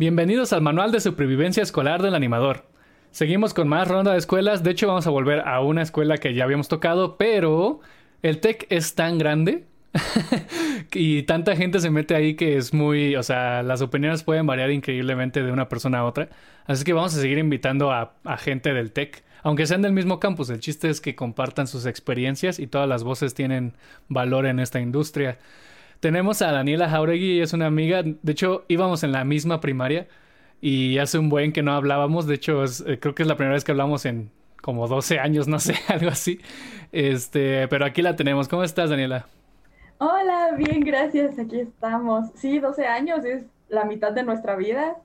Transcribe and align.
Bienvenidos 0.00 0.54
al 0.54 0.62
Manual 0.62 0.92
de 0.92 1.00
Supervivencia 1.00 1.62
Escolar 1.62 2.00
del 2.00 2.14
Animador. 2.14 2.64
Seguimos 3.10 3.52
con 3.52 3.68
más 3.68 3.86
ronda 3.86 4.12
de 4.12 4.18
escuelas. 4.18 4.62
De 4.62 4.70
hecho, 4.70 4.86
vamos 4.86 5.06
a 5.06 5.10
volver 5.10 5.40
a 5.40 5.60
una 5.60 5.82
escuela 5.82 6.16
que 6.16 6.32
ya 6.32 6.44
habíamos 6.44 6.68
tocado, 6.68 7.18
pero 7.18 7.80
el 8.22 8.40
TEC 8.40 8.66
es 8.70 8.94
tan 8.94 9.18
grande 9.18 9.66
y 10.94 11.24
tanta 11.24 11.54
gente 11.54 11.80
se 11.80 11.90
mete 11.90 12.14
ahí 12.14 12.34
que 12.34 12.56
es 12.56 12.72
muy, 12.72 13.14
o 13.14 13.22
sea, 13.22 13.62
las 13.62 13.82
opiniones 13.82 14.22
pueden 14.22 14.46
variar 14.46 14.70
increíblemente 14.70 15.42
de 15.42 15.52
una 15.52 15.68
persona 15.68 15.98
a 15.98 16.06
otra. 16.06 16.30
Así 16.64 16.82
que 16.82 16.94
vamos 16.94 17.14
a 17.14 17.20
seguir 17.20 17.36
invitando 17.36 17.92
a, 17.92 18.14
gente 18.38 18.72
del 18.72 18.92
TEC, 18.92 19.22
aunque 19.42 19.66
sean 19.66 19.82
del 19.82 19.92
mismo 19.92 20.18
campus. 20.18 20.48
El 20.48 20.60
chiste 20.60 20.88
es 20.88 21.02
que 21.02 21.14
compartan 21.14 21.66
sus 21.66 21.84
experiencias 21.84 22.58
y 22.58 22.68
todas 22.68 22.88
las 22.88 23.04
voces 23.04 23.34
tienen 23.34 23.74
valor 24.08 24.46
en 24.46 24.60
esta 24.60 24.80
industria. 24.80 25.36
Tenemos 26.00 26.40
a 26.40 26.50
Daniela 26.50 26.88
Jauregui, 26.88 27.40
es 27.40 27.52
una 27.52 27.66
amiga, 27.66 28.02
de 28.02 28.32
hecho 28.32 28.64
íbamos 28.68 29.04
en 29.04 29.12
la 29.12 29.24
misma 29.24 29.60
primaria 29.60 30.08
y 30.62 30.96
hace 30.98 31.18
un 31.18 31.28
buen 31.28 31.52
que 31.52 31.62
no 31.62 31.72
hablábamos, 31.72 32.26
de 32.26 32.36
hecho 32.36 32.64
eh, 32.64 32.98
creo 32.98 33.14
que 33.14 33.22
es 33.22 33.28
la 33.28 33.36
primera 33.36 33.54
vez 33.54 33.64
que 33.64 33.72
hablamos 33.72 34.06
en 34.06 34.30
como 34.62 34.88
12 34.88 35.18
años, 35.18 35.46
no 35.48 35.58
sé, 35.58 35.74
algo 35.88 36.08
así. 36.08 36.40
Este, 36.92 37.68
pero 37.68 37.84
aquí 37.84 38.02
la 38.02 38.16
tenemos. 38.16 38.48
¿Cómo 38.48 38.64
estás, 38.64 38.90
Daniela? 38.90 39.26
Hola, 39.98 40.54
bien, 40.56 40.80
gracias, 40.80 41.38
aquí 41.38 41.60
estamos. 41.60 42.30
Sí, 42.34 42.58
12 42.58 42.86
años 42.86 43.24
es 43.24 43.44
la 43.68 43.84
mitad 43.84 44.12
de 44.12 44.22
nuestra 44.22 44.56
vida. 44.56 44.96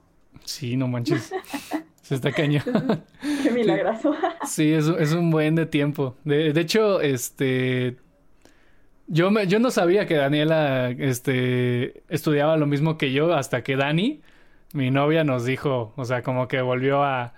Sí, 0.43 0.77
no 0.77 0.87
manches. 0.87 1.33
Se 2.01 2.15
está 2.15 2.31
cañón. 2.31 2.63
Qué 3.43 3.51
milagroso. 3.51 4.15
Sí, 4.45 4.71
es, 4.71 4.87
es 4.87 5.13
un 5.13 5.31
buen 5.31 5.55
de 5.55 5.65
tiempo. 5.65 6.15
De, 6.23 6.53
de 6.53 6.61
hecho, 6.61 7.01
este, 7.01 7.97
yo, 9.07 9.31
me, 9.31 9.47
yo 9.47 9.59
no 9.59 9.71
sabía 9.71 10.05
que 10.05 10.15
Daniela 10.15 10.89
este, 10.89 12.03
estudiaba 12.09 12.57
lo 12.57 12.65
mismo 12.65 12.97
que 12.97 13.11
yo 13.11 13.33
hasta 13.33 13.63
que 13.63 13.75
Dani, 13.75 14.21
mi 14.73 14.91
novia, 14.91 15.23
nos 15.23 15.45
dijo, 15.45 15.93
o 15.95 16.05
sea, 16.05 16.21
como 16.23 16.47
que 16.47 16.61
volvió 16.61 17.03
a, 17.03 17.33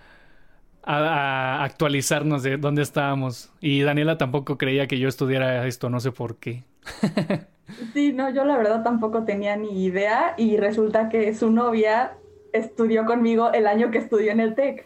a, 0.83 1.63
actualizarnos 1.63 2.43
de 2.43 2.57
dónde 2.57 2.81
estábamos. 2.81 3.51
Y 3.59 3.81
Daniela 3.81 4.17
tampoco 4.17 4.57
creía 4.57 4.87
que 4.87 4.99
yo 4.99 5.07
estudiara 5.07 5.67
esto, 5.67 5.89
no 5.89 5.99
sé 5.99 6.11
por 6.11 6.37
qué. 6.37 6.63
sí, 7.93 8.13
no, 8.13 8.29
yo 8.29 8.45
la 8.45 8.57
verdad 8.57 8.83
tampoco 8.83 9.23
tenía 9.23 9.57
ni 9.57 9.85
idea 9.85 10.33
y 10.37 10.57
resulta 10.57 11.09
que 11.09 11.33
su 11.33 11.51
novia 11.51 12.13
estudió 12.53 13.05
conmigo 13.05 13.51
el 13.51 13.67
año 13.67 13.91
que 13.91 13.97
estudió 13.97 14.31
en 14.31 14.39
el 14.39 14.55
TEC. 14.55 14.85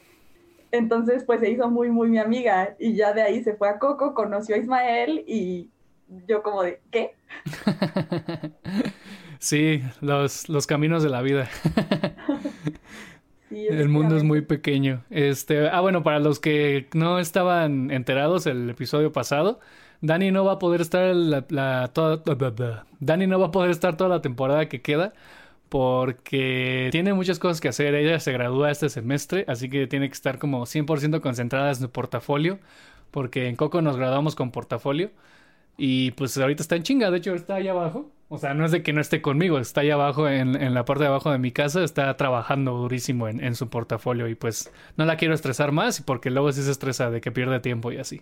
Entonces, 0.72 1.24
pues 1.26 1.42
se 1.42 1.52
hizo 1.52 1.70
muy, 1.70 1.90
muy 1.90 2.10
mi 2.10 2.18
amiga 2.18 2.76
y 2.80 2.96
ya 2.96 3.14
de 3.14 3.22
ahí 3.22 3.44
se 3.44 3.54
fue 3.54 3.70
a 3.70 3.78
Coco, 3.78 4.14
conoció 4.14 4.56
a 4.56 4.58
Ismael 4.58 5.24
y 5.28 5.70
yo 6.28 6.44
como 6.44 6.64
de, 6.64 6.82
¿qué? 6.92 7.16
sí, 9.40 9.82
los, 10.02 10.50
los 10.50 10.68
caminos 10.68 11.04
de 11.04 11.10
la 11.10 11.22
vida. 11.22 11.50
el 13.50 13.90
mundo 13.90 14.18
es 14.18 14.24
muy 14.24 14.42
pequeño. 14.42 15.04
Este, 15.10 15.70
ah, 15.70 15.82
bueno, 15.82 16.04
para 16.04 16.20
los 16.20 16.40
que 16.40 16.88
no 16.94 17.20
estaban 17.20 17.92
enterados 17.92 18.46
el 18.46 18.70
episodio 18.70 19.12
pasado, 19.12 19.60
Dani 20.02 20.32
no 20.32 20.44
va 20.46 20.54
a 20.54 20.60
poder 20.60 20.82
estar 20.82 21.16
la, 21.16 21.90
toda, 21.94 22.24
Dani 23.00 23.28
no 23.28 23.40
va 23.40 23.48
a 23.48 23.52
poder 23.52 23.72
estar 23.72 23.98
toda 23.98 24.10
la 24.10 24.22
temporada 24.22 24.68
que 24.68 24.82
queda 24.82 25.14
porque 25.70 26.90
tiene 26.92 27.14
muchas 27.14 27.40
cosas 27.40 27.62
que 27.62 27.70
hacer. 27.70 27.96
Ella 27.96 28.20
se 28.20 28.34
gradúa 28.34 28.72
este 28.72 28.90
semestre, 28.90 29.46
así 29.48 29.70
que 29.70 29.88
tiene 29.88 30.10
que 30.10 30.14
estar 30.14 30.38
como 30.38 30.66
100% 30.66 31.22
concentrada 31.22 31.70
en 31.70 31.76
su 31.76 31.90
portafolio, 31.90 32.60
porque 33.12 33.48
en 33.48 33.56
Coco 33.56 33.82
nos 33.82 33.96
graduamos 33.96 34.36
con 34.36 34.52
portafolio. 34.52 35.12
Y 35.84 36.12
pues 36.12 36.38
ahorita 36.38 36.62
está 36.62 36.76
en 36.76 36.84
chinga, 36.84 37.10
de 37.10 37.18
hecho 37.18 37.34
está 37.34 37.56
allá 37.56 37.72
abajo. 37.72 38.12
O 38.30 38.38
sea, 38.38 38.54
no 38.54 38.66
es 38.66 38.72
de 38.72 38.84
que 38.84 38.94
no 38.94 39.02
esté 39.02 39.20
conmigo, 39.20 39.58
está 39.58 39.82
allá 39.82 39.96
abajo 39.96 40.30
en, 40.30 40.76
la 40.76 40.86
parte 40.86 41.06
de 41.06 41.08
abajo 41.08 41.32
de 41.32 41.40
mi 41.40 41.52
casa, 41.52 41.84
está 41.84 42.16
trabajando 42.18 42.74
durísimo 42.74 43.28
en, 43.28 43.56
su 43.56 43.68
portafolio 43.68 44.28
y 44.28 44.36
pues 44.36 44.72
no 44.96 45.06
la 45.06 45.18
quiero 45.18 45.34
estresar 45.34 45.72
más 45.72 46.00
porque 46.02 46.30
luego 46.30 46.52
sí 46.52 46.62
se 46.62 46.70
estresa 46.70 47.10
de 47.10 47.20
que 47.20 47.32
pierde 47.32 47.60
tiempo 47.62 47.92
y 47.92 47.98
así. 47.98 48.22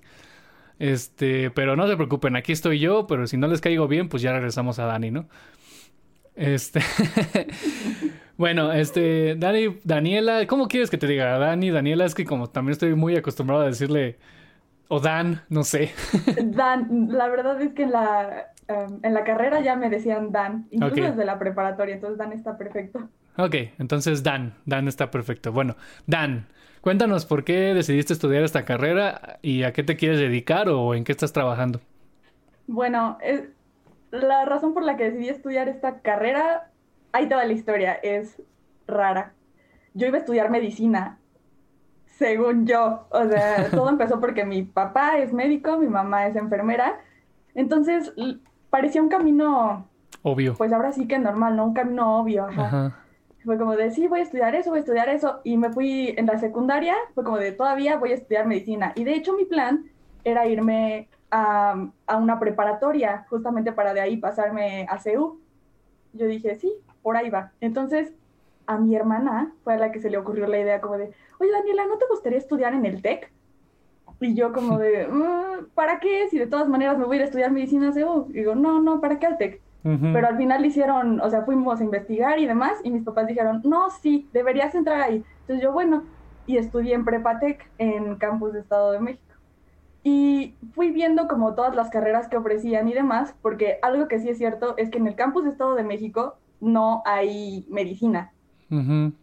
Este, 0.80 1.52
pero 1.52 1.76
no 1.76 1.86
se 1.86 1.98
preocupen, 1.98 2.38
aquí 2.38 2.54
estoy 2.54 2.80
yo, 2.80 3.08
pero 3.08 3.28
si 3.28 3.36
no 3.36 3.48
les 3.48 3.60
caigo 3.60 3.90
bien, 3.90 4.08
pues 4.08 4.24
ya 4.24 4.32
regresamos 4.32 4.80
a 4.80 4.86
Dani, 4.86 5.12
¿no? 5.12 5.28
Este. 6.38 6.80
bueno, 8.38 8.72
este, 8.72 9.36
Dani, 9.36 9.80
Daniela, 9.84 10.48
¿cómo 10.48 10.70
quieres 10.70 10.90
que 10.90 10.98
te 10.98 11.08
diga? 11.08 11.38
Dani, 11.38 11.72
Daniela, 11.72 12.06
es 12.06 12.16
que 12.16 12.24
como 12.24 12.48
también 12.48 12.72
estoy 12.72 12.96
muy 12.96 13.18
acostumbrado 13.18 13.64
a 13.64 13.68
decirle 13.68 14.18
o 14.90 15.00
Dan, 15.00 15.42
no 15.50 15.64
sé. 15.64 15.92
Dan, 16.44 17.08
la 17.12 17.30
verdad 17.30 17.62
es 17.62 17.74
que 17.74 17.84
en 17.84 17.92
la, 17.92 18.52
em, 18.68 19.00
en 19.04 19.14
la 19.14 19.24
carrera 19.24 19.62
ya 19.62 19.76
me 19.76 19.90
decían 19.90 20.32
Dan, 20.32 20.68
incluso 20.72 21.04
desde 21.04 21.26
la 21.26 21.40
preparatoria, 21.40 21.96
entonces 21.96 22.18
Dan 22.18 22.34
está 22.34 22.58
perfecto. 22.58 23.08
Ok, 23.38 23.56
entonces 23.78 24.24
Dan, 24.24 24.56
Dan 24.66 24.88
está 24.88 25.12
perfecto. 25.12 25.52
Bueno, 25.52 25.76
Dan, 26.08 26.48
cuéntanos 26.82 27.26
por 27.26 27.44
qué 27.44 27.76
decidiste 27.76 28.14
estudiar 28.14 28.44
esta 28.44 28.66
carrera 28.66 29.38
y 29.44 29.64
a 29.64 29.74
qué 29.74 29.84
te 29.84 29.96
quieres 29.96 30.20
dedicar 30.20 30.70
o 30.70 30.96
en 30.96 31.04
qué 31.04 31.12
estás 31.12 31.34
trabajando. 31.34 31.80
Bueno, 32.66 33.20
la 34.10 34.44
razón 34.46 34.74
por 34.74 34.84
la 34.84 34.98
que 34.98 35.12
decidí 35.12 35.30
estudiar 35.30 35.70
esta 35.70 36.00
carrera, 36.02 36.72
ahí 37.12 37.30
toda 37.30 37.46
la 37.46 37.54
historia, 37.54 37.94
es 37.94 38.42
rara. 38.88 39.34
Yo 39.94 40.08
iba 40.08 40.18
a 40.18 40.22
estudiar 40.22 40.50
medicina 40.50 41.19
según 42.20 42.68
yo. 42.68 43.08
O 43.10 43.26
sea, 43.26 43.70
todo 43.72 43.90
empezó 43.90 44.20
porque 44.20 44.44
mi 44.44 44.64
papá 44.64 45.18
es 45.18 45.32
médico, 45.34 45.78
mi 45.78 45.88
mamá 45.88 46.28
es 46.28 46.36
enfermera. 46.36 47.00
Entonces, 47.56 48.14
parecía 48.70 49.02
un 49.02 49.08
camino... 49.10 49.88
Obvio. 50.22 50.54
Pues 50.56 50.74
ahora 50.74 50.92
sí 50.92 51.08
que 51.08 51.18
normal, 51.18 51.56
¿no? 51.56 51.68
Un 51.68 51.74
camino 51.74 52.20
obvio. 52.20 52.46
Ajá. 52.46 52.98
Fue 53.46 53.58
como 53.58 53.78
de, 53.78 53.90
sí, 53.92 54.08
voy 54.08 54.20
a 54.20 54.24
estudiar 54.24 54.54
eso, 54.54 54.70
voy 54.70 54.80
a 54.80 54.82
estudiar 54.82 55.08
eso. 55.08 55.40
Y 55.46 55.56
me 55.56 55.72
fui 55.72 56.14
en 56.18 56.26
la 56.26 56.38
secundaria, 56.38 56.94
fue 57.16 57.24
como 57.24 57.38
de, 57.38 57.54
todavía 57.54 57.96
voy 57.96 58.12
a 58.12 58.16
estudiar 58.16 58.46
medicina. 58.46 58.92
Y 58.96 59.06
de 59.06 59.16
hecho 59.16 59.34
mi 59.34 59.46
plan 59.46 59.86
era 60.26 60.46
irme 60.46 61.08
a, 61.32 61.88
a 62.06 62.18
una 62.18 62.38
preparatoria, 62.38 63.26
justamente 63.30 63.72
para 63.72 63.94
de 63.94 64.02
ahí 64.02 64.18
pasarme 64.18 64.86
a 64.90 65.00
CEU. 65.00 65.40
Yo 66.12 66.26
dije, 66.26 66.56
sí, 66.56 66.74
por 67.02 67.16
ahí 67.16 67.30
va. 67.30 67.54
Entonces, 67.62 68.12
a 68.70 68.78
mi 68.78 68.96
hermana 68.96 69.52
fue 69.64 69.74
a 69.74 69.78
la 69.78 69.92
que 69.92 70.00
se 70.00 70.12
le 70.12 70.18
ocurrió 70.20 70.46
la 70.46 70.60
idea 70.60 70.80
como 70.80 70.98
de, 71.00 71.12
oye 71.40 71.52
Daniela, 71.52 71.88
¿no 71.88 71.98
te 71.98 72.06
gustaría 72.08 72.38
estudiar 72.38 72.76
en 72.76 72.86
el 72.86 73.02
TEC? 73.02 73.32
Y 74.22 74.36
yo 74.36 74.54
como 74.54 74.78
de, 74.78 75.08
mm, 75.12 75.74
¿para 75.74 76.00
qué? 76.00 76.28
Si 76.30 76.38
de 76.38 76.46
todas 76.46 76.70
maneras 76.70 76.96
me 77.00 77.06
voy 77.06 77.16
a 77.16 77.18
ir 77.18 77.22
a 77.24 77.26
estudiar 77.26 77.52
medicina 77.52 77.92
CEU. 77.92 78.28
Y 78.30 78.34
digo, 78.34 78.54
no, 78.54 78.80
no, 78.80 79.02
¿para 79.02 79.18
qué 79.18 79.26
al 79.26 79.38
TEC? 79.38 79.60
Pero 79.82 80.28
al 80.28 80.38
final 80.38 80.64
hicieron, 80.66 81.22
o 81.22 81.30
sea, 81.30 81.44
fuimos 81.44 81.80
a 81.80 81.84
investigar 81.84 82.38
y 82.38 82.46
demás, 82.46 82.74
y 82.84 82.92
mis 82.92 83.04
papás 83.04 83.28
dijeron, 83.28 83.62
no, 83.64 83.90
sí, 83.90 84.30
deberías 84.34 84.76
entrar 84.76 85.02
ahí. 85.02 85.24
Entonces 85.42 85.64
yo, 85.64 85.72
bueno, 85.72 86.04
y 86.46 86.58
estudié 86.58 86.94
en 86.94 87.06
Prepatec 87.06 87.66
en 87.78 88.18
Campus 88.18 88.54
de 88.54 88.60
Estado 88.60 88.92
de 88.92 89.00
México. 89.00 89.34
Y 90.04 90.54
fui 90.74 90.92
viendo 90.92 91.28
como 91.30 91.56
todas 91.56 91.76
las 91.76 91.90
carreras 91.90 92.28
que 92.28 92.38
ofrecían 92.38 92.90
y 92.90 92.94
demás, 92.94 93.34
porque 93.42 93.80
algo 93.82 94.08
que 94.10 94.20
sí 94.20 94.30
es 94.30 94.38
cierto 94.38 94.76
es 94.78 94.90
que 94.90 94.98
en 94.98 95.08
el 95.08 95.16
Campus 95.16 95.46
de 95.46 95.50
Estado 95.50 95.76
de 95.76 95.84
México 95.84 96.36
no 96.60 97.02
hay 97.06 97.66
medicina. 97.70 98.34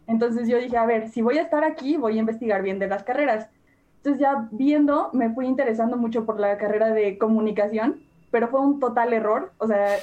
Entonces 0.07 0.47
yo 0.49 0.59
dije, 0.59 0.77
a 0.77 0.85
ver, 0.85 1.09
si 1.09 1.21
voy 1.21 1.37
a 1.37 1.41
estar 1.41 1.63
aquí, 1.63 1.95
voy 1.95 2.17
a 2.17 2.19
investigar 2.19 2.61
bien 2.61 2.79
de 2.79 2.87
las 2.87 3.03
carreras. 3.03 3.49
Entonces 3.97 4.21
ya 4.21 4.47
viendo, 4.51 5.09
me 5.13 5.33
fui 5.33 5.45
interesando 5.45 5.97
mucho 5.97 6.25
por 6.25 6.39
la 6.39 6.57
carrera 6.57 6.93
de 6.93 7.17
comunicación, 7.17 8.01
pero 8.31 8.49
fue 8.49 8.59
un 8.59 8.79
total 8.79 9.13
error. 9.13 9.53
O 9.57 9.67
sea, 9.67 9.97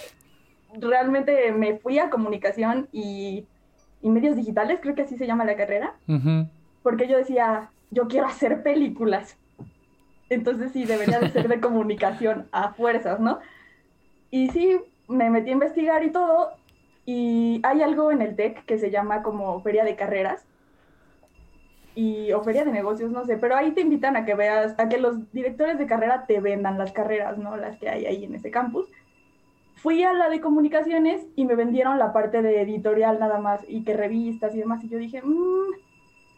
realmente 0.81 1.53
me 1.53 1.79
fui 1.79 1.99
a 1.99 2.11
comunicación 2.11 2.89
y, 2.93 3.47
medios 4.03 4.37
digitales, 4.37 4.81
creo 4.83 4.95
que 4.95 5.03
así 5.03 5.17
se 5.17 5.27
llama 5.27 5.47
la 5.47 5.57
carrera, 5.57 5.95
porque 6.83 7.09
yo 7.09 7.17
decía, 7.17 7.71
yo 7.91 8.07
quiero 8.09 8.27
hacer 8.27 8.63
películas. 8.63 9.39
Entonces 10.29 10.73
sí, 10.73 10.85
debería 10.85 11.21
de 11.21 11.31
ser 11.31 11.49
de 11.49 11.61
comunicación 11.63 12.47
a 12.53 12.75
fuerzas, 12.75 13.21
¿no? 13.21 13.39
Y 14.31 14.51
sí, 14.51 14.79
me 15.09 15.31
metí 15.31 15.51
a 15.51 15.55
investigar 15.55 16.05
y 16.05 16.11
todo, 16.11 16.51
y 17.07 17.61
hay 17.63 17.83
algo 17.83 18.11
en 18.11 18.23
el 18.23 18.37
TEC 18.37 18.65
que 18.65 18.79
se 18.79 18.91
llama 18.91 19.23
como 19.23 19.61
feria 19.61 19.85
de 19.85 19.97
carreras 19.97 20.47
y, 21.95 22.33
o 22.33 22.43
feria 22.43 22.65
de 22.65 22.73
negocios, 22.73 23.11
no 23.11 23.25
sé, 23.25 23.37
pero 23.37 23.57
ahí 23.57 23.73
te 23.73 23.83
invitan 23.83 24.17
a 24.17 24.25
que 24.25 24.35
veas, 24.35 24.75
a 24.79 24.89
que 24.89 24.99
los 24.99 25.31
directores 25.33 25.79
de 25.79 25.87
carrera 25.87 26.25
te 26.27 26.41
vendan 26.41 26.79
las 26.79 26.93
carreras, 26.93 27.39
¿no? 27.39 27.57
Las 27.57 27.79
que 27.79 27.89
hay 27.89 28.07
ahí 28.07 28.25
en 28.25 28.35
ese 28.35 28.51
campus. 28.51 28.89
Fui 29.77 30.03
a 30.03 30.13
la 30.13 30.29
de 30.29 30.41
comunicaciones 30.41 31.27
y 31.37 31.45
me 31.45 31.55
vendieron 31.55 31.99
la 31.99 32.13
parte 32.13 32.43
de 32.43 32.63
editorial 32.63 33.19
nada 33.21 33.39
más 33.39 33.61
y 33.69 33.85
que 33.85 33.95
revistas 33.95 34.55
y 34.55 34.59
demás. 34.59 34.83
Y 34.83 34.89
yo 34.89 34.99
dije, 34.99 35.21
mmm, 35.23 35.75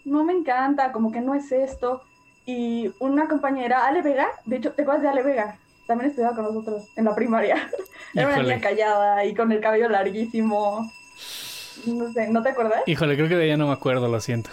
no 0.05 0.25
me 0.25 0.33
encanta, 0.33 0.93
como 0.93 1.13
que 1.13 1.21
no 1.21 1.35
es 1.35 1.53
esto. 1.53 2.03
Y 2.45 2.93
una 2.99 3.29
compañera, 3.29 3.87
Ale 3.87 4.03
Vega, 4.03 4.29
de 4.45 4.57
hecho, 4.57 4.73
¿te 4.73 4.83
acuerdas 4.83 5.03
de 5.03 5.09
Ale 5.09 5.23
Vega? 5.23 5.59
También 5.87 6.11
estudiaba 6.11 6.35
con 6.35 6.45
nosotros 6.45 6.89
en 6.97 7.05
la 7.05 7.15
primaria. 7.15 7.71
Era 8.15 8.29
una 8.29 8.43
niña 8.43 8.61
callada 8.61 9.25
y 9.25 9.35
con 9.35 9.53
el 9.53 9.61
cabello 9.61 9.89
larguísimo. 9.89 10.91
No 11.87 12.13
sé, 12.13 12.29
¿no 12.29 12.43
te 12.43 12.51
acuerdas? 12.51 12.83
Híjole, 12.87 13.17
creo 13.17 13.29
que 13.29 13.37
de 13.37 13.47
ella 13.47 13.57
no 13.57 13.67
me 13.67 13.73
acuerdo, 13.73 14.09
lo 14.09 14.21
siento. 14.21 14.51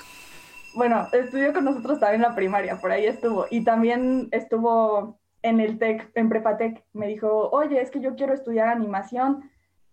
Bueno, 0.73 1.07
estudió 1.11 1.53
con 1.53 1.65
nosotros 1.65 1.99
también 1.99 2.21
en 2.23 2.29
la 2.29 2.35
primaria, 2.35 2.77
por 2.77 2.91
ahí 2.91 3.05
estuvo. 3.05 3.45
Y 3.49 3.63
también 3.63 4.27
estuvo 4.31 5.19
en 5.41 5.59
el 5.59 5.77
TEC, 5.77 6.11
en 6.15 6.29
Prepatec. 6.29 6.83
Me 6.93 7.07
dijo, 7.07 7.49
oye, 7.51 7.81
es 7.81 7.91
que 7.91 7.99
yo 7.99 8.15
quiero 8.15 8.33
estudiar 8.33 8.69
animación, 8.69 9.49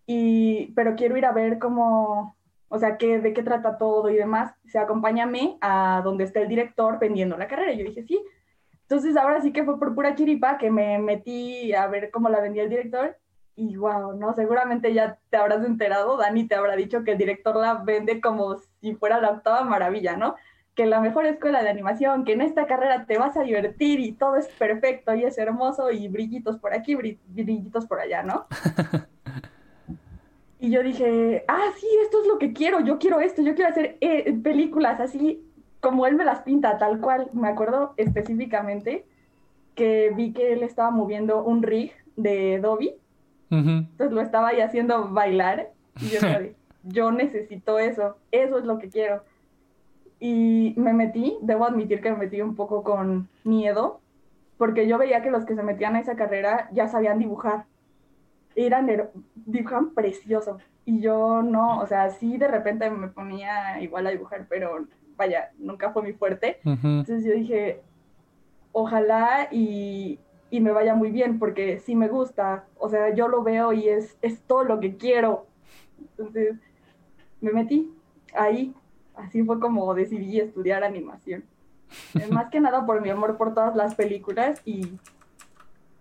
y, 0.06 0.72
pero 0.74 0.96
quiero 0.96 1.16
ir 1.16 1.26
a 1.26 1.32
ver 1.32 1.58
cómo, 1.58 2.36
o 2.68 2.78
sea, 2.78 2.96
¿qué, 2.96 3.20
de 3.20 3.32
qué 3.32 3.42
trata 3.42 3.78
todo 3.78 4.08
y 4.10 4.16
demás. 4.16 4.54
Se 4.66 4.78
acompáñame 4.78 5.56
a 5.60 6.00
donde 6.02 6.24
está 6.24 6.40
el 6.40 6.48
director 6.48 6.98
vendiendo 6.98 7.36
la 7.36 7.46
carrera. 7.46 7.72
Y 7.72 7.78
yo 7.78 7.84
dije, 7.84 8.02
sí. 8.02 8.20
Entonces 8.90 9.16
ahora 9.16 9.40
sí 9.40 9.52
que 9.52 9.62
fue 9.62 9.78
por 9.78 9.94
pura 9.94 10.16
chiripa 10.16 10.58
que 10.58 10.68
me 10.68 10.98
metí 10.98 11.72
a 11.72 11.86
ver 11.86 12.10
cómo 12.10 12.28
la 12.28 12.40
vendía 12.40 12.64
el 12.64 12.70
director. 12.70 13.16
Y 13.54 13.76
wow, 13.76 14.14
¿no? 14.14 14.34
Seguramente 14.34 14.92
ya 14.92 15.16
te 15.30 15.36
habrás 15.36 15.64
enterado, 15.64 16.16
Dani 16.16 16.48
te 16.48 16.56
habrá 16.56 16.74
dicho 16.74 17.04
que 17.04 17.12
el 17.12 17.18
director 17.18 17.54
la 17.54 17.74
vende 17.74 18.20
como 18.20 18.56
si 18.80 18.96
fuera 18.96 19.20
la 19.20 19.30
octava 19.30 19.62
maravilla, 19.62 20.16
¿no? 20.16 20.34
Que 20.74 20.86
la 20.86 21.00
mejor 21.00 21.24
escuela 21.26 21.62
de 21.62 21.68
animación, 21.68 22.24
que 22.24 22.32
en 22.32 22.40
esta 22.40 22.66
carrera 22.66 23.06
te 23.06 23.16
vas 23.16 23.36
a 23.36 23.44
divertir 23.44 24.00
y 24.00 24.10
todo 24.10 24.34
es 24.34 24.48
perfecto 24.48 25.14
y 25.14 25.22
es 25.22 25.38
hermoso 25.38 25.92
y 25.92 26.08
brillitos 26.08 26.58
por 26.58 26.74
aquí, 26.74 26.96
brillitos 26.96 27.86
por 27.86 28.00
allá, 28.00 28.24
¿no? 28.24 28.46
Y 30.62 30.70
yo 30.70 30.82
dije, 30.82 31.42
ah, 31.48 31.70
sí, 31.78 31.86
esto 32.02 32.20
es 32.20 32.28
lo 32.28 32.36
que 32.36 32.52
quiero, 32.52 32.80
yo 32.80 32.98
quiero 32.98 33.18
esto, 33.20 33.40
yo 33.40 33.54
quiero 33.54 33.70
hacer 33.70 33.96
eh, 34.02 34.30
películas 34.42 35.00
así 35.00 35.49
como 35.80 36.06
él 36.06 36.14
me 36.14 36.24
las 36.24 36.40
pinta, 36.40 36.78
tal 36.78 37.00
cual. 37.00 37.30
Me 37.32 37.48
acuerdo 37.48 37.94
específicamente 37.96 39.06
que 39.74 40.12
vi 40.14 40.32
que 40.32 40.52
él 40.52 40.62
estaba 40.62 40.90
moviendo 40.90 41.42
un 41.42 41.62
rig 41.62 41.92
de 42.16 42.58
Dobby, 42.60 42.94
entonces 43.50 44.12
lo 44.12 44.20
estaba 44.20 44.48
ahí 44.48 44.60
haciendo 44.60 45.08
bailar 45.08 45.70
y 46.00 46.10
yo 46.10 46.20
dije, 46.20 46.54
yo 46.84 47.10
necesito 47.10 47.78
eso, 47.78 48.16
eso 48.30 48.58
es 48.58 48.64
lo 48.64 48.78
que 48.78 48.88
quiero. 48.88 49.24
Y 50.20 50.74
me 50.76 50.92
metí, 50.92 51.36
debo 51.40 51.64
admitir 51.64 52.00
que 52.00 52.10
me 52.10 52.18
metí 52.18 52.40
un 52.42 52.54
poco 52.54 52.84
con 52.84 53.28
miedo, 53.42 54.00
porque 54.58 54.86
yo 54.86 54.98
veía 54.98 55.22
que 55.22 55.30
los 55.30 55.44
que 55.44 55.56
se 55.56 55.62
metían 55.62 55.96
a 55.96 56.00
esa 56.00 56.14
carrera 56.14 56.68
ya 56.72 56.86
sabían 56.86 57.18
dibujar 57.18 57.64
eran, 58.54 58.90
dibujan 59.34 59.90
precioso. 59.94 60.58
Y 60.84 61.00
yo 61.00 61.42
no, 61.42 61.78
o 61.78 61.86
sea, 61.86 62.10
sí 62.10 62.36
de 62.36 62.48
repente 62.48 62.90
me 62.90 63.08
ponía 63.08 63.80
igual 63.80 64.06
a 64.06 64.10
dibujar, 64.10 64.46
pero 64.48 64.86
vaya, 65.20 65.50
nunca 65.58 65.92
fue 65.92 66.02
mi 66.02 66.14
fuerte. 66.14 66.58
Entonces 66.64 67.24
yo 67.24 67.34
dije, 67.34 67.82
ojalá 68.72 69.48
y, 69.50 70.18
y, 70.50 70.60
me 70.60 70.72
vaya 70.72 70.94
muy 70.94 71.10
bien, 71.10 71.38
porque 71.38 71.78
sí 71.78 71.94
me 71.94 72.08
gusta, 72.08 72.64
o 72.78 72.88
sea, 72.88 73.14
yo 73.14 73.28
lo 73.28 73.42
veo 73.42 73.74
y 73.74 73.86
es, 73.86 74.16
es 74.22 74.40
todo 74.40 74.64
lo 74.64 74.80
que 74.80 74.96
quiero. 74.96 75.46
Entonces 75.98 76.56
me 77.42 77.52
metí 77.52 77.92
ahí, 78.34 78.72
así 79.14 79.44
fue 79.44 79.60
como 79.60 79.92
decidí 79.94 80.40
estudiar 80.40 80.84
animación. 80.84 81.44
Más 82.30 82.48
que 82.48 82.60
nada 82.60 82.86
por 82.86 83.02
mi 83.02 83.10
amor 83.10 83.36
por 83.36 83.52
todas 83.52 83.76
las 83.76 83.94
películas 83.94 84.62
y 84.64 84.98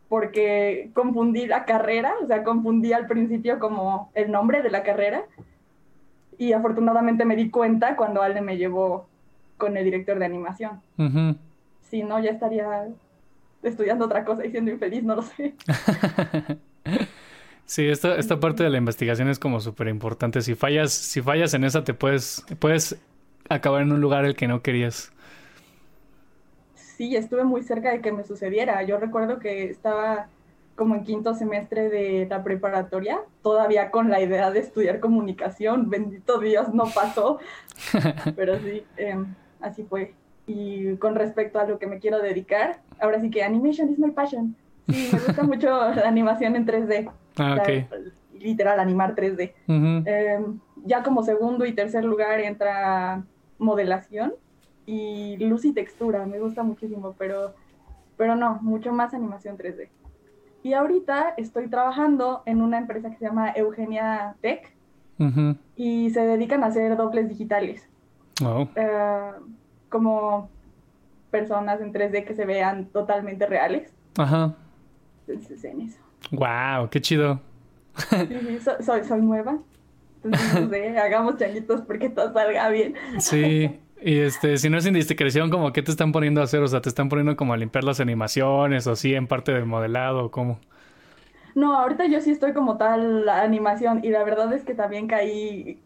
porque 0.07 0.91
confundí 0.93 1.45
la 1.45 1.65
carrera, 1.65 2.13
o 2.23 2.27
sea, 2.27 2.45
confundí 2.45 2.93
al 2.93 3.05
principio 3.05 3.59
como 3.59 4.11
el 4.13 4.31
nombre 4.31 4.61
de 4.61 4.69
la 4.69 4.83
carrera 4.83 5.25
y 6.39 6.53
afortunadamente 6.53 7.25
me 7.25 7.35
di 7.35 7.51
cuenta 7.51 7.97
cuando 7.97 8.21
Ale 8.21 8.41
me 8.41 8.55
llevó 8.55 9.08
con 9.59 9.77
el 9.77 9.83
director 9.83 10.17
de 10.17 10.25
animación. 10.25 10.81
Si 11.83 12.01
no, 12.01 12.19
ya 12.19 12.31
estaría 12.31 12.87
estudiando 13.61 14.05
otra 14.05 14.25
cosa 14.25 14.43
y 14.43 14.49
siendo 14.49 14.71
infeliz, 14.71 15.03
no 15.03 15.17
lo 15.17 15.21
sé. 15.21 15.53
sí, 17.65 17.87
esta, 17.87 18.15
esta 18.15 18.39
parte 18.39 18.63
de 18.63 18.71
la 18.71 18.79
investigación 18.79 19.29
es 19.29 19.37
como 19.37 19.59
súper 19.59 19.89
importante. 19.89 20.41
Si 20.41 20.55
fallas, 20.55 20.91
si 20.91 21.21
fallas 21.21 21.53
en 21.53 21.63
esa, 21.63 21.83
te 21.83 21.93
puedes, 21.93 22.43
puedes 22.57 22.99
acabar 23.49 23.83
en 23.83 23.91
un 23.91 24.01
lugar 24.01 24.25
el 24.25 24.35
que 24.35 24.47
no 24.47 24.63
querías 24.63 25.13
sí, 26.99 27.15
estuve 27.15 27.45
muy 27.45 27.63
cerca 27.63 27.91
de 27.91 28.01
que 28.01 28.11
me 28.11 28.25
sucediera. 28.25 28.83
Yo 28.83 28.99
recuerdo 28.99 29.39
que 29.39 29.69
estaba 29.69 30.27
como 30.75 30.95
en 30.95 31.05
quinto 31.05 31.33
semestre 31.33 31.87
de 31.87 32.27
la 32.29 32.43
preparatoria, 32.43 33.21
todavía 33.41 33.89
con 33.89 34.09
la 34.09 34.19
idea 34.19 34.51
de 34.51 34.59
estudiar 34.59 34.99
comunicación. 34.99 35.89
Bendito 35.89 36.39
Dios, 36.39 36.73
no 36.73 36.83
pasó. 36.93 37.39
Pero 38.35 38.59
sí, 38.59 38.83
em, 38.97 39.33
así 39.61 39.83
fue. 39.83 40.13
Y 40.47 40.95
con 40.97 41.15
respecto 41.15 41.59
a 41.59 41.65
lo 41.65 41.77
que 41.77 41.87
me 41.87 41.99
quiero 41.99 42.19
dedicar, 42.19 42.81
ahora 42.99 43.19
sí 43.19 43.29
que 43.29 43.43
animation 43.43 43.89
is 43.89 43.99
my 43.99 44.11
passion. 44.11 44.55
Sí, 44.87 45.09
me 45.13 45.19
gusta 45.19 45.43
mucho 45.43 45.67
la 45.95 46.07
animación 46.07 46.55
en 46.55 46.65
3D. 46.65 47.11
Ah, 47.37 47.63
literal, 48.39 48.79
animar 48.79 49.15
3D. 49.15 49.53
Em, 49.67 50.59
ya 50.85 51.03
como 51.03 51.23
segundo 51.23 51.65
y 51.65 51.73
tercer 51.73 52.03
lugar 52.03 52.39
entra 52.39 53.23
modelación 53.57 54.33
y 54.85 55.37
luz 55.37 55.65
y 55.65 55.73
textura, 55.73 56.25
me 56.25 56.39
gusta 56.39 56.63
muchísimo, 56.63 57.13
pero, 57.17 57.53
pero 58.17 58.35
no, 58.35 58.59
mucho 58.61 58.91
más 58.91 59.13
animación 59.13 59.57
3D. 59.57 59.89
Y 60.63 60.73
ahorita 60.73 61.35
estoy 61.37 61.67
trabajando 61.67 62.41
en 62.45 62.61
una 62.61 62.79
empresa 62.79 63.09
que 63.11 63.17
se 63.17 63.25
llama 63.25 63.51
Eugenia 63.55 64.35
Tech 64.41 64.73
y 65.75 66.09
se 66.11 66.21
dedican 66.21 66.63
a 66.63 66.67
hacer 66.67 66.95
dobles 66.95 67.27
digitales. 67.27 67.87
Eh, 68.75 69.31
como 69.89 70.49
personas 71.31 71.81
en 71.81 71.93
3D 71.93 72.25
que 72.25 72.33
se 72.33 72.45
vean 72.45 72.85
totalmente 72.85 73.45
reales. 73.45 73.91
Ajá. 74.17 74.55
Entonces, 75.27 75.63
en 75.63 75.81
eso. 75.81 75.99
¡Wow! 76.31 76.89
¡Qué 76.89 77.01
chido! 77.01 77.39
Sí, 77.95 78.59
soy, 78.81 79.03
soy 79.03 79.21
nueva. 79.21 79.57
Entonces, 80.23 80.97
hagamos 81.03 81.37
changuitos 81.37 81.81
porque 81.81 82.09
todo 82.09 82.33
salga 82.33 82.69
bien. 82.69 82.95
Sí. 83.19 83.79
Y 84.01 84.19
este, 84.19 84.57
si 84.57 84.69
no 84.69 84.77
es 84.77 84.85
indiscreción, 84.85 85.49
como 85.49 85.73
qué 85.73 85.81
te 85.81 85.91
están 85.91 86.11
poniendo 86.11 86.39
a 86.39 86.45
hacer, 86.45 86.61
o 86.61 86.67
sea, 86.67 86.81
te 86.81 86.87
están 86.87 87.09
poniendo 87.09 87.35
como 87.35 87.53
a 87.53 87.57
limpiar 87.57 87.83
las 87.83 87.99
animaciones, 87.99 88.87
o 88.87 88.95
sí 88.95 89.13
en 89.13 89.27
parte 89.27 89.51
del 89.51 89.65
modelado, 89.65 90.25
o 90.25 90.31
cómo. 90.31 90.59
No, 91.53 91.77
ahorita 91.77 92.05
yo 92.05 92.21
sí 92.21 92.31
estoy 92.31 92.53
como 92.53 92.77
tal 92.77 93.25
la 93.25 93.41
animación, 93.41 93.99
y 94.03 94.09
la 94.09 94.23
verdad 94.23 94.53
es 94.53 94.63
que 94.63 94.73
también 94.73 95.07
caí 95.07 95.81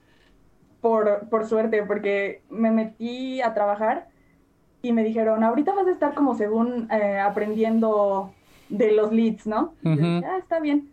por, 0.84 1.30
por 1.30 1.48
suerte, 1.48 1.82
porque 1.84 2.42
me 2.50 2.70
metí 2.70 3.42
a 3.42 3.54
trabajar 3.54 4.08
y 4.82 4.92
me 4.92 5.06
dijeron, 5.06 5.42
ahorita 5.42 5.74
vas 5.74 5.88
a 5.88 5.92
estar 5.92 6.14
como 6.14 6.36
según 6.36 6.92
eh, 6.92 7.20
aprendiendo 7.20 8.34
de 8.68 8.92
los 8.92 9.14
leads, 9.14 9.48
¿no? 9.48 9.74
Y 9.82 9.92
dije, 9.92 10.26
ah, 10.28 10.38
está 10.38 10.60
bien. 10.60 10.90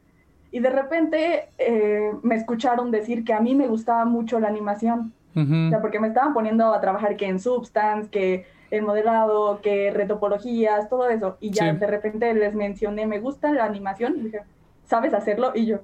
Y 0.53 0.61
de 0.61 0.71
repente 0.71 1.49
eh, 1.59 2.13
me 2.23 2.37
escucharon 2.37 2.93
decir 2.93 3.25
que 3.25 3.33
a 3.33 3.41
mí 3.41 3.57
me 3.57 3.67
gustaba 3.67 4.05
mucho 4.05 4.39
la 4.39 4.47
animación. 4.47 5.13
O 5.35 5.71
sea, 5.71 5.81
porque 5.81 5.99
me 5.99 6.09
estaban 6.09 6.35
poniendo 6.35 6.73
a 6.73 6.81
trabajar 6.81 7.17
que 7.17 7.27
en 7.27 7.41
Substance, 7.41 8.11
que 8.11 8.47
el 8.71 8.83
modelado, 8.83 9.61
que 9.61 9.91
retopologías, 9.91 10.89
todo 10.89 11.09
eso. 11.09 11.37
Y 11.41 11.51
ya 11.51 11.73
de 11.73 11.87
repente 11.87 12.33
les 12.35 12.55
mencioné, 12.55 13.07
me 13.07 13.19
gusta 13.19 13.53
la 13.53 13.65
animación. 13.65 14.15
Y 14.19 14.23
dije, 14.23 14.43
¿sabes 14.85 15.15
hacerlo? 15.15 15.51
Y 15.55 15.67
yo, 15.67 15.81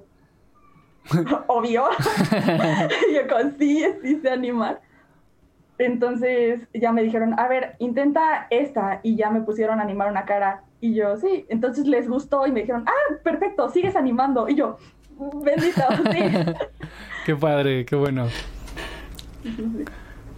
obvio. 1.47 1.85
y 3.09 3.13
yo 3.15 3.27
con 3.27 3.57
sí, 3.57 3.85
sí 4.01 4.19
sé 4.21 4.29
animar. 4.29 4.81
Entonces 5.77 6.61
ya 6.73 6.91
me 6.91 7.03
dijeron, 7.03 7.39
a 7.39 7.47
ver, 7.47 7.75
intenta 7.79 8.47
esta. 8.49 8.99
Y 9.03 9.15
ya 9.15 9.29
me 9.29 9.41
pusieron 9.41 9.79
a 9.79 9.83
animar 9.83 10.09
una 10.09 10.25
cara. 10.25 10.63
Y 10.81 10.93
yo, 10.93 11.17
sí. 11.17 11.45
Entonces 11.49 11.85
les 11.87 12.09
gustó 12.09 12.45
y 12.47 12.51
me 12.51 12.61
dijeron, 12.61 12.83
ah, 12.87 13.15
perfecto, 13.23 13.69
sigues 13.69 13.95
animando. 13.95 14.49
Y 14.49 14.55
yo, 14.55 14.77
bendito, 15.43 15.81
sí. 16.11 16.55
qué 17.25 17.35
padre, 17.35 17.85
qué 17.85 17.95
bueno. 17.95 18.27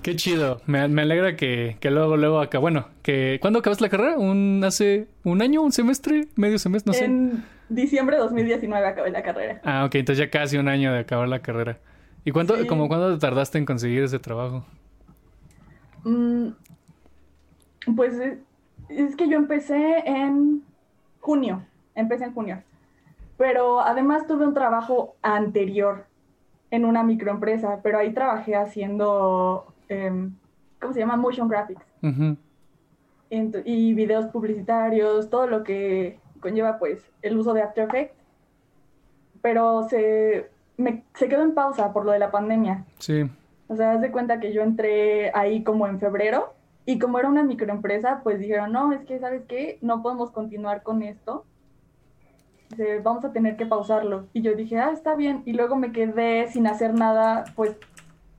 Qué 0.01 0.15
chido. 0.15 0.61
Me, 0.65 0.79
alegra 0.79 1.35
que, 1.35 1.77
luego, 1.83 2.17
luego 2.17 2.41
acá. 2.41 2.59
Bueno, 2.59 2.87
que 3.01 3.37
¿cuándo 3.41 3.59
acabas 3.59 3.81
la 3.81 3.89
carrera? 3.89 4.17
¿Un 4.17 4.61
hace 4.65 5.07
un 5.23 5.41
año, 5.41 5.61
un 5.61 5.71
semestre, 5.71 6.27
medio 6.35 6.59
semestre? 6.59 6.91
No 6.91 6.93
sé. 6.93 7.05
En 7.05 7.43
diciembre 7.69 8.17
de 8.17 8.23
2019 8.23 8.85
acabé 8.85 9.11
la 9.11 9.23
carrera. 9.23 9.61
Ah, 9.63 9.85
ok, 9.85 9.95
entonces 9.95 10.25
ya 10.25 10.29
casi 10.29 10.57
un 10.57 10.67
año 10.67 10.91
de 10.91 10.99
acabar 10.99 11.27
la 11.27 11.39
carrera. 11.39 11.77
¿Y 12.25 12.31
cuánto, 12.31 12.55
como 12.67 12.87
cuándo 12.87 13.13
te 13.13 13.19
tardaste 13.19 13.57
en 13.57 13.65
conseguir 13.65 14.03
ese 14.03 14.19
trabajo? 14.19 14.65
Mm, 16.03 16.49
pues 17.95 18.13
es 18.89 19.15
que 19.15 19.29
yo 19.29 19.37
empecé 19.37 19.99
en 20.05 20.63
junio. 21.19 21.63
Empecé 21.95 22.25
en 22.25 22.33
junio. 22.33 22.63
Pero 23.37 23.79
además 23.79 24.27
tuve 24.27 24.45
un 24.45 24.53
trabajo 24.53 25.15
anterior 25.21 26.05
en 26.71 26.85
una 26.85 27.03
microempresa, 27.03 27.79
pero 27.81 27.97
ahí 27.99 28.13
trabajé 28.13 28.55
haciendo, 28.55 29.73
em, 29.87 30.33
¿cómo 30.79 30.93
se 30.93 30.99
llama? 30.99 31.15
Motion 31.15 31.47
graphics. 31.47 31.85
y 33.63 33.93
videos 33.93 34.25
publicitarios, 34.27 35.29
todo 35.29 35.45
lo 35.45 35.63
que 35.63 36.17
conlleva 36.39 36.79
pues 36.79 37.01
el 37.21 37.37
uso 37.37 37.53
de 37.53 37.61
After 37.61 37.85
Effects. 37.85 38.15
Pero 39.41 39.87
se, 39.87 40.49
me, 40.77 41.03
se 41.13 41.29
quedó 41.29 41.43
en 41.43 41.53
pausa 41.53 41.93
por 41.93 42.05
lo 42.05 42.11
de 42.11 42.19
la 42.19 42.31
pandemia. 42.31 42.85
Sí. 42.97 43.29
O 43.67 43.75
sea, 43.75 43.93
haz 43.93 44.01
de 44.01 44.11
cuenta 44.11 44.39
que 44.39 44.51
yo 44.51 44.61
entré 44.61 45.31
ahí 45.33 45.63
como 45.63 45.87
en 45.87 45.99
febrero 45.99 46.53
y 46.85 46.99
como 46.99 47.19
era 47.19 47.29
una 47.29 47.43
microempresa, 47.43 48.21
pues 48.23 48.39
dijeron, 48.39 48.71
no, 48.71 48.91
es 48.91 49.01
que, 49.05 49.19
¿sabes 49.19 49.43
qué? 49.47 49.77
No 49.81 50.01
podemos 50.01 50.31
continuar 50.31 50.83
con 50.83 51.03
esto 51.03 51.45
vamos 53.03 53.25
a 53.25 53.31
tener 53.31 53.57
que 53.57 53.65
pausarlo. 53.65 54.27
Y 54.33 54.41
yo 54.41 54.53
dije, 54.55 54.77
ah, 54.77 54.91
está 54.91 55.15
bien. 55.15 55.41
Y 55.45 55.53
luego 55.53 55.75
me 55.75 55.91
quedé 55.91 56.47
sin 56.47 56.67
hacer 56.67 56.93
nada, 56.93 57.45
pues, 57.55 57.75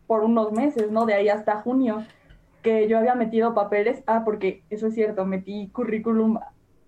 por 0.06 0.24
unos 0.24 0.52
meses, 0.52 0.90
¿no? 0.90 1.06
De 1.06 1.14
ahí 1.14 1.28
hasta 1.28 1.60
junio, 1.62 2.04
que 2.62 2.88
yo 2.88 2.98
había 2.98 3.14
metido 3.14 3.54
papeles. 3.54 4.02
Ah, 4.06 4.22
porque 4.24 4.62
eso 4.70 4.88
es 4.88 4.94
cierto, 4.94 5.24
metí 5.24 5.68
currículum 5.68 6.38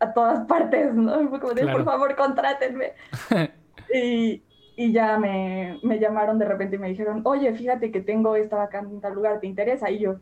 a 0.02 0.12
todas 0.12 0.46
partes, 0.46 0.94
¿no? 0.94 1.30
como 1.30 1.54
de, 1.54 1.66
por 1.66 1.84
favor, 1.84 2.16
contrátenme. 2.16 2.92
y, 3.94 4.42
y 4.76 4.92
ya 4.92 5.16
me, 5.16 5.78
me, 5.84 6.00
llamaron 6.00 6.38
de 6.38 6.44
repente 6.44 6.76
y 6.76 6.78
me 6.80 6.88
dijeron, 6.88 7.22
oye, 7.24 7.54
fíjate 7.54 7.92
que 7.92 8.00
tengo 8.00 8.34
esta 8.34 8.56
vacante 8.56 8.94
en 8.94 9.00
tal 9.00 9.14
lugar, 9.14 9.38
¿te 9.38 9.46
interesa? 9.46 9.90
Y 9.90 10.00
yo, 10.00 10.16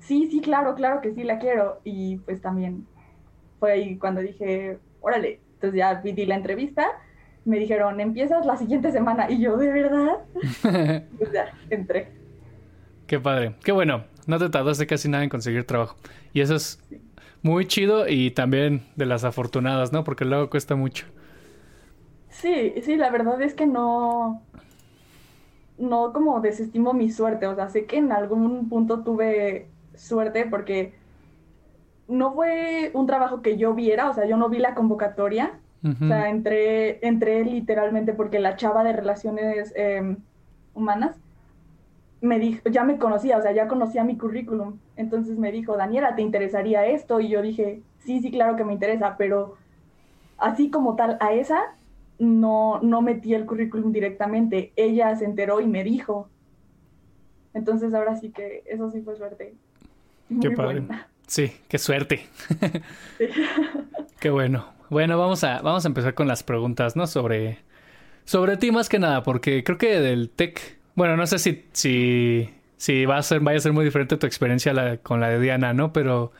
sí, 0.00 0.28
sí, 0.30 0.40
claro, 0.40 0.74
claro 0.74 1.00
que 1.00 1.14
sí 1.14 1.24
la 1.24 1.38
quiero. 1.38 1.80
Y 1.84 2.18
pues 2.18 2.42
también 2.42 2.86
fue 3.58 3.72
ahí 3.72 3.96
cuando 3.96 4.20
dije, 4.20 4.78
órale, 5.00 5.40
entonces 5.54 5.78
ya 5.78 5.94
di 5.94 6.26
la 6.26 6.34
entrevista, 6.34 6.86
me 7.46 7.58
dijeron, 7.58 8.00
empiezas 8.00 8.44
la 8.44 8.58
siguiente 8.58 8.92
semana. 8.92 9.30
Y 9.30 9.40
yo, 9.40 9.56
¿de 9.56 9.72
verdad? 9.72 10.18
pues 11.18 11.32
ya, 11.32 11.50
entré. 11.70 12.12
Qué 13.06 13.18
padre, 13.18 13.54
qué 13.64 13.72
bueno, 13.72 14.04
no 14.26 14.38
te 14.38 14.50
tardaste 14.50 14.86
casi 14.86 15.08
nada 15.08 15.24
en 15.24 15.30
conseguir 15.30 15.64
trabajo. 15.64 15.96
Y 16.34 16.42
eso 16.42 16.56
es 16.56 16.78
muy 17.44 17.66
chido 17.66 18.08
y 18.08 18.30
también 18.30 18.80
de 18.96 19.04
las 19.04 19.22
afortunadas, 19.22 19.92
¿no? 19.92 20.02
Porque 20.02 20.24
luego 20.24 20.48
cuesta 20.48 20.74
mucho. 20.74 21.04
Sí, 22.30 22.72
sí, 22.82 22.96
la 22.96 23.10
verdad 23.10 23.40
es 23.42 23.52
que 23.52 23.66
no, 23.66 24.42
no 25.78 26.12
como 26.14 26.40
desestimo 26.40 26.94
mi 26.94 27.10
suerte, 27.10 27.46
o 27.46 27.54
sea, 27.54 27.68
sé 27.68 27.84
que 27.84 27.98
en 27.98 28.12
algún 28.12 28.70
punto 28.70 29.04
tuve 29.04 29.68
suerte 29.94 30.46
porque 30.46 30.94
no 32.08 32.32
fue 32.32 32.90
un 32.94 33.06
trabajo 33.06 33.42
que 33.42 33.58
yo 33.58 33.74
viera, 33.74 34.08
o 34.08 34.14
sea, 34.14 34.26
yo 34.26 34.38
no 34.38 34.48
vi 34.48 34.58
la 34.58 34.74
convocatoria, 34.74 35.60
o 35.84 36.06
sea, 36.06 36.30
entré, 36.30 37.06
entré 37.06 37.44
literalmente 37.44 38.14
porque 38.14 38.38
la 38.38 38.56
chava 38.56 38.82
de 38.84 38.94
relaciones 38.94 39.70
em, 39.76 40.16
humanas 40.72 41.14
me 42.24 42.38
dijo, 42.38 42.68
ya 42.70 42.84
me 42.84 42.98
conocía, 42.98 43.38
o 43.38 43.42
sea, 43.42 43.52
ya 43.52 43.68
conocía 43.68 44.02
mi 44.04 44.16
currículum, 44.16 44.78
entonces 44.96 45.38
me 45.38 45.52
dijo, 45.52 45.76
Daniela, 45.76 46.16
¿te 46.16 46.22
interesaría 46.22 46.86
esto? 46.86 47.20
Y 47.20 47.28
yo 47.28 47.42
dije, 47.42 47.82
sí, 47.98 48.20
sí, 48.20 48.30
claro 48.30 48.56
que 48.56 48.64
me 48.64 48.72
interesa, 48.72 49.16
pero 49.18 49.56
así 50.38 50.70
como 50.70 50.96
tal, 50.96 51.18
a 51.20 51.32
esa 51.32 51.74
no, 52.18 52.80
no 52.82 53.02
metí 53.02 53.34
el 53.34 53.46
currículum 53.46 53.92
directamente. 53.92 54.72
Ella 54.76 55.14
se 55.16 55.24
enteró 55.24 55.60
y 55.60 55.66
me 55.66 55.84
dijo. 55.84 56.28
Entonces 57.52 57.92
ahora 57.94 58.16
sí 58.16 58.30
que 58.30 58.62
eso 58.66 58.90
sí 58.90 59.00
fue 59.02 59.16
suerte. 59.16 59.54
qué 60.40 60.50
padre. 60.50 60.84
Sí, 61.26 61.52
qué 61.68 61.78
suerte. 61.78 62.26
qué 64.20 64.30
bueno. 64.30 64.66
Bueno, 64.90 65.18
vamos 65.18 65.42
a, 65.44 65.60
vamos 65.62 65.84
a 65.84 65.88
empezar 65.88 66.14
con 66.14 66.28
las 66.28 66.42
preguntas, 66.42 66.94
¿no? 66.96 67.06
Sobre, 67.06 67.58
sobre 68.24 68.56
ti 68.56 68.70
más 68.70 68.88
que 68.88 68.98
nada, 68.98 69.22
porque 69.22 69.64
creo 69.64 69.78
que 69.78 70.00
del 70.00 70.30
tech, 70.30 70.73
bueno, 70.94 71.16
no 71.16 71.26
sé 71.26 71.38
si, 71.38 71.64
si, 71.72 72.50
si 72.76 73.04
va 73.06 73.18
a 73.18 73.22
ser, 73.22 73.40
vaya 73.40 73.58
a 73.58 73.60
ser 73.60 73.72
muy 73.72 73.84
diferente 73.84 74.16
tu 74.16 74.26
experiencia 74.26 74.98
con 74.98 75.20
la 75.20 75.28
de 75.28 75.40
Diana, 75.40 75.72
¿no? 75.72 75.92
Pero 75.92 76.32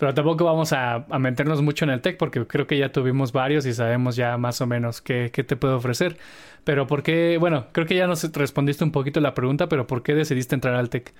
pero 0.00 0.14
tampoco 0.14 0.46
vamos 0.46 0.72
a, 0.72 1.04
meternos 1.18 1.60
mucho 1.60 1.84
en 1.84 1.90
el 1.90 2.00
tech 2.00 2.16
porque 2.16 2.46
creo 2.46 2.66
que 2.66 2.78
ya 2.78 2.90
tuvimos 2.90 3.32
varios 3.32 3.66
y 3.66 3.74
sabemos 3.74 4.16
ya 4.16 4.38
más 4.38 4.62
o 4.62 4.66
menos 4.66 5.02
qué, 5.02 5.28
te 5.28 5.56
puedo 5.56 5.76
ofrecer. 5.76 6.16
Pero 6.64 6.86
¿por 6.86 7.02
qué? 7.02 7.36
Bueno, 7.38 7.66
creo 7.72 7.86
que 7.86 7.96
ya 7.96 8.06
nos 8.06 8.22
respondiste 8.32 8.82
un 8.82 8.92
poquito 8.92 9.20
la 9.20 9.34
pregunta, 9.34 9.68
pero 9.68 9.86
¿por 9.86 10.02
qué 10.02 10.14
decidiste 10.14 10.54
entrar 10.54 10.74
al 10.74 10.88
tech? 10.88 11.12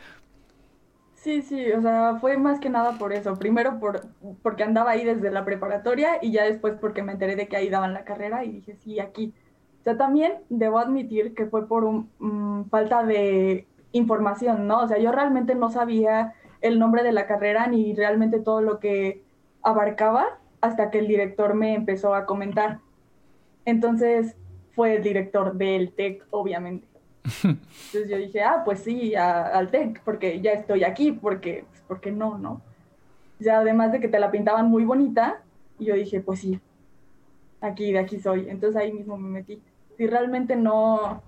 Sí, 1.15 1.43
sí, 1.43 1.71
o 1.73 1.83
sea, 1.83 2.17
fue 2.23 2.39
más 2.39 2.59
que 2.59 2.71
nada 2.71 2.97
por 2.97 3.13
eso. 3.13 3.35
Primero 3.35 3.79
por, 3.79 4.01
porque 4.43 4.63
andaba 4.63 4.93
ahí 4.93 5.05
desde 5.05 5.31
la 5.31 5.45
preparatoria 5.45 6.13
y 6.23 6.33
ya 6.33 6.45
después 6.45 6.73
porque 6.81 7.03
me 7.03 7.13
enteré 7.13 7.37
de 7.37 7.49
que 7.49 7.59
ahí 7.59 7.69
daban 7.69 7.93
la 7.93 8.05
carrera 8.05 8.47
y 8.47 8.53
dije, 8.53 8.77
sí, 8.77 8.99
aquí. 8.99 9.35
Sea, 9.83 9.97
también 9.97 10.35
debo 10.49 10.79
admitir 10.79 11.35
que 11.35 11.47
fue 11.47 11.67
por 11.67 11.85
un, 11.85 12.11
mm, 12.19 12.65
falta 12.69 13.03
de 13.05 13.67
información, 13.93 14.67
¿no? 14.67 14.81
O 14.81 14.89
sea, 14.89 14.99
yo 14.99 15.11
realmente 15.11 15.55
no 15.55 15.71
sabía 15.71 16.35
el 16.61 16.79
nombre 16.79 17.03
de 17.03 17.13
la 17.13 17.27
carrera 17.27 17.67
ni 17.67 17.95
realmente 17.95 18.39
todo 18.39 18.61
lo 18.61 18.79
que 18.79 19.23
abarcaba 19.63 20.39
hasta 20.61 20.91
que 20.91 20.99
el 20.99 21.09
director 21.09 21.55
me 21.55 21.75
empezó 21.75 22.15
a 22.15 22.27
comentar. 22.27 22.81
Entonces 23.65 24.37
fue 24.73 24.97
el 24.97 25.03
director 25.03 25.55
del 25.55 25.93
TEC, 25.93 26.25
obviamente. 26.31 26.87
Entonces 27.43 28.09
yo 28.09 28.17
dije, 28.19 28.43
ah, 28.43 28.63
pues 28.65 28.81
sí, 28.81 29.15
al 29.15 29.71
TEC, 29.71 30.03
porque 30.05 30.41
ya 30.41 30.53
estoy 30.53 30.85
aquí, 30.85 31.13
porque, 31.13 31.65
pues, 31.69 31.83
porque 31.89 32.13
no, 32.13 32.39
¿no? 32.39 32.61
Ya 33.39 33.59
además 33.59 33.93
de 33.93 34.01
que 34.01 34.09
te 34.09 34.21
la 34.21 34.31
pintaban 34.31 34.69
muy 34.69 34.85
bonita, 34.85 35.43
yo 35.79 35.95
dije, 35.95 36.21
pues 36.21 36.41
sí, 36.41 36.61
aquí, 37.61 37.93
de 37.93 37.99
aquí 37.99 38.21
soy. 38.21 38.49
Entonces 38.49 38.77
ahí 38.77 38.93
mismo 38.93 39.17
me 39.17 39.29
metí. 39.29 39.61
Si 40.01 40.07
realmente 40.07 40.57
no, 40.57 41.23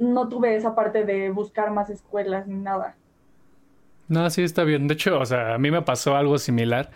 no 0.00 0.28
tuve 0.28 0.56
esa 0.56 0.74
parte 0.74 1.04
de 1.04 1.30
buscar 1.30 1.70
más 1.70 1.88
escuelas 1.88 2.48
ni 2.48 2.56
nada. 2.56 2.96
No, 4.08 4.28
sí 4.30 4.42
está 4.42 4.64
bien. 4.64 4.88
De 4.88 4.94
hecho, 4.94 5.16
o 5.20 5.24
sea, 5.24 5.54
a 5.54 5.58
mí 5.58 5.70
me 5.70 5.80
pasó 5.82 6.16
algo 6.16 6.38
similar. 6.38 6.90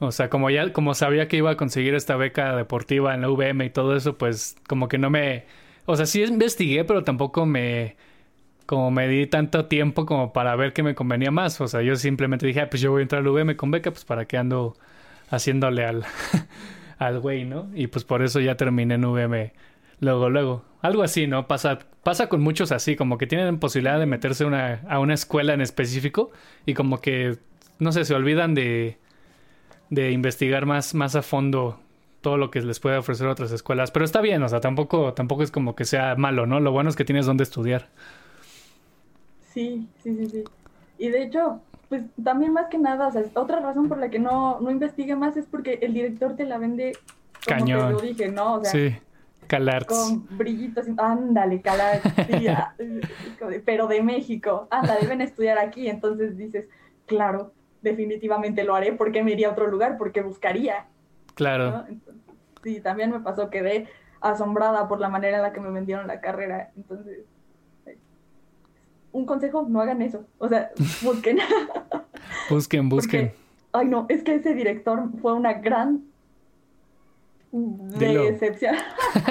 O 0.00 0.10
sea, 0.10 0.28
como 0.30 0.50
ya, 0.50 0.72
como 0.72 0.94
sabía 0.94 1.28
que 1.28 1.36
iba 1.36 1.52
a 1.52 1.56
conseguir 1.56 1.94
esta 1.94 2.16
beca 2.16 2.56
deportiva 2.56 3.14
en 3.14 3.20
la 3.20 3.28
VM 3.28 3.66
y 3.66 3.70
todo 3.70 3.94
eso, 3.94 4.18
pues 4.18 4.56
como 4.68 4.88
que 4.88 4.98
no 4.98 5.10
me, 5.10 5.44
o 5.86 5.94
sea, 5.94 6.06
sí 6.06 6.24
investigué, 6.24 6.84
pero 6.84 7.04
tampoco 7.04 7.46
me, 7.46 7.96
como 8.66 8.90
me 8.90 9.06
di 9.06 9.28
tanto 9.28 9.66
tiempo 9.66 10.06
como 10.06 10.32
para 10.32 10.56
ver 10.56 10.72
qué 10.72 10.82
me 10.82 10.96
convenía 10.96 11.30
más. 11.30 11.60
O 11.60 11.68
sea, 11.68 11.82
yo 11.82 11.94
simplemente 11.94 12.48
dije, 12.48 12.62
ah, 12.62 12.68
pues 12.68 12.82
yo 12.82 12.90
voy 12.90 12.98
a 12.98 13.02
entrar 13.02 13.22
al 13.22 13.28
VM 13.28 13.56
con 13.56 13.70
beca, 13.70 13.92
pues 13.92 14.04
para 14.04 14.24
qué 14.24 14.38
ando 14.38 14.76
haciéndole 15.30 15.84
al, 15.84 16.04
al 16.98 17.20
güey, 17.20 17.44
¿no? 17.44 17.68
Y 17.74 17.86
pues 17.88 18.04
por 18.04 18.22
eso 18.22 18.40
ya 18.40 18.56
terminé 18.56 18.94
en 18.94 19.04
VM 19.04 19.52
luego, 20.00 20.30
luego. 20.30 20.64
Algo 20.82 21.02
así, 21.02 21.26
¿no? 21.26 21.48
Pasa, 21.48 21.78
pasa 22.02 22.28
con 22.28 22.40
muchos 22.40 22.72
así, 22.72 22.96
como 22.96 23.18
que 23.18 23.26
tienen 23.26 23.58
posibilidad 23.58 23.98
de 23.98 24.06
meterse 24.06 24.44
una, 24.44 24.82
a 24.88 25.00
una 25.00 25.14
escuela 25.14 25.54
en 25.54 25.60
específico 25.60 26.30
y 26.66 26.74
como 26.74 27.00
que, 27.00 27.38
no 27.78 27.92
sé, 27.92 28.04
se 28.04 28.14
olvidan 28.14 28.54
de, 28.54 28.98
de 29.90 30.12
investigar 30.12 30.66
más, 30.66 30.94
más 30.94 31.16
a 31.16 31.22
fondo 31.22 31.80
todo 32.20 32.36
lo 32.36 32.50
que 32.50 32.60
les 32.60 32.80
puede 32.80 32.96
ofrecer 32.96 33.26
otras 33.26 33.52
escuelas. 33.52 33.90
Pero 33.90 34.04
está 34.04 34.20
bien, 34.20 34.42
o 34.42 34.48
sea, 34.48 34.60
tampoco, 34.60 35.14
tampoco 35.14 35.42
es 35.42 35.50
como 35.50 35.74
que 35.74 35.84
sea 35.84 36.14
malo, 36.16 36.46
¿no? 36.46 36.60
Lo 36.60 36.72
bueno 36.72 36.90
es 36.90 36.96
que 36.96 37.04
tienes 37.04 37.26
donde 37.26 37.44
estudiar. 37.44 37.88
Sí, 39.52 39.88
sí, 40.02 40.14
sí, 40.16 40.28
sí. 40.28 40.44
Y 40.98 41.08
de 41.08 41.22
hecho, 41.24 41.60
pues 41.88 42.02
también 42.22 42.52
más 42.52 42.66
que 42.66 42.78
nada, 42.78 43.08
o 43.08 43.12
sea, 43.12 43.22
otra 43.34 43.60
razón 43.60 43.88
por 43.88 43.98
la 43.98 44.10
que 44.10 44.18
no, 44.18 44.60
no 44.60 44.70
investigue 44.70 45.16
más 45.16 45.36
es 45.36 45.46
porque 45.46 45.78
el 45.82 45.94
director 45.94 46.36
te 46.36 46.44
la 46.44 46.58
vende 46.58 46.92
como 47.46 47.60
Cañón. 47.60 47.86
te 47.86 47.92
lo 47.92 48.00
dije, 48.00 48.28
¿no? 48.28 48.54
O 48.54 48.64
sea, 48.64 48.72
sí. 48.72 48.96
Con 49.86 50.26
brillitos. 50.36 50.86
Ándale, 50.98 51.60
Calarts. 51.62 52.12
pero 53.64 53.86
de 53.86 54.02
México. 54.02 54.68
Anda, 54.70 54.98
deben 55.00 55.22
estudiar 55.22 55.58
aquí. 55.58 55.88
Entonces 55.88 56.36
dices, 56.36 56.66
claro, 57.06 57.52
definitivamente 57.80 58.64
lo 58.64 58.74
haré. 58.74 58.92
porque 58.92 59.22
me 59.22 59.32
iría 59.32 59.48
a 59.48 59.52
otro 59.52 59.66
lugar? 59.68 59.96
Porque 59.96 60.20
buscaría. 60.20 60.86
Claro. 61.34 61.86
sí, 62.62 62.80
también 62.80 63.10
me 63.10 63.20
pasó, 63.20 63.48
quedé 63.48 63.88
asombrada 64.20 64.88
por 64.88 65.00
la 65.00 65.08
manera 65.08 65.36
en 65.36 65.42
la 65.44 65.52
que 65.52 65.60
me 65.60 65.70
vendieron 65.70 66.06
la 66.06 66.20
carrera. 66.20 66.70
Entonces, 66.76 67.20
un 69.18 69.26
consejo, 69.26 69.66
no 69.68 69.80
hagan 69.80 70.02
eso. 70.02 70.24
O 70.38 70.48
sea, 70.48 70.70
busquen. 71.02 71.38
busquen, 72.50 72.88
busquen. 72.88 73.32
ay, 73.72 73.86
no, 73.86 74.06
es 74.08 74.22
que 74.22 74.34
ese 74.34 74.54
director 74.54 75.10
fue 75.20 75.34
una 75.34 75.54
gran 75.54 76.04
de 77.52 78.18
decepción. 78.18 78.76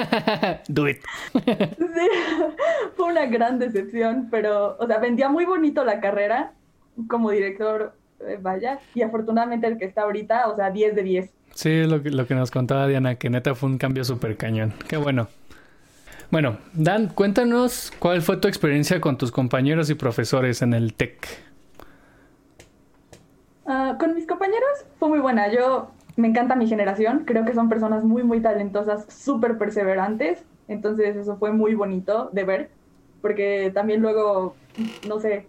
Do 0.68 0.88
it. 0.88 0.98
sí, 1.34 2.08
fue 2.96 3.06
una 3.06 3.26
gran 3.26 3.58
decepción, 3.58 4.28
pero, 4.30 4.76
o 4.78 4.86
sea, 4.86 4.98
vendía 4.98 5.28
muy 5.28 5.44
bonito 5.44 5.84
la 5.84 6.00
carrera 6.00 6.52
como 7.06 7.30
director, 7.30 7.94
eh, 8.20 8.38
vaya, 8.40 8.80
y 8.94 9.02
afortunadamente 9.02 9.68
el 9.68 9.78
que 9.78 9.84
está 9.84 10.02
ahorita, 10.02 10.48
o 10.48 10.56
sea, 10.56 10.70
10 10.70 10.96
de 10.96 11.02
10. 11.02 11.30
Sí, 11.54 11.84
lo 11.84 12.02
que, 12.02 12.10
lo 12.10 12.26
que 12.26 12.34
nos 12.34 12.50
contaba 12.50 12.86
Diana, 12.86 13.16
que 13.16 13.30
neta 13.30 13.54
fue 13.54 13.68
un 13.68 13.78
cambio 13.78 14.04
súper 14.04 14.36
cañón. 14.36 14.72
Qué 14.88 14.96
bueno. 14.96 15.28
Bueno, 16.30 16.58
Dan, 16.74 17.08
cuéntanos 17.08 17.90
cuál 17.98 18.20
fue 18.20 18.36
tu 18.36 18.48
experiencia 18.48 19.00
con 19.00 19.16
tus 19.16 19.32
compañeros 19.32 19.88
y 19.88 19.94
profesores 19.94 20.60
en 20.60 20.74
el 20.74 20.92
TEC. 20.92 21.26
Ah, 23.64 23.96
con 23.98 24.14
mis 24.14 24.26
compañeros 24.26 24.68
fue 24.98 25.08
muy 25.08 25.20
buena. 25.20 25.50
Yo 25.50 25.90
me 26.16 26.28
encanta 26.28 26.54
mi 26.54 26.66
generación, 26.66 27.24
creo 27.24 27.46
que 27.46 27.54
son 27.54 27.70
personas 27.70 28.04
muy, 28.04 28.24
muy 28.24 28.40
talentosas, 28.40 29.06
súper 29.08 29.56
perseverantes, 29.56 30.44
entonces 30.68 31.16
eso 31.16 31.38
fue 31.38 31.52
muy 31.52 31.74
bonito 31.74 32.28
de 32.32 32.44
ver, 32.44 32.70
porque 33.22 33.70
también 33.72 34.02
luego, 34.02 34.54
no 35.08 35.20
sé, 35.20 35.46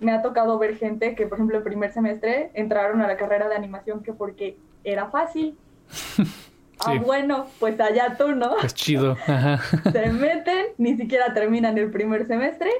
me 0.00 0.12
ha 0.12 0.20
tocado 0.20 0.58
ver 0.58 0.76
gente 0.76 1.14
que, 1.14 1.26
por 1.26 1.38
ejemplo, 1.38 1.56
en 1.56 1.64
primer 1.64 1.92
semestre 1.92 2.50
entraron 2.52 3.00
a 3.00 3.06
la 3.06 3.16
carrera 3.16 3.48
de 3.48 3.54
animación 3.54 4.02
que 4.02 4.12
porque 4.12 4.58
era 4.84 5.08
fácil. 5.08 5.56
Ah, 6.86 6.94
bueno, 7.04 7.46
pues 7.58 7.78
allá 7.80 8.16
tú, 8.16 8.34
¿no? 8.34 8.56
Es 8.58 8.74
chido. 8.74 9.16
Se 9.92 10.12
meten, 10.12 10.66
ni 10.78 10.96
siquiera 10.96 11.34
terminan 11.34 11.76
el 11.78 11.90
primer 11.90 12.26
semestre 12.26 12.70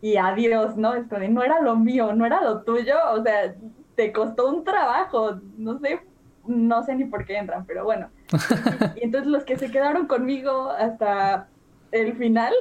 y 0.00 0.16
adiós, 0.16 0.76
¿no? 0.76 0.94
Es 0.94 1.06
como, 1.08 1.26
no 1.28 1.42
era 1.42 1.60
lo 1.60 1.76
mío, 1.76 2.12
no 2.14 2.26
era 2.26 2.42
lo 2.42 2.62
tuyo, 2.62 2.96
o 3.12 3.22
sea, 3.22 3.54
te 3.96 4.12
costó 4.12 4.48
un 4.48 4.64
trabajo, 4.64 5.40
no 5.58 5.78
sé, 5.78 6.00
no 6.46 6.82
sé 6.82 6.94
ni 6.94 7.04
por 7.04 7.24
qué 7.24 7.36
entran, 7.36 7.66
pero 7.66 7.84
bueno. 7.84 8.08
Y, 8.96 9.04
entonces 9.04 9.30
los 9.30 9.44
que 9.44 9.56
se 9.58 9.70
quedaron 9.70 10.06
conmigo 10.06 10.70
hasta 10.70 11.48
el 11.92 12.16
final 12.16 12.54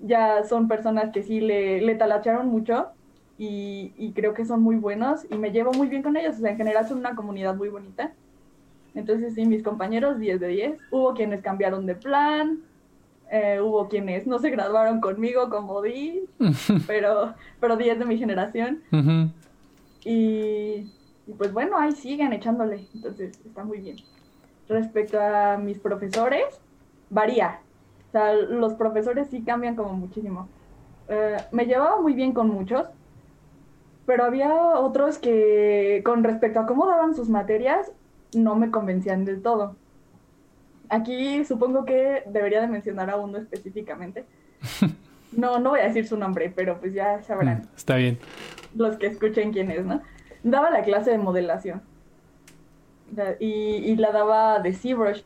ya 0.00 0.44
son 0.44 0.68
personas 0.68 1.10
que 1.12 1.22
sí 1.22 1.40
le, 1.40 1.80
le 1.80 1.94
talacharon 1.94 2.48
mucho 2.48 2.88
y, 3.38 4.12
creo 4.14 4.34
que 4.34 4.44
son 4.44 4.62
muy 4.62 4.76
buenos 4.76 5.24
y 5.30 5.36
me 5.36 5.52
llevo 5.52 5.72
muy 5.72 5.88
bien 5.88 6.02
con 6.02 6.16
ellos. 6.16 6.36
O 6.36 6.40
sea, 6.40 6.50
en 6.50 6.56
general 6.56 6.88
son 6.88 6.98
una 6.98 7.14
comunidad 7.14 7.54
muy 7.54 7.68
bonita. 7.68 8.12
Entonces, 8.98 9.34
sí, 9.34 9.46
mis 9.46 9.62
compañeros 9.62 10.18
10 10.18 10.40
de 10.40 10.48
10. 10.48 10.80
Hubo 10.90 11.14
quienes 11.14 11.40
cambiaron 11.42 11.86
de 11.86 11.94
plan, 11.94 12.58
Eh, 13.30 13.60
hubo 13.60 13.88
quienes 13.88 14.26
no 14.26 14.38
se 14.38 14.48
graduaron 14.48 15.02
conmigo 15.02 15.50
como 15.50 15.82
di, 15.82 16.22
pero, 16.86 17.34
pero 17.60 17.76
10 17.76 17.98
de 17.98 18.04
mi 18.06 18.16
generación. 18.16 18.80
y, 20.04 20.90
y 21.26 21.32
pues 21.36 21.52
bueno, 21.52 21.76
ahí 21.78 21.92
siguen 21.92 22.32
echándole, 22.32 22.86
entonces 22.94 23.38
está 23.44 23.64
muy 23.64 23.80
bien. 23.80 23.96
Respecto 24.68 25.20
a 25.20 25.58
mis 25.58 25.78
profesores, 25.78 26.60
varía. 27.10 27.60
O 28.08 28.12
sea, 28.12 28.32
los 28.32 28.72
profesores 28.74 29.28
sí 29.30 29.42
cambian 29.42 29.76
como 29.76 29.92
muchísimo. 29.92 30.48
Eh, 31.08 31.36
me 31.52 31.66
llevaba 31.66 32.00
muy 32.00 32.14
bien 32.14 32.32
con 32.32 32.48
muchos, 32.48 32.88
pero 34.06 34.24
había 34.24 34.50
otros 34.78 35.18
que 35.18 36.00
con 36.04 36.24
respecto 36.24 36.60
a 36.60 36.66
cómo 36.66 36.86
daban 36.86 37.14
sus 37.14 37.28
materias 37.28 37.92
no 38.34 38.56
me 38.56 38.70
convencían 38.70 39.24
del 39.24 39.42
todo. 39.42 39.76
Aquí 40.88 41.44
supongo 41.44 41.84
que 41.84 42.22
debería 42.26 42.60
de 42.60 42.68
mencionar 42.68 43.10
a 43.10 43.16
uno 43.16 43.38
específicamente. 43.38 44.24
No, 45.30 45.58
no 45.58 45.70
voy 45.70 45.80
a 45.80 45.84
decir 45.84 46.06
su 46.06 46.16
nombre, 46.16 46.50
pero 46.56 46.80
pues 46.80 46.94
ya 46.94 47.22
sabrán. 47.22 47.58
Mm, 47.58 47.76
está 47.76 47.96
bien. 47.96 48.18
Los 48.74 48.96
que 48.96 49.08
escuchen 49.08 49.52
quién 49.52 49.70
es, 49.70 49.84
¿no? 49.84 50.00
Daba 50.42 50.70
la 50.70 50.82
clase 50.82 51.10
de 51.10 51.18
modelación. 51.18 51.82
Y, 53.38 53.46
y 53.46 53.96
la 53.96 54.10
daba 54.10 54.58
de 54.60 54.72
ZBrush. 54.72 55.22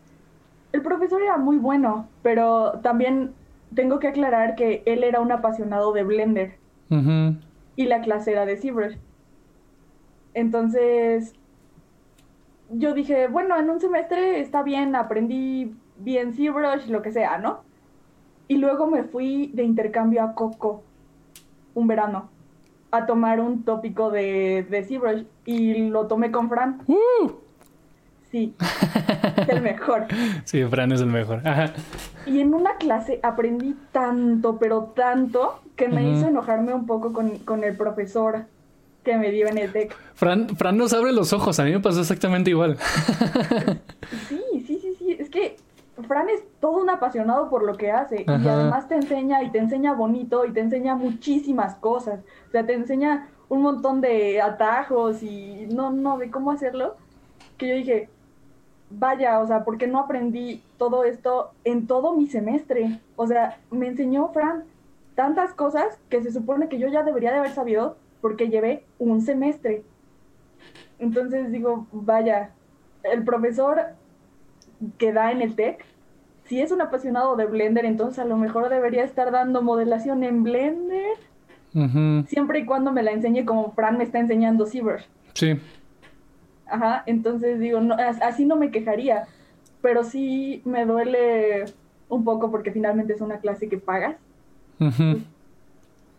El 0.72 0.82
profesor 0.82 1.22
era 1.22 1.36
muy 1.36 1.56
bueno, 1.56 2.08
pero 2.22 2.80
también 2.82 3.32
tengo 3.74 3.98
que 4.00 4.08
aclarar 4.08 4.54
que 4.54 4.82
él 4.86 5.04
era 5.04 5.20
un 5.20 5.30
apasionado 5.32 5.92
de 5.92 6.02
Blender. 6.04 6.56
Y 7.76 7.86
la 7.86 8.00
clase 8.02 8.32
era 8.32 8.44
de 8.44 8.56
ZBrush. 8.56 8.96
Entonces, 10.34 11.34
yo 12.72 12.94
dije, 12.94 13.28
bueno, 13.28 13.58
en 13.58 13.70
un 13.70 13.80
semestre 13.80 14.40
está 14.40 14.62
bien, 14.62 14.96
aprendí 14.96 15.74
bien 15.98 16.34
ZBrush, 16.34 16.88
lo 16.88 17.02
que 17.02 17.12
sea, 17.12 17.38
¿no? 17.38 17.60
Y 18.48 18.56
luego 18.56 18.86
me 18.86 19.04
fui 19.04 19.50
de 19.54 19.62
intercambio 19.62 20.22
a 20.22 20.34
Coco, 20.34 20.82
un 21.74 21.86
verano, 21.86 22.28
a 22.90 23.06
tomar 23.06 23.40
un 23.40 23.64
tópico 23.64 24.10
de, 24.10 24.66
de 24.68 24.84
ZBrush 24.84 25.24
y 25.44 25.88
lo 25.88 26.06
tomé 26.06 26.30
con 26.30 26.48
Fran. 26.48 26.80
¡Uh! 26.86 27.30
Sí, 28.30 28.54
es 29.36 29.48
el 29.48 29.62
mejor. 29.62 30.06
Sí, 30.44 30.64
Fran 30.64 30.90
es 30.92 31.02
el 31.02 31.08
mejor. 31.08 31.42
Y 32.26 32.40
en 32.40 32.54
una 32.54 32.76
clase 32.76 33.20
aprendí 33.22 33.76
tanto, 33.92 34.58
pero 34.58 34.92
tanto, 34.96 35.60
que 35.76 35.88
me 35.88 36.10
hizo 36.10 36.28
enojarme 36.28 36.72
un 36.72 36.86
poco 36.86 37.12
con, 37.12 37.38
con, 37.40 37.62
el 37.62 37.76
profesor 37.76 38.46
que 39.02 39.16
me 39.16 39.30
dio 39.30 39.48
en 39.48 39.58
el 39.58 39.72
TEC. 39.72 39.94
Fran, 40.14 40.48
Fran 40.56 40.76
nos 40.76 40.92
abre 40.92 41.12
los 41.12 41.32
ojos, 41.32 41.58
a 41.58 41.64
mí 41.64 41.72
me 41.72 41.80
pasó 41.80 42.00
exactamente 42.00 42.50
igual. 42.50 42.78
Sí, 44.28 44.40
sí, 44.66 44.78
sí, 44.80 44.94
sí, 44.98 45.16
es 45.18 45.30
que 45.30 45.56
Fran 46.06 46.28
es 46.28 46.42
todo 46.60 46.78
un 46.78 46.90
apasionado 46.90 47.48
por 47.50 47.64
lo 47.64 47.76
que 47.76 47.90
hace 47.90 48.24
y 48.26 48.30
además 48.30 48.88
te 48.88 48.94
enseña 48.94 49.42
y 49.42 49.50
te 49.50 49.58
enseña 49.58 49.92
bonito 49.92 50.44
y 50.44 50.52
te 50.52 50.60
enseña 50.60 50.94
muchísimas 50.94 51.74
cosas. 51.76 52.20
O 52.48 52.50
sea, 52.50 52.64
te 52.64 52.74
enseña 52.74 53.28
un 53.48 53.62
montón 53.62 54.00
de 54.00 54.40
atajos 54.40 55.22
y 55.22 55.66
no, 55.70 55.90
no, 55.90 56.18
de 56.18 56.30
cómo 56.30 56.50
hacerlo. 56.50 56.96
Que 57.58 57.68
yo 57.68 57.74
dije, 57.76 58.08
vaya, 58.90 59.40
o 59.40 59.46
sea, 59.46 59.64
¿por 59.64 59.78
qué 59.78 59.86
no 59.86 59.98
aprendí 59.98 60.62
todo 60.78 61.04
esto 61.04 61.50
en 61.64 61.86
todo 61.86 62.14
mi 62.14 62.26
semestre? 62.26 63.00
O 63.16 63.26
sea, 63.26 63.58
me 63.70 63.86
enseñó 63.86 64.28
Fran 64.28 64.64
tantas 65.14 65.52
cosas 65.52 65.98
que 66.08 66.22
se 66.22 66.32
supone 66.32 66.68
que 66.68 66.78
yo 66.78 66.88
ya 66.88 67.02
debería 67.02 67.32
de 67.32 67.38
haber 67.38 67.52
sabido 67.52 67.96
porque 68.22 68.48
llevé 68.48 68.84
un 68.98 69.20
semestre. 69.20 69.82
Entonces 70.98 71.50
digo, 71.52 71.86
vaya, 71.92 72.52
el 73.02 73.24
profesor 73.24 73.82
que 74.96 75.12
da 75.12 75.32
en 75.32 75.42
el 75.42 75.54
TEC, 75.54 75.84
si 76.44 76.60
es 76.60 76.72
un 76.72 76.80
apasionado 76.80 77.36
de 77.36 77.46
Blender, 77.46 77.84
entonces 77.84 78.20
a 78.20 78.24
lo 78.24 78.36
mejor 78.36 78.70
debería 78.70 79.04
estar 79.04 79.30
dando 79.30 79.60
modelación 79.60 80.22
en 80.24 80.42
Blender. 80.42 81.16
Siempre 82.26 82.60
y 82.60 82.66
cuando 82.66 82.92
me 82.92 83.02
la 83.02 83.12
enseñe 83.12 83.44
como 83.46 83.72
Fran 83.72 83.96
me 83.96 84.04
está 84.04 84.18
enseñando 84.18 84.66
ZBrush. 84.66 85.04
Sí. 85.32 85.58
Ajá, 86.66 87.02
entonces 87.06 87.58
digo, 87.58 87.80
no, 87.80 87.96
así 88.22 88.44
no 88.44 88.56
me 88.56 88.70
quejaría, 88.70 89.26
pero 89.80 90.04
sí 90.04 90.62
me 90.64 90.84
duele 90.84 91.64
un 92.08 92.24
poco 92.24 92.50
porque 92.50 92.72
finalmente 92.72 93.14
es 93.14 93.20
una 93.22 93.38
clase 93.38 93.68
que 93.68 93.78
pagas. 93.78 94.16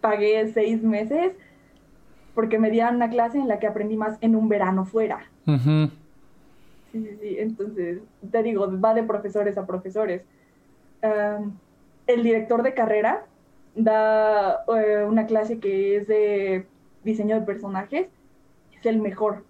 Pagué 0.02 0.52
seis 0.52 0.82
meses 0.82 1.34
porque 2.34 2.60
me 2.60 2.72
dieron 2.72 2.96
una 2.96 3.10
clase 3.10 3.38
en 3.38 3.48
la 3.48 3.60
que 3.60 3.67
aprendí 3.67 3.96
más 3.96 4.17
en 4.22 4.36
un 4.36 4.50
verano 4.50 4.86
fuera. 4.86 5.26
Sí, 5.46 5.91
sí, 6.91 7.17
sí, 7.19 7.36
entonces 7.39 8.00
te 8.32 8.43
digo, 8.43 8.69
va 8.80 8.93
de 8.93 9.04
profesores 9.04 9.58
a 9.58 9.65
profesores. 9.65 10.24
el 11.02 12.24
director 12.24 12.63
de 12.63 12.74
carrera 12.74 13.26
da 13.76 14.63
eh, 14.78 15.04
una 15.08 15.26
clase 15.26 15.60
que 15.60 15.98
es 15.98 16.08
de 16.08 16.65
diseño 17.04 17.39
de 17.39 17.46
personajes, 17.46 18.08
es 18.80 18.86
el 18.86 19.00
mejor 19.00 19.43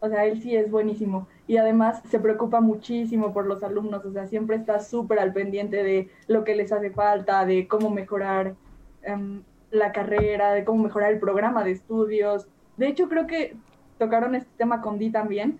o 0.00 0.08
sea, 0.08 0.26
él 0.26 0.40
sí 0.40 0.54
es 0.54 0.70
buenísimo. 0.70 1.26
Y 1.46 1.56
además 1.56 2.02
se 2.08 2.20
preocupa 2.20 2.60
muchísimo 2.60 3.32
por 3.32 3.46
los 3.46 3.62
alumnos, 3.62 4.04
o 4.04 4.12
sea, 4.12 4.26
siempre 4.26 4.56
está 4.56 4.80
súper 4.80 5.18
al 5.18 5.32
pendiente 5.32 5.82
de 5.82 6.10
lo 6.26 6.44
que 6.44 6.54
les 6.54 6.72
hace 6.72 6.90
falta, 6.90 7.44
de 7.46 7.66
cómo 7.66 7.90
mejorar 7.90 8.54
em, 9.02 9.42
la 9.70 9.92
carrera, 9.92 10.52
de 10.52 10.64
cómo 10.64 10.84
mejorar 10.84 11.12
el 11.12 11.18
programa 11.18 11.64
de 11.64 11.72
estudios. 11.72 12.48
De 12.76 12.88
hecho, 12.88 13.08
creo 13.08 13.26
que 13.26 13.56
tocaron 13.98 14.34
este 14.34 14.50
tema 14.56 14.80
con 14.80 14.98
Di 14.98 15.10
también, 15.10 15.58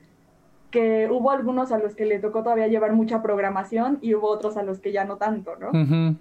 que 0.70 1.08
hubo 1.10 1.30
algunos 1.30 1.72
a 1.72 1.78
los 1.78 1.94
que 1.94 2.06
le 2.06 2.18
tocó 2.18 2.42
todavía 2.42 2.68
llevar 2.68 2.92
mucha 2.92 3.22
programación 3.22 3.98
y 4.00 4.14
hubo 4.14 4.28
otros 4.28 4.56
a 4.56 4.62
los 4.62 4.80
que 4.80 4.92
ya 4.92 5.04
no 5.04 5.16
tanto, 5.16 5.56
¿no? 5.56 6.16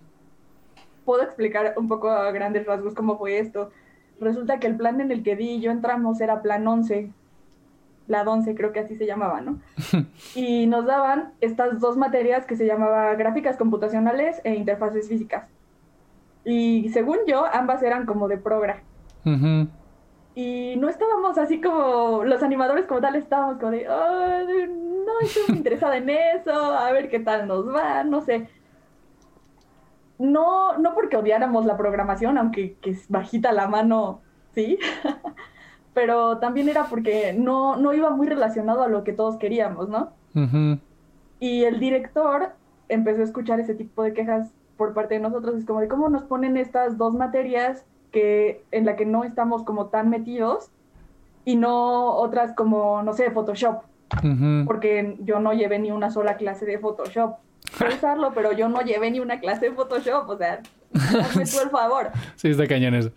Puedo 1.05 1.23
explicar 1.23 1.73
un 1.77 1.87
poco 1.87 2.09
a 2.09 2.31
grandes 2.31 2.65
rasgos 2.65 2.93
cómo 2.93 3.17
fue 3.17 3.39
esto. 3.39 3.71
Resulta 4.19 4.59
que 4.59 4.67
el 4.67 4.75
plan 4.75 4.99
en 4.99 5.11
el 5.11 5.23
que 5.23 5.35
Di 5.35 5.51
y 5.51 5.61
yo 5.61 5.71
entramos 5.71 6.19
era 6.21 6.41
plan 6.41 6.67
11, 6.67 7.11
la 8.07 8.23
11 8.23 8.55
creo 8.55 8.71
que 8.73 8.79
así 8.79 8.95
se 8.95 9.05
llamaba, 9.05 9.41
¿no? 9.41 9.59
y 10.35 10.65
nos 10.67 10.85
daban 10.85 11.33
estas 11.41 11.79
dos 11.79 11.97
materias 11.97 12.45
que 12.45 12.55
se 12.55 12.65
llamaba 12.65 13.13
gráficas 13.15 13.57
computacionales 13.57 14.41
e 14.43 14.55
interfaces 14.55 15.07
físicas. 15.07 15.45
Y 16.47 16.87
según 16.93 17.17
yo, 17.27 17.45
ambas 17.45 17.83
eran 17.83 18.05
como 18.05 18.29
de 18.29 18.37
progra. 18.37 18.81
Y 20.33 20.75
no 20.77 20.87
estábamos 20.87 21.37
así 21.37 21.59
como, 21.59 22.23
los 22.23 22.41
animadores 22.41 22.85
como 22.85 23.01
tal, 23.01 23.17
estábamos 23.17 23.57
como 23.57 23.71
de, 23.71 23.83
no 23.85 25.19
estoy 25.21 25.43
muy 25.49 25.57
interesada 25.57 25.97
en 25.97 26.09
eso, 26.09 26.53
a 26.53 26.89
ver 26.93 27.09
qué 27.09 27.19
tal 27.19 27.49
nos 27.49 27.67
va, 27.67 28.05
no 28.05 28.21
sé. 28.21 28.47
No, 30.19 30.77
no 30.77 30.93
porque 30.93 31.17
odiáramos 31.17 31.65
la 31.65 31.75
programación, 31.75 32.37
aunque 32.37 32.75
que 32.75 32.91
es 32.91 33.09
bajita 33.09 33.51
la 33.51 33.67
mano, 33.67 34.21
sí. 34.55 34.79
pero 35.93 36.37
también 36.37 36.69
era 36.69 36.85
porque 36.85 37.33
no, 37.37 37.75
no 37.75 37.93
iba 37.93 38.09
muy 38.11 38.27
relacionado 38.27 38.83
a 38.83 38.87
lo 38.87 39.03
que 39.03 39.11
todos 39.11 39.35
queríamos, 39.35 39.89
¿no? 39.89 40.13
Y 41.41 41.65
el 41.65 41.81
director 41.81 42.51
empezó 42.87 43.19
a 43.19 43.25
escuchar 43.25 43.59
ese 43.59 43.75
tipo 43.75 44.01
de 44.03 44.13
quejas 44.13 44.53
por 44.77 44.93
parte 44.93 45.15
de 45.15 45.19
nosotros, 45.19 45.55
es 45.55 45.65
como 45.65 45.81
de 45.81 45.87
cómo 45.87 46.09
nos 46.09 46.23
ponen 46.23 46.55
estas 46.55 46.97
dos 46.97 47.13
materias 47.13 47.83
que 48.11 48.63
en 48.71 48.85
la 48.85 48.95
que 48.95 49.05
no 49.05 49.23
estamos 49.23 49.63
como 49.63 49.87
tan 49.87 50.09
metidos 50.09 50.69
y 51.45 51.55
no 51.55 52.13
otras 52.15 52.53
como, 52.53 53.01
no 53.03 53.13
sé, 53.13 53.31
Photoshop, 53.31 53.83
porque 54.65 55.17
yo 55.19 55.39
no 55.39 55.53
llevé 55.53 55.79
ni 55.79 55.91
una 55.91 56.11
sola 56.11 56.37
clase 56.37 56.65
de 56.65 56.79
Photoshop. 56.79 57.37
Puedo 57.77 57.95
usarlo, 57.95 58.31
pero 58.33 58.53
yo 58.53 58.69
no 58.69 58.81
llevé 58.81 59.11
ni 59.11 59.19
una 59.19 59.39
clase 59.39 59.69
de 59.69 59.71
Photoshop, 59.75 60.29
o 60.29 60.37
sea, 60.37 60.61
hazme 60.93 61.45
tú 61.45 61.59
el 61.61 61.69
favor. 61.69 62.11
Sí, 62.35 62.49
está 62.49 62.67
cañón 62.67 62.95
eso. 62.95 63.11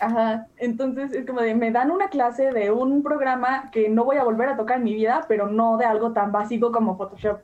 Ajá, 0.00 0.46
entonces 0.58 1.12
es 1.12 1.26
como 1.26 1.40
de, 1.40 1.54
me 1.54 1.70
dan 1.70 1.90
una 1.90 2.08
clase 2.08 2.52
de 2.52 2.70
un 2.70 3.02
programa 3.02 3.70
que 3.70 3.88
no 3.88 4.04
voy 4.04 4.16
a 4.16 4.24
volver 4.24 4.48
a 4.48 4.56
tocar 4.56 4.78
en 4.78 4.84
mi 4.84 4.94
vida, 4.94 5.24
pero 5.28 5.46
no 5.46 5.76
de 5.76 5.84
algo 5.84 6.12
tan 6.12 6.32
básico 6.32 6.72
como 6.72 6.96
Photoshop. 6.96 7.40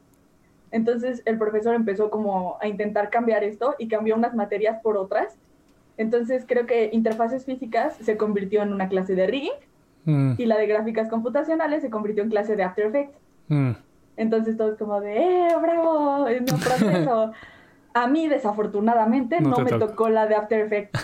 Entonces 0.73 1.23
el 1.25 1.39
profesor 1.39 1.75
empezó 1.75 2.11
como 2.11 2.59
a 2.61 2.69
intentar 2.69 3.11
cambiar 3.11 3.45
esto 3.45 3.75
y 3.79 3.89
cambió 3.89 4.17
unas 4.17 4.35
materias 4.35 4.81
por 4.83 4.97
otras. 4.97 5.37
Entonces 5.97 6.45
creo 6.47 6.67
que 6.67 6.91
interfaces 6.93 7.45
físicas 7.45 7.97
se 7.97 8.17
convirtió 8.17 8.63
en 8.63 8.73
una 8.73 8.89
clase 8.89 9.15
de 9.15 9.27
rigging 9.27 9.53
mm. 10.05 10.33
y 10.39 10.47
la 10.47 10.57
de 10.57 10.67
gráficas 10.67 11.09
computacionales 11.09 11.83
se 11.83 11.91
convirtió 11.91 12.23
en 12.23 12.31
clase 12.31 12.57
de 12.57 12.63
After 12.63 12.87
Effects. 12.87 13.19
Mm. 13.49 13.73
Entonces 14.17 14.57
todo 14.57 14.73
es 14.73 14.79
como 14.79 15.01
de, 15.01 15.17
¡eh, 15.17 15.49
bravo! 15.61 16.29
En 16.29 16.43
un 16.43 16.61
proceso. 16.61 17.33
a 17.95 18.07
mí 18.07 18.29
desafortunadamente 18.29 19.41
no, 19.41 19.59
me 19.59 19.73
tocó 19.73 20.09
la 20.09 20.27
de 20.27 20.37
After 20.37 20.61
Effects. 20.61 21.01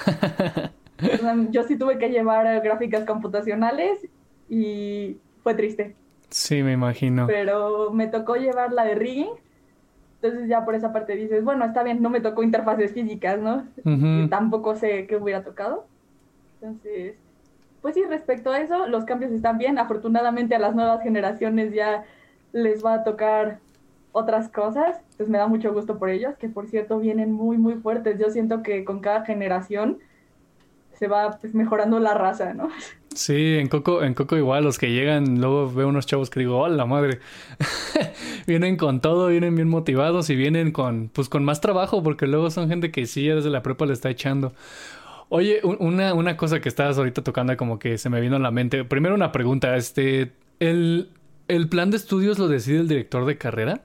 Yo 1.51 1.63
sí 1.65 1.77
tuve 1.77 1.99
que 1.99 2.09
llevar 2.09 2.63
gráficas 2.63 3.05
computacionales 3.05 4.07
y 4.49 5.19
fue 5.43 5.55
triste. 5.55 5.95
Sí, 6.31 6.63
me 6.63 6.73
imagino. 6.73 7.27
Pero 7.27 7.91
me 7.93 8.07
tocó 8.07 8.37
llevar 8.37 8.73
la 8.73 8.85
de 8.85 8.95
rigging. 8.95 9.31
Entonces 10.27 10.49
ya 10.49 10.65
por 10.65 10.75
esa 10.75 10.93
parte 10.93 11.17
dices, 11.17 11.45
bueno, 11.45 11.65
está 11.65 11.83
bien, 11.83 12.03
no 12.03 12.11
me 12.11 12.21
tocó 12.21 12.43
interfaces 12.43 12.93
físicas, 12.93 13.41
¿no? 13.41 13.65
y 13.85 14.29
tampoco 14.29 14.75
sé 14.75 15.07
qué 15.07 15.17
hubiera 15.17 15.43
tocado. 15.43 15.87
Entonces, 16.61 17.17
pues 17.83 17.95
sí, 17.95 18.03
respecto 18.05 18.51
a 18.51 18.61
eso, 18.61 18.87
los 18.87 19.05
cambios 19.05 19.33
están 19.33 19.59
bien. 19.59 19.79
Afortunadamente 19.79 20.55
a 20.55 20.59
las 20.59 20.75
nuevas 20.75 21.03
generaciones 21.03 21.73
ya 21.73 22.05
les 22.53 22.85
va 22.85 22.95
a 22.95 23.05
tocar 23.05 23.61
otras 24.13 24.49
cosas, 24.49 25.03
pues 25.19 25.29
me 25.29 25.37
da 25.39 25.47
mucho 25.47 25.73
gusto 25.75 25.99
por 25.99 26.09
ellos, 26.09 26.37
que 26.39 26.49
por 26.49 26.67
cierto 26.69 26.99
vienen 26.99 27.33
muy, 27.33 27.59
muy 27.59 27.75
fuertes. 27.75 28.19
Yo 28.19 28.31
siento 28.31 28.63
que 28.63 28.85
con 28.85 29.01
cada 29.01 29.25
generación 29.25 29.99
se 30.95 31.07
va 31.07 31.39
pues, 31.41 31.55
mejorando 31.55 32.01
la 32.01 32.15
raza, 32.15 32.55
¿no? 32.55 32.69
Sí, 33.17 33.57
en 33.57 33.69
Coco, 33.69 34.03
en 34.03 34.13
Coco 34.13 34.37
igual, 34.37 34.63
los 34.63 34.79
que 34.79 34.93
llegan, 34.93 35.41
luego 35.41 35.73
veo 35.73 35.89
unos 35.89 36.05
chavos 36.05 36.29
que 36.29 36.41
digo, 36.41 36.59
hola 36.59 36.85
madre, 36.85 37.21
vienen 38.47 38.77
con 38.77 39.01
todo, 39.01 39.29
vienen 39.29 39.55
bien 39.57 39.69
motivados 39.69 40.29
y 40.29 40.37
vienen 40.37 40.71
con, 40.71 41.09
pues 41.09 41.31
con 41.31 41.43
más 41.43 41.63
trabajo, 41.63 42.03
porque 42.03 42.27
luego 42.27 42.51
son 42.51 42.69
gente 42.69 42.91
que 42.91 43.07
sí, 43.07 43.27
desde 43.27 43.49
la 43.49 43.63
prepa 43.63 43.87
le 43.87 43.95
está 43.95 44.11
echando. 44.11 44.53
Oye, 45.31 45.61
una, 45.65 46.13
una 46.13 46.37
cosa 46.37 46.61
que 46.61 46.69
estabas 46.69 46.99
ahorita 46.99 47.25
tocando 47.25 47.57
como 47.57 47.79
que 47.79 47.97
se 47.97 48.11
me 48.11 48.21
vino 48.21 48.37
a 48.37 48.39
la 48.39 48.51
mente. 48.51 48.85
Primero 48.85 49.15
una 49.15 49.33
pregunta, 49.33 49.75
este, 49.77 50.33
¿el, 50.61 51.09
el 51.49 51.71
plan 51.71 51.91
de 51.91 51.97
estudios 51.97 52.39
lo 52.39 52.49
decide 52.49 52.81
el 52.81 52.89
director 52.89 53.25
de 53.25 53.39
carrera? 53.39 53.81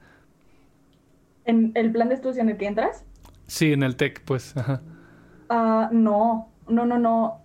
¿En 1.46 1.72
el 1.76 1.90
plan 1.94 2.10
de 2.10 2.16
estudios 2.16 2.38
en 2.38 2.50
el 2.50 2.58
que 2.58 2.68
entras? 2.68 3.06
Sí, 3.48 3.72
en 3.72 3.84
el 3.84 3.96
TEC, 3.96 4.24
pues, 4.26 4.58
ajá. 4.58 4.82
Ah, 5.50 5.90
no, 5.94 6.50
no, 6.72 6.86
no, 6.86 6.98
no, 6.98 7.42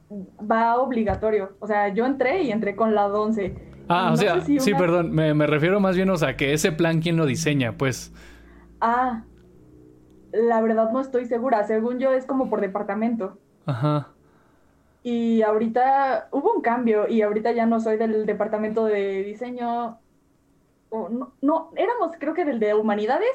va 0.50 0.76
obligatorio. 0.76 1.56
O 1.60 1.66
sea, 1.66 1.88
yo 1.88 2.06
entré 2.06 2.42
y 2.42 2.50
entré 2.50 2.76
con 2.76 2.94
la 2.94 3.06
11. 3.06 3.54
Ah, 3.88 4.10
o 4.12 4.16
sea, 4.16 4.40
sí, 4.40 4.58
perdón, 4.74 5.12
me, 5.12 5.34
me, 5.34 5.46
refiero 5.46 5.78
más 5.78 5.94
bien, 5.96 6.10
o 6.10 6.16
sea, 6.16 6.36
que 6.36 6.52
ese 6.52 6.72
plan, 6.72 7.00
¿quién 7.00 7.16
lo 7.16 7.26
diseña? 7.26 7.76
Pues... 7.76 8.12
Ah, 8.80 9.24
la 10.32 10.60
verdad 10.60 10.90
no 10.92 11.00
estoy 11.00 11.26
segura. 11.26 11.64
Según 11.64 11.98
yo, 11.98 12.12
es 12.12 12.26
como 12.26 12.50
por 12.50 12.60
departamento. 12.60 13.38
Ajá. 13.64 14.08
Y 15.02 15.42
ahorita 15.42 16.28
hubo 16.32 16.52
un 16.52 16.62
cambio 16.62 17.08
y 17.08 17.22
ahorita 17.22 17.52
ya 17.52 17.66
no 17.66 17.78
soy 17.80 17.96
del 17.96 18.26
departamento 18.26 18.86
de 18.86 19.22
diseño. 19.22 20.00
no, 20.90 21.32
no, 21.40 21.70
éramos 21.76 22.12
creo 22.18 22.34
que 22.34 22.44
del 22.44 22.58
de 22.58 22.74
humanidades 22.74 23.30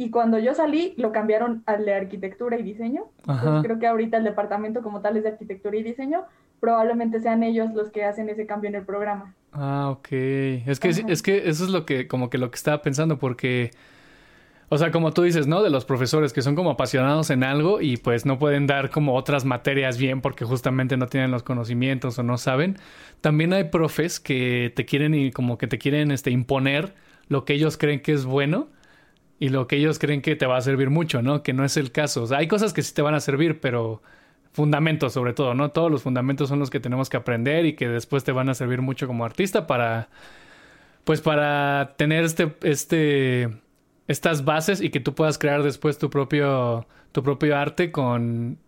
y 0.00 0.08
cuando 0.08 0.38
yo 0.38 0.54
salí, 0.54 0.94
lo 0.96 1.12
cambiaron 1.12 1.62
al 1.66 1.84
de 1.84 1.92
arquitectura 1.92 2.58
y 2.58 2.62
diseño. 2.62 3.08
Entonces 3.18 3.62
creo 3.62 3.78
que 3.78 3.86
ahorita 3.86 4.16
el 4.16 4.24
departamento 4.24 4.80
como 4.80 5.02
tal 5.02 5.18
es 5.18 5.24
de 5.24 5.28
arquitectura 5.28 5.76
y 5.76 5.82
diseño. 5.82 6.22
Probablemente 6.58 7.20
sean 7.20 7.42
ellos 7.42 7.74
los 7.74 7.90
que 7.90 8.04
hacen 8.04 8.30
ese 8.30 8.46
cambio 8.46 8.70
en 8.70 8.76
el 8.76 8.86
programa. 8.86 9.34
Ah, 9.52 9.90
ok. 9.90 10.08
Es 10.10 10.80
que, 10.80 10.88
es 10.88 11.22
que 11.22 11.50
eso 11.50 11.64
es 11.64 11.68
lo 11.68 11.84
que, 11.84 12.08
como 12.08 12.30
que 12.30 12.38
lo 12.38 12.50
que 12.50 12.56
estaba 12.56 12.80
pensando, 12.80 13.18
porque, 13.18 13.72
o 14.70 14.78
sea, 14.78 14.90
como 14.90 15.12
tú 15.12 15.20
dices, 15.20 15.46
¿no? 15.46 15.62
De 15.62 15.68
los 15.68 15.84
profesores 15.84 16.32
que 16.32 16.40
son 16.40 16.54
como 16.54 16.70
apasionados 16.70 17.28
en 17.28 17.44
algo 17.44 17.82
y 17.82 17.98
pues 17.98 18.24
no 18.24 18.38
pueden 18.38 18.66
dar 18.66 18.88
como 18.88 19.14
otras 19.16 19.44
materias 19.44 19.98
bien 19.98 20.22
porque 20.22 20.46
justamente 20.46 20.96
no 20.96 21.08
tienen 21.08 21.30
los 21.30 21.42
conocimientos 21.42 22.18
o 22.18 22.22
no 22.22 22.38
saben. 22.38 22.78
También 23.20 23.52
hay 23.52 23.64
profes 23.64 24.18
que 24.18 24.72
te 24.74 24.86
quieren 24.86 25.12
y 25.12 25.30
como 25.30 25.58
que 25.58 25.66
te 25.66 25.76
quieren 25.76 26.10
este, 26.10 26.30
imponer 26.30 26.94
lo 27.28 27.44
que 27.44 27.52
ellos 27.52 27.76
creen 27.76 28.00
que 28.00 28.12
es 28.12 28.24
bueno 28.24 28.68
y 29.40 29.48
lo 29.48 29.66
que 29.66 29.76
ellos 29.76 29.98
creen 29.98 30.20
que 30.20 30.36
te 30.36 30.46
va 30.46 30.58
a 30.58 30.60
servir 30.60 30.90
mucho, 30.90 31.22
¿no? 31.22 31.42
Que 31.42 31.54
no 31.54 31.64
es 31.64 31.78
el 31.78 31.90
caso. 31.90 32.22
O 32.22 32.26
sea, 32.26 32.38
hay 32.38 32.46
cosas 32.46 32.74
que 32.74 32.82
sí 32.82 32.94
te 32.94 33.00
van 33.00 33.14
a 33.14 33.20
servir, 33.20 33.58
pero 33.58 34.02
fundamentos 34.52 35.14
sobre 35.14 35.32
todo, 35.32 35.54
¿no? 35.54 35.70
Todos 35.70 35.90
los 35.90 36.02
fundamentos 36.02 36.50
son 36.50 36.58
los 36.58 36.68
que 36.68 36.78
tenemos 36.78 37.08
que 37.08 37.16
aprender 37.16 37.64
y 37.64 37.72
que 37.72 37.88
después 37.88 38.22
te 38.22 38.32
van 38.32 38.50
a 38.50 38.54
servir 38.54 38.82
mucho 38.82 39.06
como 39.06 39.24
artista 39.24 39.66
para, 39.66 40.08
pues 41.04 41.22
para 41.22 41.94
tener 41.96 42.24
este, 42.24 42.54
este, 42.62 43.48
estas 44.08 44.44
bases 44.44 44.82
y 44.82 44.90
que 44.90 45.00
tú 45.00 45.14
puedas 45.14 45.38
crear 45.38 45.62
después 45.62 45.96
tu 45.98 46.10
propio, 46.10 46.86
tu 47.12 47.22
propio 47.22 47.56
arte 47.56 47.90
con... 47.90 48.58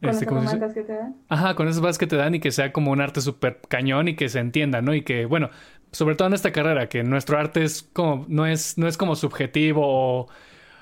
Con 0.00 0.10
este, 0.10 0.26
esas 0.26 0.74
que 0.74 0.82
te 0.82 0.92
dan. 0.92 1.16
Ajá, 1.30 1.54
con 1.56 1.66
esas 1.66 1.80
bases 1.80 1.98
que 1.98 2.06
te 2.06 2.16
dan 2.16 2.34
y 2.34 2.40
que 2.40 2.52
sea 2.52 2.72
como 2.72 2.92
un 2.92 3.00
arte 3.00 3.22
súper 3.22 3.60
cañón 3.68 4.06
y 4.06 4.14
que 4.14 4.28
se 4.28 4.38
entienda, 4.38 4.82
¿no? 4.82 4.94
Y 4.94 5.02
que, 5.02 5.24
bueno, 5.24 5.48
sobre 5.94 6.16
todo 6.16 6.28
en 6.28 6.34
esta 6.34 6.52
carrera, 6.52 6.88
que 6.88 7.02
nuestro 7.04 7.38
arte 7.38 7.64
es 7.64 7.88
como, 7.92 8.26
no 8.28 8.46
es, 8.46 8.76
no 8.78 8.88
es 8.88 8.96
como 8.96 9.16
subjetivo 9.16 9.82
o, 9.84 10.28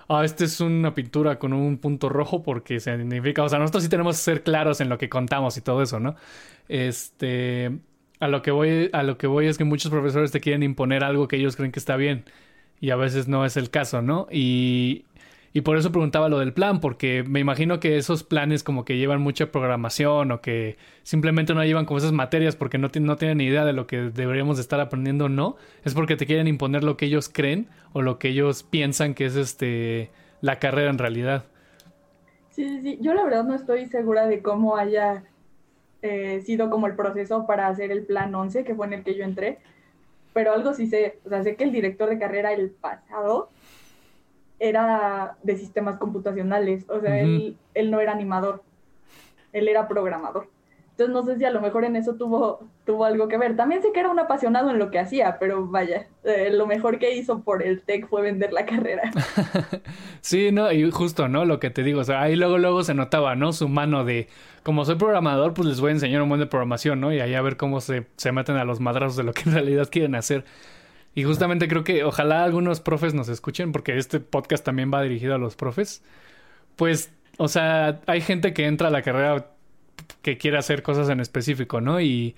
ah, 0.09 0.25
este 0.25 0.45
es 0.45 0.61
una 0.61 0.95
pintura 0.95 1.39
con 1.39 1.53
un 1.53 1.79
punto 1.79 2.09
rojo 2.09 2.43
porque 2.43 2.81
significa, 2.81 3.43
o 3.45 3.49
sea, 3.49 3.59
nosotros 3.59 3.85
sí 3.85 3.91
tenemos 3.91 4.17
que 4.17 4.23
ser 4.23 4.43
claros 4.43 4.81
en 4.81 4.89
lo 4.89 4.99
que 4.99 5.09
contamos 5.09 5.57
y 5.57 5.61
todo 5.61 5.83
eso, 5.83 6.01
¿no? 6.01 6.17
Este, 6.69 7.71
a 8.21 8.29
lo 8.29 8.43
que 8.43 8.51
voy, 8.51 8.91
a 8.93 9.03
lo 9.03 9.19
que 9.19 9.27
voy 9.27 9.47
es 9.47 9.59
que 9.59 9.65
muchos 9.65 9.91
profesores 9.91 10.33
te 10.33 10.41
quieren 10.41 10.63
imponer 10.63 11.05
algo 11.05 11.29
que 11.29 11.37
ellos 11.37 11.57
creen 11.57 11.73
que 11.73 11.79
está 11.79 11.97
bien 11.97 12.25
y 12.81 12.91
a 12.91 12.97
veces 12.97 13.29
no 13.29 13.45
es 13.45 13.57
el 13.57 13.71
caso, 13.71 14.03
¿no? 14.03 14.29
Y, 14.31 15.05
y 15.55 15.61
por 15.61 15.77
eso 15.77 15.93
preguntaba 15.93 16.31
lo 16.31 16.39
del 16.39 16.55
plan, 16.55 16.81
porque 16.81 17.25
me 17.29 17.41
imagino 17.41 17.79
que 17.79 17.99
esos 17.99 18.25
planes 18.25 18.63
como 18.63 18.87
que 18.87 18.97
llevan 18.97 19.21
mucha 19.21 19.53
programación 19.53 20.33
o 20.33 20.41
que 20.41 20.79
simplemente 21.03 21.53
no 21.53 21.63
llevan 21.63 21.85
como 21.85 21.99
esas 21.99 22.13
materias 22.13 22.57
porque 22.57 22.79
no, 22.79 22.89
no 23.01 23.17
tienen 23.17 23.39
ni 23.39 23.45
idea 23.45 23.67
de 23.67 23.75
lo 23.75 23.87
que 23.87 23.99
deberíamos 23.99 24.59
estar 24.59 24.81
aprendiendo 24.81 25.27
o 25.27 25.29
no. 25.29 25.57
Es 25.85 25.93
porque 25.93 26.17
te 26.17 26.25
quieren 26.25 26.49
imponer 26.49 26.85
lo 26.85 26.97
que 26.97 27.05
ellos 27.07 27.29
creen 27.29 27.69
o 27.93 28.01
lo 28.01 28.19
que 28.19 28.29
ellos 28.29 28.63
piensan 28.63 29.13
que 29.15 29.27
es 29.27 29.37
este 29.37 30.11
la 30.41 30.59
carrera 30.59 30.91
en 30.91 30.99
realidad. 30.99 31.45
Sí, 32.51 32.67
sí, 32.69 32.81
sí. 32.81 32.99
Yo 33.03 33.13
la 33.13 33.25
verdad 33.25 33.45
no 33.45 33.55
estoy 33.55 33.87
segura 33.87 34.27
de 34.27 34.41
cómo 34.41 34.77
haya 34.77 35.25
eh, 36.01 36.41
sido 36.47 36.71
como 36.71 36.87
el 36.87 36.97
proceso 36.97 37.47
para 37.47 37.69
hacer 37.69 37.93
el 37.93 38.05
plan 38.05 38.35
11, 38.35 38.65
que 38.65 38.75
fue 38.75 38.87
en 38.87 38.95
el 38.95 39.05
que 39.05 39.17
yo 39.17 39.25
entré. 39.25 39.59
Pero 40.33 40.55
algo 40.55 40.73
sí 40.73 40.87
sé, 40.87 41.19
o 41.27 41.29
sea, 41.29 41.43
sé 41.43 41.57
que 41.57 41.65
el 41.65 41.73
director 41.73 42.09
de 42.09 42.19
carrera 42.19 42.55
el 42.55 42.71
pasado 42.71 43.51
era 44.63 45.37
de 45.43 45.57
sistemas 45.57 45.99
computacionales, 45.99 46.89
o 46.89 47.01
sea, 47.01 47.19
él, 47.19 47.57
él 47.75 47.91
no 47.91 47.99
era 47.99 48.13
animador, 48.13 48.63
él 49.53 49.67
era 49.67 49.89
programador. 49.89 50.49
Entonces 50.93 51.15
no 51.15 51.25
sé 51.25 51.37
si 51.37 51.45
a 51.45 51.51
lo 51.51 51.61
mejor 51.61 51.85
en 51.85 51.97
eso 51.97 52.15
tuvo, 52.15 52.69
tuvo 52.85 53.05
algo 53.07 53.27
que 53.27 53.39
ver. 53.39 53.57
También 53.57 53.83
sé 53.83 53.91
que 53.93 53.99
era 53.99 54.11
un 54.11 54.21
apasionado 54.21 54.71
en 54.71 54.79
lo 54.79 54.91
que 54.91 55.01
hacía, 55.01 55.39
pero 55.41 55.67
vaya, 55.67 56.07
eh, 56.23 56.51
lo 56.53 56.67
mejor 56.67 57.01
que 57.01 57.17
hizo 57.17 57.41
por 57.41 57.63
el 57.63 57.81
tech 57.81 58.07
fue 58.09 58.23
vender 58.23 58.53
la 58.53 58.67
carrera. 58.67 59.11
sí, 60.21 60.53
no, 60.53 60.71
y 60.71 60.89
justo, 60.93 61.29
¿no? 61.29 61.45
Lo 61.45 61.59
que 61.59 61.71
te 61.71 61.83
digo, 61.83 62.01
o 62.01 62.05
sea, 62.05 62.21
ahí 62.21 62.37
luego, 62.37 62.59
luego 62.59 62.85
se 62.85 62.95
notaba, 62.95 63.35
¿no? 63.35 63.53
Su 63.53 63.69
mano 63.69 64.05
de, 64.05 64.29
como 64.63 64.85
soy 64.85 64.95
programador, 64.95 65.55
pues 65.55 65.67
les 65.67 65.81
voy 65.81 65.89
a 65.89 65.93
enseñar 65.95 66.23
un 66.23 66.29
buen 66.29 66.41
de 66.41 66.47
programación, 66.47 67.01
¿no? 67.01 67.13
Y 67.13 67.19
ahí 67.19 67.35
a 67.35 67.43
ver 67.43 67.57
cómo 67.57 67.81
se, 67.81 68.07
se 68.17 68.31
meten 68.31 68.57
a 68.57 68.65
los 68.65 68.79
madrazos 68.79 69.17
de 69.17 69.25
lo 69.25 69.33
que 69.33 69.49
en 69.49 69.55
realidad 69.55 69.89
quieren 69.91 70.15
hacer. 70.15 70.45
Y 71.15 71.25
justamente 71.25 71.69
creo 71.69 71.85
que 71.85 72.05
ojalá 72.05 72.45
algunos 72.45 72.81
profes 72.81 73.15
nos 73.15 73.29
escuchen, 73.29 73.73
porque 73.73 73.99
este 73.99 74.21
podcast 74.21 74.65
también 74.65 74.91
va 74.93 75.03
dirigido 75.03 75.35
a 75.35 75.39
los 75.39 75.57
profes. 75.57 76.03
Pues, 76.77 77.13
o 77.39 77.49
sea, 77.49 78.01
hay 78.07 78.21
gente 78.23 78.55
que 78.55 78.67
entra 78.67 78.89
a 78.89 78.91
la 78.91 79.03
carrera 79.03 79.51
que 80.23 80.39
quiere 80.39 80.59
hacer 80.59 80.83
cosas 80.83 81.09
en 81.11 81.21
específico, 81.21 81.81
¿no? 81.81 82.01
Y, 82.01 82.37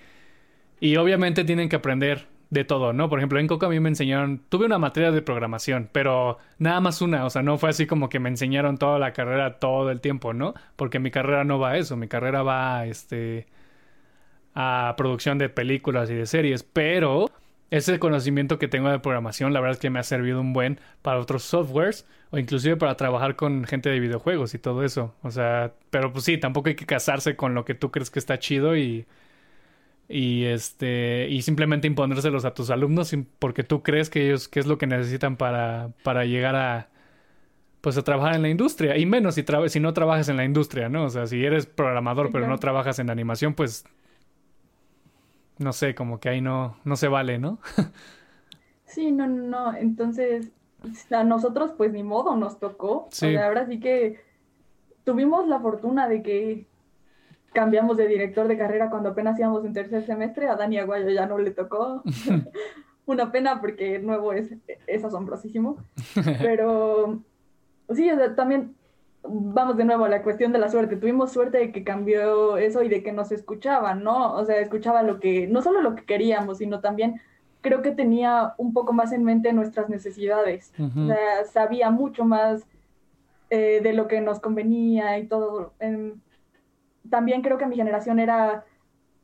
y 0.80 0.96
obviamente 0.96 1.44
tienen 1.44 1.68
que 1.68 1.76
aprender 1.76 2.28
de 2.50 2.64
todo, 2.64 2.92
¿no? 2.92 3.08
Por 3.08 3.18
ejemplo, 3.18 3.38
en 3.40 3.46
Coca 3.46 3.66
a 3.66 3.68
mí 3.70 3.80
me 3.80 3.88
enseñaron, 3.88 4.42
tuve 4.48 4.66
una 4.66 4.78
materia 4.78 5.10
de 5.10 5.22
programación, 5.22 5.88
pero 5.92 6.38
nada 6.58 6.80
más 6.80 7.02
una, 7.02 7.24
o 7.26 7.30
sea, 7.30 7.42
no 7.42 7.58
fue 7.58 7.70
así 7.70 7.86
como 7.86 8.08
que 8.08 8.20
me 8.20 8.28
enseñaron 8.28 8.78
toda 8.78 8.98
la 8.98 9.12
carrera 9.12 9.58
todo 9.58 9.90
el 9.90 10.00
tiempo, 10.00 10.32
¿no? 10.32 10.54
Porque 10.76 10.98
mi 10.98 11.10
carrera 11.10 11.44
no 11.44 11.58
va 11.58 11.72
a 11.72 11.78
eso, 11.78 11.96
mi 11.96 12.08
carrera 12.08 12.42
va 12.42 12.86
este 12.86 13.46
a 14.54 14.94
producción 14.96 15.38
de 15.38 15.48
películas 15.48 16.10
y 16.10 16.14
de 16.14 16.26
series, 16.26 16.62
pero 16.62 17.26
ese 17.78 17.98
conocimiento 17.98 18.58
que 18.58 18.68
tengo 18.68 18.88
de 18.88 19.00
programación, 19.00 19.52
la 19.52 19.60
verdad 19.60 19.74
es 19.74 19.80
que 19.80 19.90
me 19.90 19.98
ha 19.98 20.04
servido 20.04 20.40
un 20.40 20.52
buen 20.52 20.78
para 21.02 21.18
otros 21.18 21.42
softwares 21.42 22.06
o 22.30 22.38
inclusive 22.38 22.76
para 22.76 22.96
trabajar 22.96 23.36
con 23.36 23.64
gente 23.64 23.90
de 23.90 24.00
videojuegos 24.00 24.54
y 24.54 24.58
todo 24.58 24.84
eso. 24.84 25.14
O 25.22 25.30
sea, 25.30 25.74
pero 25.90 26.12
pues 26.12 26.24
sí, 26.24 26.38
tampoco 26.38 26.68
hay 26.68 26.76
que 26.76 26.86
casarse 26.86 27.36
con 27.36 27.54
lo 27.54 27.64
que 27.64 27.74
tú 27.74 27.90
crees 27.90 28.10
que 28.10 28.18
está 28.20 28.38
chido 28.38 28.76
y 28.76 29.06
y 30.08 30.44
este 30.44 31.28
y 31.30 31.42
simplemente 31.42 31.86
imponérselos 31.86 32.44
a 32.44 32.52
tus 32.54 32.70
alumnos 32.70 33.14
porque 33.38 33.64
tú 33.64 33.82
crees 33.82 34.10
que 34.10 34.26
ellos 34.26 34.48
qué 34.48 34.60
es 34.60 34.66
lo 34.66 34.76
que 34.78 34.86
necesitan 34.86 35.36
para 35.36 35.92
para 36.02 36.24
llegar 36.26 36.56
a 36.56 36.90
pues 37.80 37.96
a 37.98 38.02
trabajar 38.04 38.34
en 38.34 38.42
la 38.42 38.48
industria 38.50 38.96
y 38.98 39.06
menos 39.06 39.34
si 39.36 39.44
si 39.68 39.80
no 39.80 39.92
trabajas 39.94 40.28
en 40.28 40.36
la 40.36 40.44
industria, 40.44 40.88
¿no? 40.88 41.04
O 41.04 41.10
sea, 41.10 41.26
si 41.26 41.44
eres 41.44 41.66
programador 41.66 42.30
pero 42.32 42.46
no 42.48 42.58
trabajas 42.58 42.98
en 42.98 43.10
animación, 43.10 43.54
pues 43.54 43.84
no 45.58 45.72
sé, 45.72 45.94
como 45.94 46.20
que 46.20 46.28
ahí 46.28 46.40
no, 46.40 46.76
no 46.84 46.96
se 46.96 47.08
vale, 47.08 47.38
¿no? 47.38 47.58
sí, 48.84 49.12
no, 49.12 49.26
no, 49.26 49.74
entonces 49.74 50.50
a 51.10 51.24
nosotros 51.24 51.72
pues 51.76 51.92
ni 51.92 52.02
modo 52.02 52.36
nos 52.36 52.58
tocó. 52.58 53.08
Sí. 53.10 53.36
ahora 53.36 53.66
sí 53.66 53.80
que 53.80 54.20
tuvimos 55.04 55.46
la 55.48 55.60
fortuna 55.60 56.08
de 56.08 56.22
que 56.22 56.66
cambiamos 57.52 57.96
de 57.96 58.08
director 58.08 58.48
de 58.48 58.58
carrera 58.58 58.90
cuando 58.90 59.10
apenas 59.10 59.38
íbamos 59.38 59.64
en 59.64 59.72
tercer 59.72 60.04
semestre, 60.04 60.48
a 60.48 60.56
Dani 60.56 60.78
Aguayo 60.78 61.08
ya 61.10 61.26
no 61.26 61.38
le 61.38 61.52
tocó. 61.52 62.02
Una 63.06 63.30
pena 63.30 63.60
porque 63.60 63.96
el 63.96 64.06
nuevo 64.06 64.32
es, 64.32 64.50
es 64.86 65.04
asombrosísimo. 65.04 65.76
Pero 66.42 67.20
sí, 67.94 68.10
también 68.34 68.74
vamos 69.26 69.76
de 69.76 69.84
nuevo 69.84 70.04
a 70.04 70.08
la 70.08 70.22
cuestión 70.22 70.52
de 70.52 70.58
la 70.58 70.68
suerte. 70.68 70.96
Tuvimos 70.96 71.32
suerte 71.32 71.58
de 71.58 71.72
que 71.72 71.84
cambió 71.84 72.56
eso 72.56 72.82
y 72.82 72.88
de 72.88 73.02
que 73.02 73.12
nos 73.12 73.32
escuchaban, 73.32 74.04
¿no? 74.04 74.34
O 74.34 74.44
sea, 74.44 74.58
escuchaba 74.58 75.02
lo 75.02 75.18
que, 75.18 75.46
no 75.46 75.62
solo 75.62 75.80
lo 75.80 75.94
que 75.94 76.04
queríamos, 76.04 76.58
sino 76.58 76.80
también 76.80 77.20
creo 77.60 77.80
que 77.80 77.92
tenía 77.92 78.54
un 78.58 78.74
poco 78.74 78.92
más 78.92 79.12
en 79.12 79.24
mente 79.24 79.52
nuestras 79.52 79.88
necesidades. 79.88 80.72
O 80.78 81.06
sea, 81.06 81.44
sabía 81.50 81.90
mucho 81.90 82.24
más 82.24 82.66
eh, 83.48 83.80
de 83.82 83.92
lo 83.94 84.06
que 84.06 84.20
nos 84.20 84.40
convenía 84.40 85.18
y 85.18 85.26
todo. 85.26 85.72
también 87.08 87.42
creo 87.42 87.56
que 87.56 87.66
mi 87.66 87.76
generación 87.76 88.18
era 88.18 88.64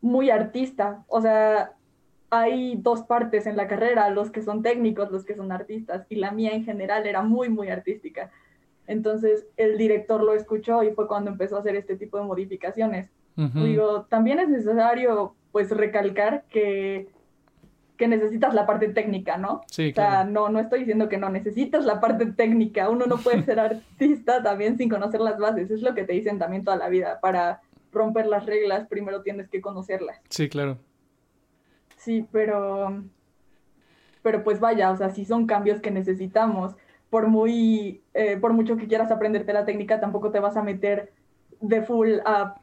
muy 0.01 0.31
artista. 0.31 1.05
O 1.09 1.21
sea, 1.21 1.75
hay 2.31 2.77
dos 2.77 3.03
partes 3.03 3.47
en 3.47 3.57
la 3.57 3.67
carrera, 3.67 4.09
los 4.09 4.31
que 4.31 4.41
son 4.41 4.63
técnicos, 4.63 5.11
los 5.11 5.25
que 5.25 5.35
son 5.35 5.53
artistas, 5.53 6.07
y 6.09 6.15
la 6.15 6.31
mía 6.31 6.53
en 6.53 6.65
general 6.65 7.07
era 7.07 7.23
muy, 7.23 7.51
muy 7.51 7.69
artística. 7.69 8.31
Entonces 8.91 9.47
el 9.57 9.79
director 9.79 10.21
lo 10.21 10.35
escuchó 10.35 10.83
y 10.83 10.91
fue 10.91 11.07
cuando 11.07 11.31
empezó 11.31 11.57
a 11.57 11.61
hacer 11.61 11.77
este 11.77 11.97
tipo 11.97 12.19
de 12.19 12.25
modificaciones. 12.25 13.09
Digo, 13.37 14.03
también 14.11 14.39
es 14.39 14.51
necesario 14.51 15.35
pues 15.53 15.71
recalcar 15.71 16.45
que, 16.51 17.09
que 17.97 18.09
necesitas 18.09 18.53
la 18.53 18.67
parte 18.67 18.89
técnica, 18.89 19.39
¿no? 19.39 19.63
Sí, 19.69 19.93
o 19.93 19.95
sea, 19.95 20.25
no, 20.25 20.51
no 20.51 20.59
estoy 20.59 20.81
diciendo 20.81 21.09
que 21.09 21.17
no 21.17 21.31
necesitas 21.31 21.87
la 21.87 22.01
parte 22.01 22.27
técnica, 22.27 22.91
uno 22.91 23.07
no 23.07 23.17
puede 23.17 23.43
ser 23.45 23.61
artista 23.61 24.43
también 24.43 24.77
sin 24.77 24.91
conocer 24.91 25.21
las 25.21 25.39
bases, 25.39 25.71
es 25.71 25.81
lo 25.81 25.95
que 25.95 26.05
te 26.05 26.13
dicen 26.13 26.39
también 26.39 26.65
toda 26.65 26.77
la 26.77 26.91
vida, 26.91 27.19
para 27.21 27.63
romper 27.93 28.27
las 28.27 28.45
reglas 28.45 28.89
primero 28.89 29.23
tienes 29.23 29.49
que 29.49 29.63
conocerlas. 29.63 30.21
Sí, 30.29 30.51
claro. 30.51 30.77
Sí, 31.97 32.27
pero, 32.31 33.05
pero 34.23 34.43
pues 34.43 34.61
vaya, 34.61 34.91
o 34.91 34.97
sea, 34.97 35.11
si 35.11 35.25
son 35.25 35.47
cambios 35.47 35.81
que 35.81 35.93
necesitamos. 35.93 36.75
Por 37.11 37.27
muy, 37.29 38.03
eh, 38.15 38.37
por 38.41 38.53
mucho 38.53 38.77
que 38.77 38.87
quieras 38.87 39.11
aprenderte 39.11 39.53
la 39.53 39.65
técnica, 39.65 40.01
tampoco 40.01 40.31
te 40.31 40.41
vas 40.41 40.57
a 40.57 40.63
meter 40.63 41.13
de 41.61 41.83
full 41.83 42.19
a 42.25 42.61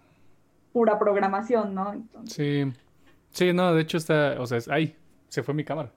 pura 0.71 0.97
programación, 0.97 1.75
¿no? 1.75 2.03
Sí, 2.25 2.71
sí, 3.31 3.53
no, 3.53 3.73
de 3.73 3.81
hecho 3.81 3.97
está, 3.97 4.35
o 4.39 4.45
sea, 4.45 4.57
es, 4.57 4.67
ay, 4.69 4.95
se 5.29 5.43
fue 5.43 5.53
mi 5.53 5.63
cámara. 5.63 5.91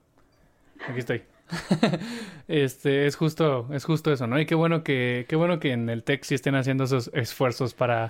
Aquí 0.87 0.99
estoy. 0.99 1.23
este, 2.47 3.05
es 3.05 3.15
justo, 3.15 3.67
es 3.71 3.85
justo 3.85 4.11
eso, 4.11 4.27
¿no? 4.27 4.39
Y 4.39 4.45
qué 4.45 4.55
bueno 4.55 4.83
que, 4.83 5.25
qué 5.27 5.35
bueno 5.35 5.59
que 5.59 5.71
en 5.71 5.89
el 5.89 6.03
tech 6.03 6.23
sí 6.23 6.35
estén 6.35 6.55
haciendo 6.55 6.85
esos 6.85 7.11
esfuerzos 7.13 7.73
para, 7.73 8.09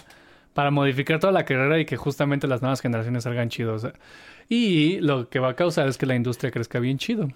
para 0.54 0.72
modificar 0.72 1.20
toda 1.20 1.34
la 1.34 1.46
carrera 1.46 1.80
y 1.80 1.86
que 1.86 1.98
justamente 1.98 2.48
las 2.48 2.62
nuevas 2.62 2.82
generaciones 2.82 3.24
salgan 3.24 3.50
chidos. 3.50 3.88
Y 4.50 5.00
lo 5.00 5.30
que 5.30 5.40
va 5.40 5.50
a 5.50 5.56
causar 5.56 5.88
es 5.88 5.98
que 5.98 6.06
la 6.06 6.16
industria 6.16 6.52
crezca 6.52 6.80
bien 6.80 6.98
chido. 6.98 7.30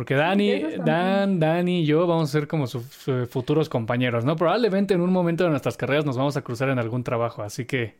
Porque 0.00 0.14
Dani, 0.14 0.62
Dan, 0.82 1.38
Dani 1.38 1.80
y 1.80 1.84
yo 1.84 2.06
vamos 2.06 2.30
a 2.30 2.32
ser 2.32 2.48
como 2.48 2.66
sus 2.66 2.82
futuros 3.28 3.68
compañeros, 3.68 4.24
¿no? 4.24 4.34
Probablemente 4.34 4.94
en 4.94 5.02
un 5.02 5.12
momento 5.12 5.44
de 5.44 5.50
nuestras 5.50 5.76
carreras 5.76 6.06
nos 6.06 6.16
vamos 6.16 6.38
a 6.38 6.40
cruzar 6.40 6.70
en 6.70 6.78
algún 6.78 7.04
trabajo, 7.04 7.42
así 7.42 7.66
que... 7.66 7.96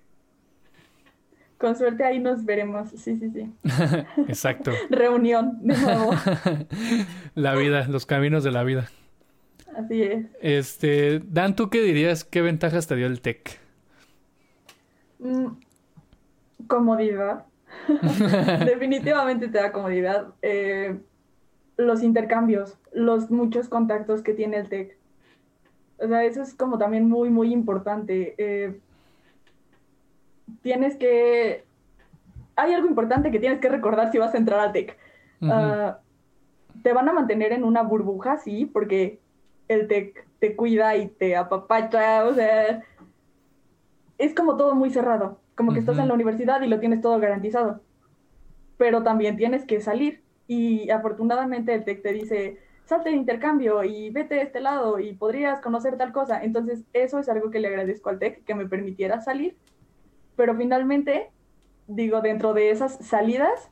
Con 1.58 1.76
suerte 1.76 2.02
ahí 2.02 2.18
nos 2.18 2.42
veremos, 2.46 2.88
sí, 2.88 3.18
sí, 3.18 3.30
sí. 3.30 3.52
Exacto. 4.28 4.72
Reunión, 4.88 5.58
de 5.60 5.76
nuevo. 5.76 6.12
la 7.34 7.54
vida, 7.54 7.86
los 7.86 8.06
caminos 8.06 8.44
de 8.44 8.50
la 8.50 8.64
vida. 8.64 8.88
Así 9.76 10.02
es. 10.02 10.24
Este, 10.40 11.20
Dan, 11.22 11.54
¿tú 11.54 11.68
qué 11.68 11.82
dirías? 11.82 12.24
¿Qué 12.24 12.40
ventajas 12.40 12.86
te 12.86 12.96
dio 12.96 13.08
el 13.08 13.20
tech? 13.20 13.60
Mm, 15.18 15.48
comodidad. 16.66 17.44
Definitivamente 18.64 19.48
te 19.48 19.58
da 19.58 19.70
comodidad. 19.70 20.28
Eh, 20.40 20.98
los 21.87 22.03
intercambios, 22.03 22.79
los 22.93 23.31
muchos 23.31 23.69
contactos 23.69 24.23
que 24.23 24.35
tiene 24.35 24.59
el 24.59 24.69
TEC. 24.69 24.97
O 25.99 26.09
sea, 26.09 26.25
eso 26.25 26.43
es 26.43 26.55
como 26.55 26.79
también 26.79 27.09
muy, 27.09 27.31
muy 27.31 27.53
importante. 27.53 28.35
Eh, 28.38 28.79
tienes 30.62 30.97
que... 30.97 31.64
Hay 32.57 32.73
algo 32.73 32.88
importante 32.88 33.31
que 33.31 33.38
tienes 33.38 33.61
que 33.61 33.69
recordar 33.69 34.11
si 34.11 34.19
vas 34.19 34.35
a 34.35 34.38
entrar 34.38 34.61
al 34.61 34.73
TEC. 34.73 34.97
Ah, 35.43 35.99
te 36.83 36.93
van 36.93 37.09
a 37.09 37.12
mantener 37.12 37.53
en 37.53 37.64
una 37.64 37.83
burbuja, 37.83 38.38
sí, 38.38 38.66
porque 38.66 39.19
el 39.69 39.88
TEC 39.88 40.27
te 40.38 40.57
cuida 40.57 40.97
y 40.97 41.09
te 41.09 41.37
apapacha, 41.37 42.25
o 42.25 42.35
sea, 42.35 42.83
es 44.19 44.35
como 44.35 44.57
todo 44.57 44.75
muy 44.75 44.90
cerrado 44.90 45.38
como 45.61 45.75
que 45.75 45.81
estás 45.81 45.99
en 45.99 46.09
la 46.09 46.14
universidad 46.14 46.62
y 46.62 46.69
lo 46.69 46.81
tienes 46.81 47.03
todo 47.03 47.21
garantizado. 47.21 47.83
Pero 48.79 49.03
también 49.03 49.37
tienes 49.37 49.66
que 49.66 49.83
salir. 49.83 50.23
Y 50.50 50.90
afortunadamente 50.90 51.72
el 51.72 51.84
TEC 51.84 52.02
te 52.02 52.12
dice, 52.12 52.58
salte 52.84 53.10
de 53.10 53.14
intercambio 53.14 53.84
y 53.84 54.10
vete 54.10 54.34
de 54.34 54.42
este 54.42 54.58
lado 54.60 54.98
y 54.98 55.12
podrías 55.12 55.60
conocer 55.60 55.96
tal 55.96 56.12
cosa. 56.12 56.42
Entonces, 56.42 56.82
eso 56.92 57.20
es 57.20 57.28
algo 57.28 57.52
que 57.52 57.60
le 57.60 57.68
agradezco 57.68 58.10
al 58.10 58.18
TEC, 58.18 58.42
que 58.42 58.56
me 58.56 58.66
permitiera 58.66 59.20
salir. 59.20 59.56
Pero 60.34 60.56
finalmente, 60.56 61.30
digo, 61.86 62.20
dentro 62.20 62.52
de 62.52 62.70
esas 62.70 62.96
salidas, 62.96 63.70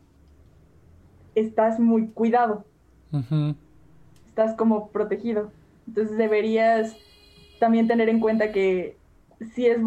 estás 1.35 1.81
muy 1.81 2.07
cuidado. 2.11 2.65
Estás 4.29 4.55
como 4.55 4.91
protegido. 4.91 5.51
Entonces, 5.89 6.17
deberías 6.17 6.97
también 7.59 7.89
tener 7.89 8.09
en 8.09 8.21
cuenta 8.21 8.53
que 8.53 8.97
si 9.53 9.67
es 9.67 9.79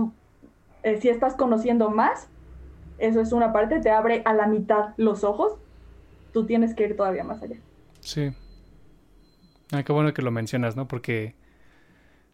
eh, 0.83 0.99
si 0.99 1.07
estás 1.07 1.35
conociendo 1.35 1.89
más, 1.89 2.27
eso 2.97 3.21
es 3.21 3.31
una 3.31 3.53
parte, 3.53 3.79
te 3.79 3.91
abre 3.91 4.23
a 4.25 4.33
la 4.33 4.47
mitad 4.47 4.89
los 4.97 5.23
ojos, 5.23 5.60
tú 6.31 6.45
tienes 6.45 6.73
que 6.73 6.85
ir 6.85 6.97
todavía 6.97 7.23
más 7.23 7.41
allá. 7.41 7.57
Sí. 7.99 8.31
Ah, 9.71 9.83
qué 9.83 9.91
bueno 9.93 10.13
que 10.13 10.21
lo 10.21 10.31
mencionas, 10.31 10.75
¿no? 10.75 10.87
Porque 10.87 11.35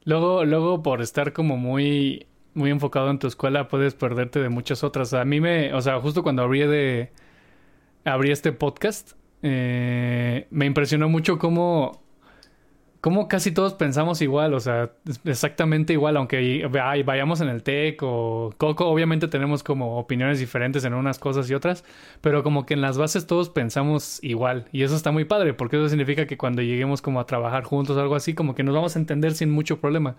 luego, 0.04 0.46
luego 0.46 0.82
por 0.82 1.02
estar 1.02 1.34
como 1.34 1.58
muy, 1.58 2.28
muy 2.54 2.72
enfocado 2.72 3.12
en 3.12 3.20
tu 3.20 3.28
escuela, 3.28 3.68
puedes 3.68 3.94
perderte 3.94 4.40
de 4.40 4.50
muchas 4.50 4.84
otras. 4.84 5.14
A 5.14 5.26
mí 5.26 5.40
me, 5.40 5.74
o 5.74 5.82
sea, 5.82 6.00
justo 6.00 6.24
cuando 6.24 6.42
abrí 6.42 6.62
de, 6.62 7.12
abrí 8.06 8.32
este 8.32 8.52
podcast, 8.52 9.12
eh, 9.44 10.48
me 10.50 10.66
impresionó 10.66 11.10
mucho 11.10 11.38
cómo 11.38 12.02
como 13.02 13.28
casi 13.28 13.52
todos 13.52 13.74
pensamos 13.74 14.22
igual, 14.22 14.54
o 14.54 14.60
sea, 14.60 14.92
exactamente 15.26 15.94
igual, 15.94 16.18
aunque 16.18 16.68
vayamos 17.06 17.42
en 17.42 17.50
el 17.50 17.64
tech 17.64 18.02
o 18.02 18.54
Coco, 18.58 18.88
obviamente 18.88 19.28
tenemos 19.28 19.64
como 19.64 19.98
opiniones 20.00 20.40
diferentes 20.40 20.84
en 20.84 20.94
unas 20.94 21.20
cosas 21.20 21.50
y 21.50 21.54
otras, 21.54 21.84
pero 22.22 22.44
como 22.44 22.66
que 22.66 22.74
en 22.74 22.82
las 22.82 22.98
bases 22.98 23.28
todos 23.28 23.50
pensamos 23.50 24.20
igual 24.24 24.68
y 24.72 24.84
eso 24.84 24.96
está 24.96 25.12
muy 25.12 25.26
padre, 25.26 25.54
porque 25.54 25.78
eso 25.78 25.90
significa 25.90 26.26
que 26.26 26.38
cuando 26.38 26.62
lleguemos 26.62 27.02
como 27.02 27.20
a 27.20 27.26
trabajar 27.26 27.64
juntos 27.64 27.98
o 27.98 28.02
algo 28.02 28.16
así, 28.16 28.34
como 28.34 28.56
que 28.56 28.64
nos 28.64 28.74
vamos 28.74 28.96
a 28.96 29.00
entender 29.00 29.34
sin 29.34 29.52
mucho 29.52 29.80
problema. 29.80 30.16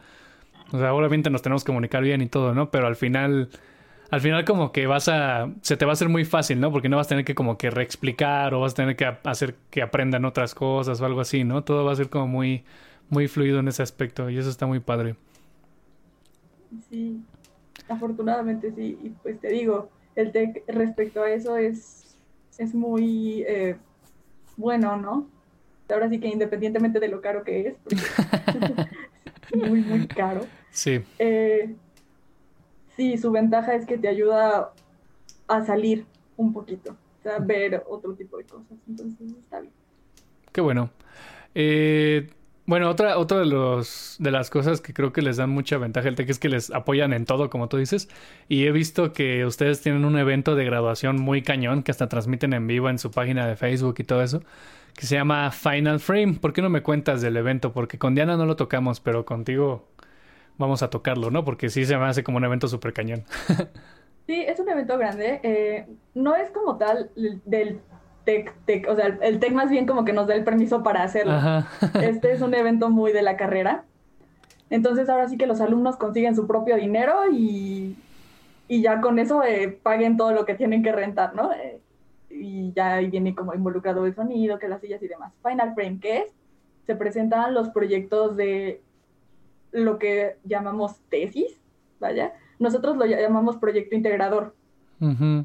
O 0.71 0.79
sea, 0.79 0.93
obviamente 0.93 1.31
nos 1.31 1.43
tenemos 1.43 1.65
que 1.65 1.69
comunicar 1.69 2.03
bien 2.03 2.21
y 2.21 2.27
todo, 2.27 2.55
¿no? 2.55 2.71
Pero 2.71 2.87
al 2.87 2.97
final 2.97 3.49
al 4.11 4.21
final 4.21 4.45
como 4.45 4.73
que 4.73 4.87
vas 4.87 5.09
a, 5.09 5.53
se 5.61 5.77
te 5.77 5.85
va 5.85 5.93
a 5.93 5.95
hacer 5.95 6.09
muy 6.09 6.25
fácil, 6.25 6.61
¿no? 6.61 6.73
Porque 6.73 6.89
no 6.89 6.97
vas 6.97 7.07
a 7.07 7.11
tener 7.11 7.25
que 7.25 7.35
como 7.35 7.59
que 7.59 7.71
reexplicar 7.71 8.55
o 8.55 8.61
vas 8.61 8.73
a 8.73 8.77
tener 8.77 8.97
que 8.97 9.05
hacer 9.25 9.57
que 9.71 9.83
aprendan 9.83 10.25
otras 10.25 10.55
cosas 10.55 11.01
o 11.01 11.07
algo 11.07 11.21
así, 11.21 11.45
¿no? 11.45 11.63
Todo 11.63 11.85
va 11.85 11.93
a 11.93 11.97
ser 11.97 12.09
como 12.09 12.27
muy, 12.27 12.65
muy 13.11 13.29
fluido 13.29 13.61
en 13.61 13.69
ese 13.69 13.83
aspecto 13.83 14.31
y 14.31 14.39
eso 14.39 14.49
está 14.49 14.67
muy 14.67 14.81
padre. 14.81 15.17
Sí, 16.89 17.21
afortunadamente 17.89 18.73
sí. 18.73 18.99
Y 19.03 19.11
pues 19.11 19.41
te 19.41 19.49
digo, 19.49 19.91
el 20.17 20.33
TEC 20.33 20.65
respecto 20.69 21.23
a 21.23 21.31
eso 21.31 21.59
es, 21.59 22.17
es 22.57 22.75
muy 22.75 23.45
eh, 23.47 23.77
bueno, 24.57 24.97
¿no? 24.97 25.29
Ahora 25.91 26.09
sí 26.09 26.19
que 26.19 26.29
independientemente 26.29 26.99
de 27.01 27.09
lo 27.09 27.21
caro 27.21 27.45
que 27.45 27.69
es, 27.69 27.77
es 29.53 29.69
muy, 29.69 29.83
muy 29.83 30.07
caro. 30.07 30.47
Sí. 30.71 31.01
Eh, 31.19 31.75
sí, 32.99 33.17
su 33.17 33.31
ventaja 33.31 33.75
es 33.75 33.87
que 33.87 33.97
te 33.97 34.09
ayuda 34.09 34.73
a 35.47 35.65
salir 35.65 36.05
un 36.37 36.53
poquito, 36.53 36.91
o 36.91 37.23
sea, 37.23 37.39
ver 37.39 37.85
otro 37.89 38.13
tipo 38.15 38.37
de 38.37 38.45
cosas. 38.45 38.77
Entonces, 38.89 39.37
está 39.39 39.61
bien. 39.61 39.73
Qué 40.53 40.61
bueno. 40.61 40.91
Eh, 41.55 42.29
bueno, 42.67 42.91
otra, 42.91 43.17
otra 43.19 43.39
de, 43.39 43.47
los, 43.47 44.17
de 44.19 44.31
las 44.33 44.51
cosas 44.51 44.81
que 44.81 44.93
creo 44.93 45.13
que 45.13 45.23
les 45.23 45.37
dan 45.37 45.49
mucha 45.49 45.79
ventaja 45.79 46.09
al 46.09 46.17
TEC 46.17 46.29
es 46.29 46.39
que 46.41 46.49
les 46.49 46.71
apoyan 46.73 47.13
en 47.13 47.25
todo, 47.25 47.49
como 47.51 47.69
tú 47.69 47.77
dices. 47.77 48.09
Y 48.49 48.67
he 48.67 48.73
visto 48.73 49.13
que 49.13 49.47
ustedes 49.47 49.81
tienen 49.81 50.05
un 50.05 50.19
evento 50.19 50.57
de 50.57 50.65
graduación 50.65 51.17
muy 51.21 51.43
cañón 51.43 51.85
que 51.85 51.93
hasta 51.93 52.09
transmiten 52.09 52.53
en 52.53 52.67
vivo 52.67 52.91
en 52.91 52.99
su 52.99 53.13
página 53.13 53.47
de 53.47 53.57
Facebook 53.57 53.95
y 53.99 54.05
todo 54.05 54.23
eso, 54.23 54.43
que 54.95 55.07
se 55.07 55.15
llama 55.15 55.53
Final 55.53 56.01
Frame. 56.01 56.35
¿Por 56.35 56.53
qué 56.53 56.63
no 56.63 56.69
me 56.69 56.83
cuentas 56.83 57.23
del 57.23 57.37
evento? 57.37 57.73
Porque 57.73 57.97
con 57.97 58.17
Diana 58.17 58.37
no 58.37 58.45
lo 58.45 58.57
tocamos, 58.57 59.01
pero 59.01 59.25
contigo 59.25 59.87
vamos 60.59 60.83
a 60.83 60.91
tocarlo, 60.91 61.31
¿no? 61.31 61.45
Porque 61.45 61.71
sí 61.71 61.87
se 61.87 61.97
me 61.97 62.05
hace 62.05 62.23
como 62.23 62.37
un 62.37 62.45
evento 62.45 62.69
súper 62.69 62.93
cañón. 62.93 63.25
sí, 64.27 64.45
es 64.47 64.59
un 64.61 64.69
evento 64.69 64.99
grande. 64.99 65.41
Eh, 65.43 65.87
no 66.15 66.35
es 66.35 66.51
como 66.51 66.77
tal 66.77 67.11
del 67.15 67.81
tech, 68.25 68.55
tech, 68.67 68.87
o 68.89 68.95
sea, 68.95 69.19
el 69.23 69.39
tech 69.39 69.53
más 69.53 69.71
bien 69.71 69.87
como 69.87 70.05
que 70.05 70.13
nos 70.13 70.27
da 70.27 70.35
el 70.35 70.45
permiso 70.45 70.83
para 70.83 71.03
hacerlo. 71.03 71.33
Este 72.03 72.33
es 72.33 72.43
un 72.43 72.53
evento 72.55 72.91
muy 72.91 73.13
de 73.13 73.23
la 73.23 73.37
carrera. 73.37 73.85
Entonces 74.71 75.09
ahora 75.09 75.29
sí 75.29 75.39
que 75.39 75.47
los 75.47 75.63
alumnos 75.63 75.97
consiguen 75.97 76.37
su 76.37 76.47
propio 76.47 76.77
dinero 76.77 77.31
y, 77.33 77.97
y 78.69 78.83
ya 78.83 79.01
con 79.01 79.19
eso 79.19 79.43
eh, 79.43 79.79
paguen 79.83 80.19
todo 80.19 80.33
lo 80.33 80.45
que 80.45 80.55
tienen 80.55 80.83
que 80.83 80.93
rentar, 80.93 81.35
¿no? 81.35 81.53
Eh, 81.55 81.81
y 82.31 82.73
ya 82.75 82.95
ahí 82.97 83.09
viene 83.09 83.35
como 83.35 83.55
involucrado 83.55 84.05
el 84.05 84.15
sonido, 84.15 84.59
que 84.59 84.69
las 84.69 84.83
sillas 84.83 85.03
y 85.03 85.09
demás. 85.09 85.33
Final 85.43 85.75
Frame, 85.75 85.99
¿qué 86.01 86.19
es? 86.19 86.33
Se 86.87 86.95
presentan 86.95 87.55
los 87.55 87.71
proyectos 87.71 88.37
de 88.37 88.83
lo 89.73 89.99
que 89.99 90.37
llamamos 90.45 91.01
tesis, 91.09 91.61
vaya. 92.01 92.33
Nosotros 92.59 92.97
lo 92.97 93.07
llamamos 93.07 93.57
proyecto 93.57 93.95
integrador. 93.95 94.55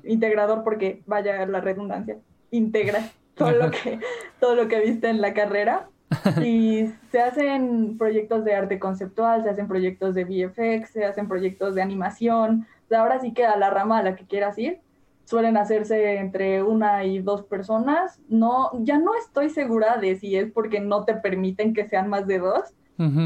Integrador 0.04 0.64
porque, 0.64 1.04
vaya 1.06 1.46
la 1.46 1.62
redundancia, 1.62 2.18
integra 2.50 3.12
todo 3.36 3.52
lo 3.52 3.70
que, 3.70 4.00
todo 4.40 4.56
lo 4.56 4.68
que 4.68 4.80
viste 4.80 5.10
en 5.10 5.22
la 5.22 5.34
carrera. 5.34 5.90
Y 6.46 6.92
se 7.12 7.22
hacen 7.22 7.98
proyectos 7.98 8.46
de 8.46 8.54
arte 8.54 8.78
conceptual, 8.78 9.44
se 9.44 9.50
hacen 9.50 9.68
proyectos 9.68 10.14
de 10.14 10.26
VFX, 10.26 10.92
se 10.92 11.06
hacen 11.06 11.28
proyectos 11.28 11.74
de 11.74 11.82
animación. 11.82 12.68
Ahora 12.96 13.20
sí 13.20 13.34
que 13.34 13.46
a 13.46 13.58
la 13.58 13.72
rama 13.72 13.98
a 13.98 14.04
la 14.04 14.16
que 14.16 14.26
quieras 14.26 14.58
ir. 14.60 14.80
suelen 15.26 15.58
hacerse 15.58 16.18
entre 16.18 16.62
una 16.62 17.06
y 17.06 17.20
dos 17.20 17.44
personas. 17.44 18.20
No, 18.28 18.72
ya 18.84 19.00
no 19.00 19.16
estoy 19.16 19.50
segura 19.50 19.98
de 19.98 20.16
si 20.18 20.36
es 20.36 20.52
porque 20.52 20.80
no 20.80 21.06
te 21.06 21.16
permiten 21.16 21.74
que 21.74 21.88
sean 21.88 22.10
más 22.10 22.28
de 22.28 22.40
dos 22.40 22.76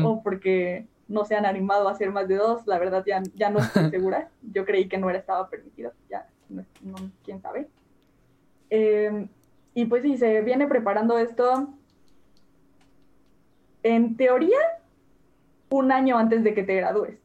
o 0.04 0.22
porque 0.24 0.86
no 1.08 1.26
se 1.26 1.36
han 1.36 1.46
animado 1.46 1.88
a 1.88 1.92
hacer 1.92 2.12
más 2.12 2.28
de 2.28 2.36
dos. 2.36 2.66
La 2.68 2.80
verdad 2.80 3.04
ya, 3.06 3.22
ya 3.36 3.50
no 3.50 3.60
estoy 3.60 3.90
segura. 3.92 4.30
Yo 4.42 4.66
creí 4.66 4.88
que 4.88 4.98
no 4.98 5.10
era 5.10 5.20
estaba 5.20 5.50
permitido. 5.50 5.92
Ya, 6.10 6.28
no, 6.50 6.64
quién 7.24 7.42
sabe. 7.42 7.68
Em, 8.70 9.28
y 9.74 9.86
pues 9.86 10.04
sí, 10.04 10.18
se 10.18 10.42
viene 10.42 10.68
preparando 10.68 11.18
esto. 11.18 11.70
En 13.84 14.18
teoría, 14.18 14.58
un 15.70 15.92
año 15.92 16.18
antes 16.18 16.44
de 16.44 16.54
que 16.54 16.64
te 16.64 16.76
gradúes. 16.76 17.18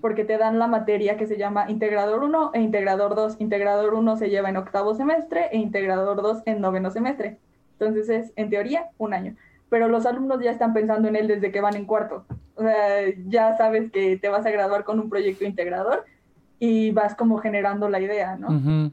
Porque 0.00 0.24
te 0.24 0.38
dan 0.38 0.58
la 0.58 0.66
materia 0.66 1.16
que 1.16 1.28
se 1.28 1.38
llama 1.38 1.70
Integrador 1.70 2.24
1 2.24 2.50
e 2.54 2.60
Integrador 2.60 3.14
2. 3.14 3.36
Integrador 3.38 3.94
1 3.94 4.16
se 4.16 4.28
lleva 4.28 4.48
en 4.48 4.56
octavo 4.56 4.92
semestre 4.94 5.50
e 5.52 5.58
Integrador 5.58 6.20
2 6.20 6.42
en 6.46 6.60
noveno 6.60 6.90
semestre. 6.90 7.38
Entonces 7.78 8.08
es, 8.08 8.32
en 8.34 8.50
teoría, 8.50 8.88
un 8.98 9.14
año. 9.14 9.36
Pero 9.72 9.88
los 9.88 10.04
alumnos 10.04 10.42
ya 10.42 10.50
están 10.50 10.74
pensando 10.74 11.08
en 11.08 11.16
él 11.16 11.26
desde 11.26 11.50
que 11.50 11.62
van 11.62 11.76
en 11.76 11.86
cuarto. 11.86 12.26
O 12.54 12.62
sea, 12.62 13.10
ya 13.26 13.56
sabes 13.56 13.90
que 13.90 14.18
te 14.18 14.28
vas 14.28 14.44
a 14.44 14.50
graduar 14.50 14.84
con 14.84 15.00
un 15.00 15.08
proyecto 15.08 15.46
integrador 15.46 16.04
y 16.58 16.90
vas 16.90 17.14
como 17.14 17.38
generando 17.38 17.88
la 17.88 17.98
idea, 17.98 18.36
¿no? 18.36 18.92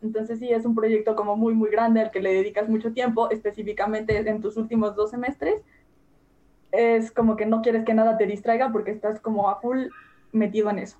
Entonces 0.00 0.38
sí, 0.38 0.50
es 0.50 0.64
un 0.64 0.76
proyecto 0.76 1.16
como 1.16 1.36
muy, 1.36 1.54
muy 1.54 1.70
grande 1.70 2.00
al 2.00 2.12
que 2.12 2.20
le 2.20 2.32
dedicas 2.32 2.68
mucho 2.68 2.92
tiempo, 2.92 3.30
específicamente 3.30 4.16
en 4.16 4.40
tus 4.40 4.56
últimos 4.56 4.94
dos 4.94 5.10
semestres 5.10 5.62
es 6.76 7.10
como 7.10 7.36
que 7.36 7.46
no 7.46 7.62
quieres 7.62 7.84
que 7.84 7.94
nada 7.94 8.16
te 8.16 8.26
distraiga 8.26 8.70
porque 8.70 8.90
estás 8.90 9.20
como 9.20 9.48
a 9.48 9.60
full 9.60 9.86
metido 10.32 10.70
en 10.70 10.78
eso. 10.78 10.98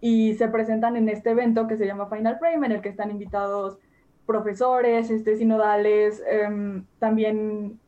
Y 0.00 0.34
se 0.34 0.48
presentan 0.48 0.96
en 0.96 1.08
este 1.08 1.30
evento 1.30 1.66
que 1.66 1.76
se 1.76 1.86
llama 1.86 2.06
Final 2.06 2.38
Frame, 2.38 2.66
en 2.66 2.72
el 2.72 2.80
que 2.82 2.90
están 2.90 3.10
invitados 3.10 3.78
profesores, 4.26 5.10
este, 5.10 5.36
sinodales, 5.36 6.22
em, 6.28 6.84
también 6.98 7.78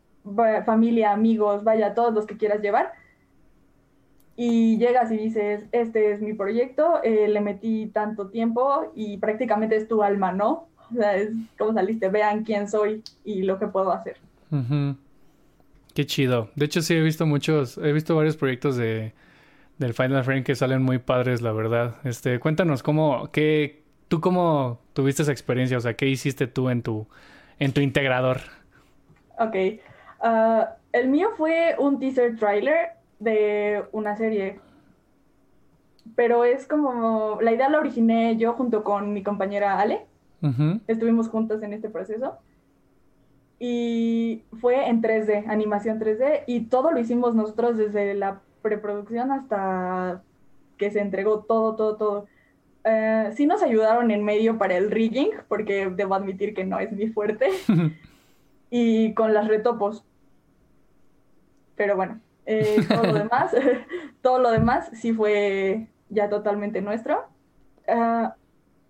familia, 0.64 1.12
amigos, 1.12 1.64
vaya, 1.64 1.94
todos 1.94 2.14
los 2.14 2.26
que 2.26 2.36
quieras 2.36 2.60
llevar. 2.60 2.92
Y 4.36 4.78
llegas 4.78 5.10
y 5.10 5.16
dices, 5.16 5.64
este 5.72 6.12
es 6.12 6.20
mi 6.20 6.32
proyecto, 6.32 7.02
eh, 7.02 7.26
le 7.28 7.40
metí 7.40 7.86
tanto 7.86 8.28
tiempo 8.28 8.92
y 8.94 9.18
prácticamente 9.18 9.76
es 9.76 9.88
tu 9.88 10.02
alma, 10.02 10.30
¿no? 10.32 10.68
O 10.92 10.94
sea, 10.94 11.16
es 11.16 11.30
como 11.58 11.74
saliste, 11.74 12.08
vean 12.08 12.44
quién 12.44 12.68
soy 12.68 13.02
y 13.24 13.42
lo 13.42 13.58
que 13.58 13.66
puedo 13.66 13.90
hacer. 13.90 14.16
Qué 15.94 16.06
chido. 16.06 16.50
De 16.54 16.66
hecho, 16.66 16.82
sí 16.82 16.94
he 16.94 17.02
visto 17.02 17.26
muchos, 17.26 17.78
he 17.78 17.92
visto 17.92 18.14
varios 18.14 18.36
proyectos 18.36 18.76
de 18.76 19.12
del 19.78 19.94
Final 19.94 20.24
Frame 20.24 20.42
que 20.42 20.54
salen 20.54 20.82
muy 20.82 20.98
padres, 20.98 21.40
la 21.40 21.52
verdad. 21.52 21.96
Este, 22.04 22.38
cuéntanos 22.40 22.82
cómo, 22.82 23.30
qué, 23.32 23.82
tú 24.08 24.20
cómo 24.20 24.80
tuviste 24.92 25.22
esa 25.22 25.32
experiencia, 25.32 25.78
o 25.78 25.80
sea, 25.80 25.94
qué 25.94 26.06
hiciste 26.06 26.46
tú 26.46 26.68
en 26.68 26.82
tu, 26.82 27.06
en 27.58 27.72
tu 27.72 27.80
integrador. 27.80 28.40
Ok. 29.38 29.80
Ah, 30.20 30.76
el 30.92 31.08
mío 31.08 31.30
fue 31.36 31.76
un 31.78 31.98
teaser 31.98 32.36
trailer 32.36 32.90
de 33.18 33.84
una 33.92 34.16
serie. 34.16 34.60
Pero 36.16 36.44
es 36.44 36.66
como, 36.66 37.38
la 37.40 37.52
idea 37.52 37.68
la 37.68 37.78
originé 37.78 38.36
yo 38.36 38.54
junto 38.54 38.82
con 38.82 39.12
mi 39.12 39.22
compañera 39.22 39.78
Ale. 39.78 40.06
Estuvimos 40.86 41.28
juntas 41.28 41.62
en 41.64 41.72
este 41.72 41.88
proceso 41.88 42.38
y 43.58 44.42
fue 44.60 44.88
en 44.88 45.02
3D, 45.02 45.48
animación 45.48 45.98
3D, 45.98 46.44
y 46.46 46.60
todo 46.66 46.92
lo 46.92 47.00
hicimos 47.00 47.34
nosotros 47.34 47.76
desde 47.76 48.14
la 48.14 48.40
preproducción 48.62 49.32
hasta 49.32 50.22
que 50.76 50.90
se 50.90 51.00
entregó 51.00 51.40
todo, 51.40 51.74
todo, 51.74 51.96
todo. 51.96 52.26
Eh, 52.84 53.32
sí 53.34 53.46
nos 53.46 53.62
ayudaron 53.62 54.10
en 54.12 54.24
medio 54.24 54.58
para 54.58 54.76
el 54.76 54.90
rigging, 54.90 55.30
porque 55.48 55.90
debo 55.90 56.14
admitir 56.14 56.54
que 56.54 56.64
no 56.64 56.78
es 56.78 56.92
mi 56.92 57.08
fuerte, 57.08 57.48
y 58.70 59.12
con 59.14 59.34
las 59.34 59.48
retopos. 59.48 60.04
Pero 61.78 61.96
bueno, 61.96 62.20
eh, 62.44 62.84
todo 62.86 63.04
lo 63.04 63.14
demás, 63.14 63.56
todo 64.20 64.38
lo 64.38 64.50
demás 64.50 64.90
sí 64.92 65.14
fue 65.14 65.86
ya 66.10 66.28
totalmente 66.28 66.82
nuestro. 66.82 67.24
Eh, 67.86 68.28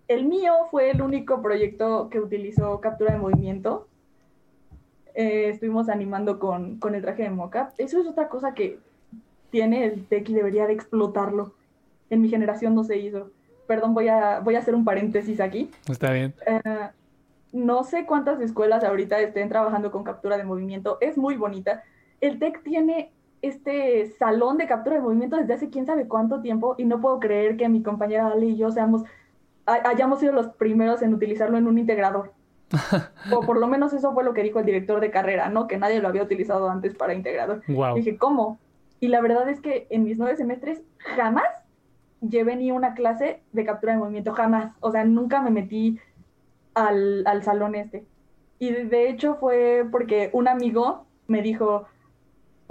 el 0.09 0.25
mío 0.25 0.51
fue 0.69 0.91
el 0.91 1.01
único 1.01 1.41
proyecto 1.41 2.09
que 2.09 2.19
utilizó 2.19 2.81
captura 2.81 3.13
de 3.13 3.19
movimiento 3.19 3.87
eh, 5.15 5.49
estuvimos 5.49 5.89
animando 5.89 6.39
con, 6.39 6.77
con, 6.77 6.95
el 6.95 7.01
traje 7.01 7.23
de 7.23 7.29
mocap. 7.29 7.73
Eso 7.77 7.99
es 7.99 8.07
otra 8.07 8.29
cosa 8.29 8.53
que 8.53 8.79
tiene 9.49 9.83
el 9.85 10.05
tech 10.05 10.29
y 10.29 10.33
debería 10.33 10.65
de 10.65 10.71
explotarlo. 10.71 11.53
En 12.09 12.21
mi 12.21 12.29
generación 12.29 12.73
no 12.73 12.85
se 12.85 12.97
hizo. 12.97 13.29
Perdón, 13.67 13.93
voy 13.93 14.07
a, 14.07 14.39
voy 14.39 14.55
a 14.55 14.59
hacer 14.59 14.75
un 14.75 14.85
paréntesis 14.85 15.41
aquí. 15.41 15.71
Está 15.89 16.13
bien. 16.13 16.33
Eh, 16.45 16.89
no 17.51 17.83
sé 17.83 18.05
cuántas 18.05 18.39
escuelas 18.39 18.83
ahorita 18.83 19.19
estén 19.19 19.49
trabajando 19.49 19.91
con 19.91 20.05
captura 20.05 20.37
de 20.37 20.45
movimiento. 20.45 20.97
Es 21.01 21.17
muy 21.17 21.35
bonita. 21.35 21.83
El 22.21 22.39
tech 22.39 22.63
tiene 22.63 23.11
este 23.41 24.07
salón 24.17 24.57
de 24.57 24.67
captura 24.67 24.97
de 24.97 25.01
movimiento 25.01 25.37
desde 25.37 25.53
hace 25.53 25.69
quién 25.69 25.85
sabe 25.85 26.07
cuánto 26.07 26.41
tiempo 26.41 26.75
y 26.77 26.85
no 26.85 26.99
puedo 26.99 27.19
creer 27.19 27.57
que 27.57 27.69
mi 27.69 27.81
compañera 27.81 28.27
Ale 28.27 28.47
y 28.47 28.57
yo 28.57 28.71
seamos, 28.71 29.03
hayamos 29.65 30.19
sido 30.19 30.33
los 30.33 30.47
primeros 30.47 31.01
en 31.01 31.13
utilizarlo 31.13 31.57
en 31.57 31.67
un 31.67 31.77
integrador. 31.77 32.33
o 33.33 33.41
por 33.41 33.57
lo 33.57 33.67
menos 33.67 33.93
eso 33.93 34.13
fue 34.13 34.23
lo 34.23 34.33
que 34.33 34.43
dijo 34.43 34.59
el 34.59 34.65
director 34.65 34.99
de 34.99 35.09
carrera, 35.09 35.49
¿no? 35.49 35.67
Que 35.67 35.77
nadie 35.77 36.01
lo 36.01 36.07
había 36.07 36.23
utilizado 36.23 36.69
antes 36.69 36.95
para 36.95 37.13
integrador. 37.13 37.63
Dije, 37.95 38.17
¿cómo? 38.17 38.59
Y 38.99 39.07
la 39.07 39.21
verdad 39.21 39.49
es 39.49 39.59
que 39.59 39.87
en 39.89 40.03
mis 40.03 40.17
nueve 40.17 40.35
semestres 40.35 40.83
jamás 41.15 41.47
llevé 42.21 42.55
ni 42.57 42.71
una 42.71 42.93
clase 42.93 43.41
de 43.53 43.65
captura 43.65 43.93
de 43.93 43.99
movimiento, 43.99 44.33
jamás. 44.33 44.73
O 44.81 44.91
sea, 44.91 45.05
nunca 45.05 45.41
me 45.41 45.49
metí 45.49 45.99
al, 46.73 47.25
al 47.25 47.43
salón 47.43 47.75
este. 47.75 48.05
Y 48.59 48.71
de 48.71 49.09
hecho 49.09 49.35
fue 49.35 49.87
porque 49.89 50.29
un 50.33 50.47
amigo 50.47 51.05
me 51.27 51.41
dijo, 51.41 51.85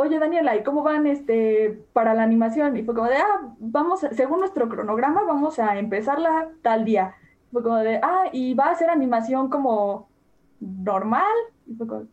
oye 0.01 0.21
Daniela, 0.21 0.55
¿y 0.55 0.63
cómo 0.63 0.85
van 0.85 1.09
este 1.09 1.83
para 1.93 2.15
la 2.15 2.23
animación? 2.23 2.77
Y 2.77 2.85
fue 2.85 2.95
como 2.95 3.09
de, 3.09 3.17
ah, 3.17 3.41
vamos, 3.59 4.07
según 4.13 4.39
nuestro 4.39 4.69
cronograma, 4.69 5.25
vamos 5.25 5.59
a 5.59 5.77
empezarla 5.77 6.51
tal 6.63 6.85
día. 6.85 7.17
Fue 7.53 7.65
como 7.65 7.77
de, 7.79 7.99
ah, 8.01 8.27
y 8.33 8.55
va 8.55 8.71
a 8.71 8.77
ser 8.77 8.91
animación 8.91 9.51
como 9.51 10.09
normal. 10.61 11.27
Y 11.67 11.75
fue 11.75 11.89
como, 11.89 12.05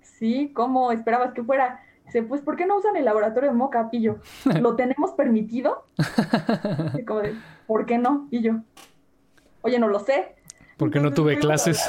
sí, 0.00 0.50
¿cómo 0.52 0.90
esperabas 0.90 1.32
que 1.32 1.44
fuera? 1.44 1.80
Dice, 2.06 2.24
pues, 2.24 2.40
¿por 2.40 2.56
qué 2.56 2.66
no 2.66 2.76
usan 2.76 2.96
el 2.96 3.04
laboratorio 3.04 3.50
de 3.50 3.56
Moca? 3.56 3.88
Y 3.92 4.02
yo, 4.02 4.16
¿lo 4.60 4.74
tenemos 4.74 5.12
permitido? 5.12 5.84
Y 6.98 7.04
como 7.04 7.20
de, 7.20 7.36
¿por 7.68 7.86
qué 7.86 7.98
no? 7.98 8.26
Y 8.32 8.42
yo, 8.42 8.54
oye, 9.62 9.78
no 9.78 9.86
lo 9.86 10.00
sé. 10.00 10.34
Porque 10.76 10.98
no 10.98 11.12
tuve 11.12 11.38
clases. 11.38 11.88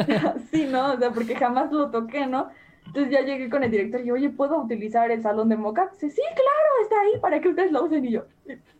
sí, 0.50 0.68
¿no? 0.70 0.92
O 0.92 0.98
sea, 0.98 1.10
porque 1.10 1.36
jamás 1.36 1.72
lo 1.72 1.90
toqué, 1.90 2.26
¿no? 2.26 2.50
Entonces 2.90 3.12
ya 3.12 3.20
llegué 3.20 3.48
con 3.48 3.62
el 3.62 3.70
director 3.70 4.04
y, 4.04 4.10
oye, 4.10 4.30
¿puedo 4.30 4.60
utilizar 4.60 5.12
el 5.12 5.22
salón 5.22 5.48
de 5.48 5.56
Moca? 5.56 5.88
Dice, 5.92 6.10
sí, 6.10 6.22
claro, 6.34 6.82
está 6.82 7.00
ahí 7.00 7.20
para 7.20 7.40
que 7.40 7.48
ustedes 7.48 7.70
lo 7.70 7.84
usen. 7.84 8.04
Y 8.04 8.10
yo, 8.10 8.24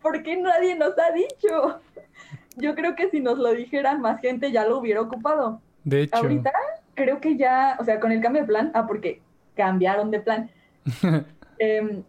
¿por 0.02 0.20
qué 0.24 0.36
nadie 0.36 0.74
nos 0.74 0.98
ha 0.98 1.12
dicho? 1.12 1.80
yo 2.56 2.74
creo 2.74 2.96
que 2.96 3.08
si 3.08 3.20
nos 3.20 3.38
lo 3.38 3.52
dijeran 3.52 4.00
más 4.00 4.20
gente 4.20 4.50
ya 4.50 4.66
lo 4.66 4.78
hubiera 4.78 5.00
ocupado. 5.00 5.62
De 5.84 6.02
hecho. 6.02 6.16
Ahorita 6.16 6.50
creo 6.94 7.20
que 7.20 7.36
ya, 7.36 7.76
o 7.78 7.84
sea, 7.84 8.00
con 8.00 8.10
el 8.10 8.20
cambio 8.20 8.42
de 8.42 8.48
plan, 8.48 8.72
ah, 8.74 8.88
porque 8.88 9.22
cambiaron 9.54 10.10
de 10.10 10.20
plan. 10.20 10.50
Em, 11.62 12.04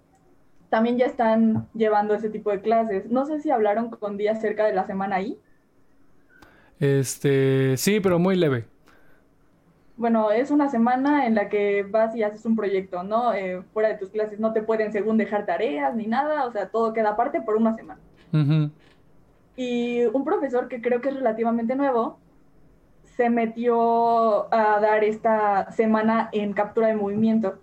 también 0.70 0.98
ya 0.98 1.06
están 1.06 1.68
llevando 1.74 2.16
ese 2.16 2.30
tipo 2.30 2.52
de 2.52 2.62
clases. 2.62 3.12
No 3.12 3.26
sé 3.26 3.42
si 3.42 3.52
hablaron 3.52 3.90
con 3.90 4.16
días 4.16 4.40
cerca 4.40 4.66
de 4.66 4.74
la 4.74 4.88
semana 4.88 5.18
ahí. 5.18 5.38
Este, 6.80 7.76
sí, 7.76 8.00
pero 8.00 8.18
muy 8.18 8.38
leve. 8.38 8.71
Bueno, 10.02 10.32
es 10.32 10.50
una 10.50 10.68
semana 10.68 11.28
en 11.28 11.36
la 11.36 11.48
que 11.48 11.84
vas 11.84 12.16
y 12.16 12.24
haces 12.24 12.44
un 12.48 12.56
proyecto, 12.56 13.04
¿no? 13.04 13.36
Eh, 13.36 13.62
fuera 13.72 13.90
de 13.90 14.00
tus 14.00 14.10
clases 14.10 14.40
no 14.40 14.52
te 14.52 14.64
pueden 14.64 14.92
según 14.92 15.16
dejar 15.16 15.46
tareas 15.46 15.96
ni 15.96 16.08
nada, 16.08 16.48
o 16.48 16.52
sea, 16.52 16.70
todo 16.70 16.92
queda 16.92 17.12
aparte 17.12 17.40
por 17.40 17.56
una 17.56 17.76
semana. 17.76 18.02
Y 19.56 20.04
un 20.06 20.26
profesor 20.26 20.68
que 20.70 20.82
creo 20.82 21.02
que 21.02 21.10
es 21.10 21.16
relativamente 21.16 21.76
nuevo 21.76 22.18
se 23.16 23.30
metió 23.30 24.52
a 24.52 24.80
dar 24.80 25.04
esta 25.04 25.72
semana 25.72 26.30
en 26.32 26.54
captura 26.54 26.88
de 26.88 26.96
movimiento. 26.96 27.60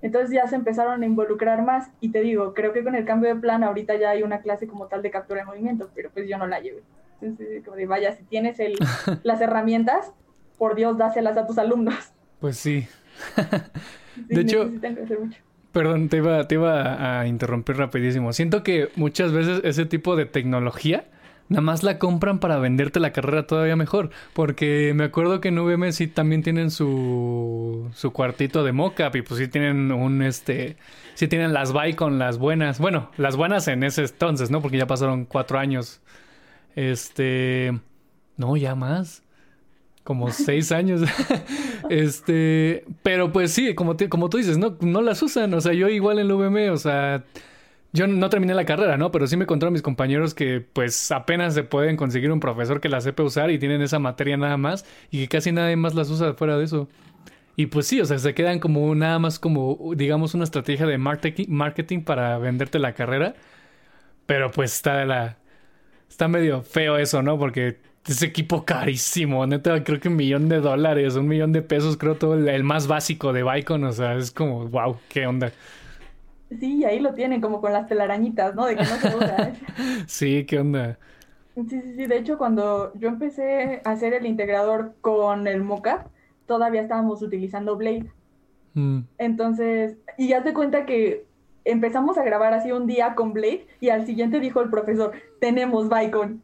Entonces 0.00 0.30
ya 0.30 0.46
se 0.46 0.56
empezaron 0.56 1.02
a 1.02 1.06
involucrar 1.06 1.62
más 1.62 1.90
y 2.00 2.12
te 2.12 2.22
digo, 2.22 2.54
creo 2.54 2.72
que 2.72 2.82
con 2.82 2.94
el 2.94 3.04
cambio 3.04 3.34
de 3.34 3.38
plan 3.38 3.62
ahorita 3.62 3.96
ya 3.96 4.08
hay 4.08 4.22
una 4.22 4.40
clase 4.40 4.66
como 4.66 4.86
tal 4.86 5.02
de 5.02 5.10
captura 5.10 5.40
de 5.40 5.46
movimiento, 5.46 5.90
pero 5.94 6.08
pues 6.14 6.26
yo 6.26 6.38
no 6.38 6.46
la 6.46 6.60
llevé. 6.60 6.82
Entonces, 7.20 7.62
como 7.62 7.76
de, 7.76 7.84
vaya, 7.84 8.12
si 8.12 8.24
tienes 8.24 8.58
el, 8.58 8.78
las 9.22 9.42
herramientas, 9.42 10.14
por 10.58 10.74
Dios, 10.74 10.98
dáselas 10.98 11.36
a 11.36 11.46
tus 11.46 11.58
alumnos. 11.58 11.94
Pues 12.40 12.56
sí. 12.56 12.86
de 14.28 14.40
hecho, 14.40 14.70
Perdón, 15.72 16.10
te 16.10 16.18
iba, 16.18 16.46
te 16.46 16.56
iba 16.56 17.20
a 17.20 17.26
interrumpir 17.26 17.76
rapidísimo. 17.76 18.32
Siento 18.34 18.62
que 18.62 18.90
muchas 18.94 19.32
veces 19.32 19.62
ese 19.64 19.86
tipo 19.86 20.16
de 20.16 20.26
tecnología 20.26 21.06
nada 21.48 21.62
más 21.62 21.82
la 21.82 21.98
compran 21.98 22.38
para 22.40 22.58
venderte 22.58 23.00
la 23.00 23.12
carrera 23.12 23.46
todavía 23.46 23.74
mejor. 23.74 24.10
Porque 24.34 24.92
me 24.94 25.04
acuerdo 25.04 25.40
que 25.40 25.48
en 25.48 25.58
VM 25.58 25.92
sí 25.92 26.08
también 26.08 26.42
tienen 26.42 26.70
su, 26.70 27.90
su 27.94 28.12
cuartito 28.12 28.64
de 28.64 28.72
mockup 28.72 29.16
y 29.16 29.22
pues 29.22 29.38
sí 29.40 29.48
tienen 29.48 29.92
un 29.92 30.22
este. 30.22 30.76
Sí 31.14 31.26
tienen 31.28 31.54
las 31.54 31.72
buy 31.72 31.94
con 31.94 32.18
las 32.18 32.38
buenas. 32.38 32.78
Bueno, 32.78 33.10
las 33.16 33.36
buenas 33.36 33.66
en 33.68 33.82
ese 33.82 34.02
entonces, 34.02 34.50
¿no? 34.50 34.60
Porque 34.60 34.78
ya 34.78 34.86
pasaron 34.86 35.24
cuatro 35.24 35.58
años. 35.58 36.02
Este. 36.76 37.78
No, 38.36 38.56
ya 38.56 38.74
más. 38.74 39.21
Como 40.04 40.30
seis 40.30 40.72
años. 40.72 41.02
este, 41.90 42.84
pero 43.02 43.32
pues 43.32 43.52
sí, 43.52 43.74
como, 43.74 43.96
como 44.08 44.28
tú 44.28 44.38
dices, 44.38 44.58
no, 44.58 44.76
no 44.80 45.00
las 45.00 45.22
usan. 45.22 45.54
O 45.54 45.60
sea, 45.60 45.72
yo 45.72 45.88
igual 45.88 46.18
en 46.18 46.26
el 46.26 46.32
UVM, 46.32 46.70
o 46.72 46.76
sea, 46.76 47.24
yo 47.92 48.06
no 48.06 48.30
terminé 48.30 48.54
la 48.54 48.64
carrera, 48.64 48.96
¿no? 48.96 49.10
Pero 49.10 49.26
sí 49.26 49.36
me 49.36 49.44
a 49.48 49.70
mis 49.70 49.82
compañeros 49.82 50.34
que 50.34 50.60
pues 50.60 51.10
apenas 51.12 51.54
se 51.54 51.62
pueden 51.62 51.96
conseguir 51.96 52.32
un 52.32 52.40
profesor 52.40 52.80
que 52.80 52.88
la 52.88 53.00
sepa 53.00 53.22
usar 53.22 53.50
y 53.50 53.58
tienen 53.58 53.82
esa 53.82 53.98
materia 53.98 54.36
nada 54.36 54.56
más 54.56 54.84
y 55.10 55.20
que 55.20 55.28
casi 55.28 55.52
nadie 55.52 55.76
más 55.76 55.94
las 55.94 56.08
usa 56.10 56.32
fuera 56.34 56.56
de 56.56 56.64
eso. 56.64 56.88
Y 57.56 57.66
pues 57.66 57.86
sí, 57.86 58.00
o 58.00 58.06
sea, 58.06 58.18
se 58.18 58.34
quedan 58.34 58.60
como 58.60 58.94
nada 58.94 59.18
más 59.18 59.38
como, 59.38 59.92
digamos, 59.94 60.34
una 60.34 60.44
estrategia 60.44 60.86
de 60.86 60.98
marketing 60.98 62.02
para 62.02 62.38
venderte 62.38 62.78
la 62.78 62.94
carrera. 62.94 63.34
Pero 64.26 64.50
pues 64.50 64.74
está 64.74 64.96
de 64.98 65.06
la... 65.06 65.38
Está 66.08 66.28
medio 66.28 66.62
feo 66.62 66.98
eso, 66.98 67.22
¿no? 67.22 67.38
Porque 67.38 67.78
es 68.06 68.22
equipo 68.22 68.64
carísimo, 68.64 69.46
neta, 69.46 69.82
creo 69.84 70.00
que 70.00 70.08
un 70.08 70.16
millón 70.16 70.48
de 70.48 70.60
dólares, 70.60 71.14
un 71.14 71.28
millón 71.28 71.52
de 71.52 71.62
pesos, 71.62 71.96
creo 71.96 72.16
todo 72.16 72.34
el, 72.34 72.64
más 72.64 72.86
básico 72.88 73.32
de 73.32 73.44
Bicon, 73.44 73.84
o 73.84 73.92
sea, 73.92 74.14
es 74.14 74.30
como, 74.30 74.66
wow, 74.66 74.96
qué 75.08 75.26
onda. 75.26 75.52
Sí, 76.58 76.84
ahí 76.84 77.00
lo 77.00 77.14
tienen, 77.14 77.40
como 77.40 77.60
con 77.60 77.72
las 77.72 77.86
telarañitas, 77.86 78.54
¿no? 78.54 78.66
De 78.66 78.76
que 78.76 78.82
no 78.82 78.96
se. 78.96 79.08
¿eh? 79.08 79.54
sí, 80.06 80.44
qué 80.44 80.58
onda. 80.58 80.98
Sí, 81.54 81.66
sí, 81.68 81.94
sí, 81.96 82.06
de 82.06 82.18
hecho, 82.18 82.38
cuando 82.38 82.92
yo 82.94 83.08
empecé 83.08 83.80
a 83.84 83.90
hacer 83.90 84.14
el 84.14 84.26
integrador 84.26 84.94
con 85.00 85.46
el 85.46 85.62
mockup, 85.62 86.08
todavía 86.46 86.82
estábamos 86.82 87.22
utilizando 87.22 87.76
Blade. 87.76 88.10
Mm. 88.74 89.00
Entonces, 89.18 89.96
y 90.18 90.28
ya 90.28 90.42
te 90.42 90.52
cuenta 90.52 90.86
que 90.86 91.24
empezamos 91.64 92.18
a 92.18 92.24
grabar 92.24 92.52
así 92.54 92.72
un 92.72 92.86
día 92.86 93.14
con 93.14 93.32
Blade 93.32 93.66
y 93.80 93.90
al 93.90 94.06
siguiente 94.06 94.40
dijo 94.40 94.60
el 94.60 94.70
profesor, 94.70 95.12
tenemos 95.40 95.88
Bicon. 95.88 96.42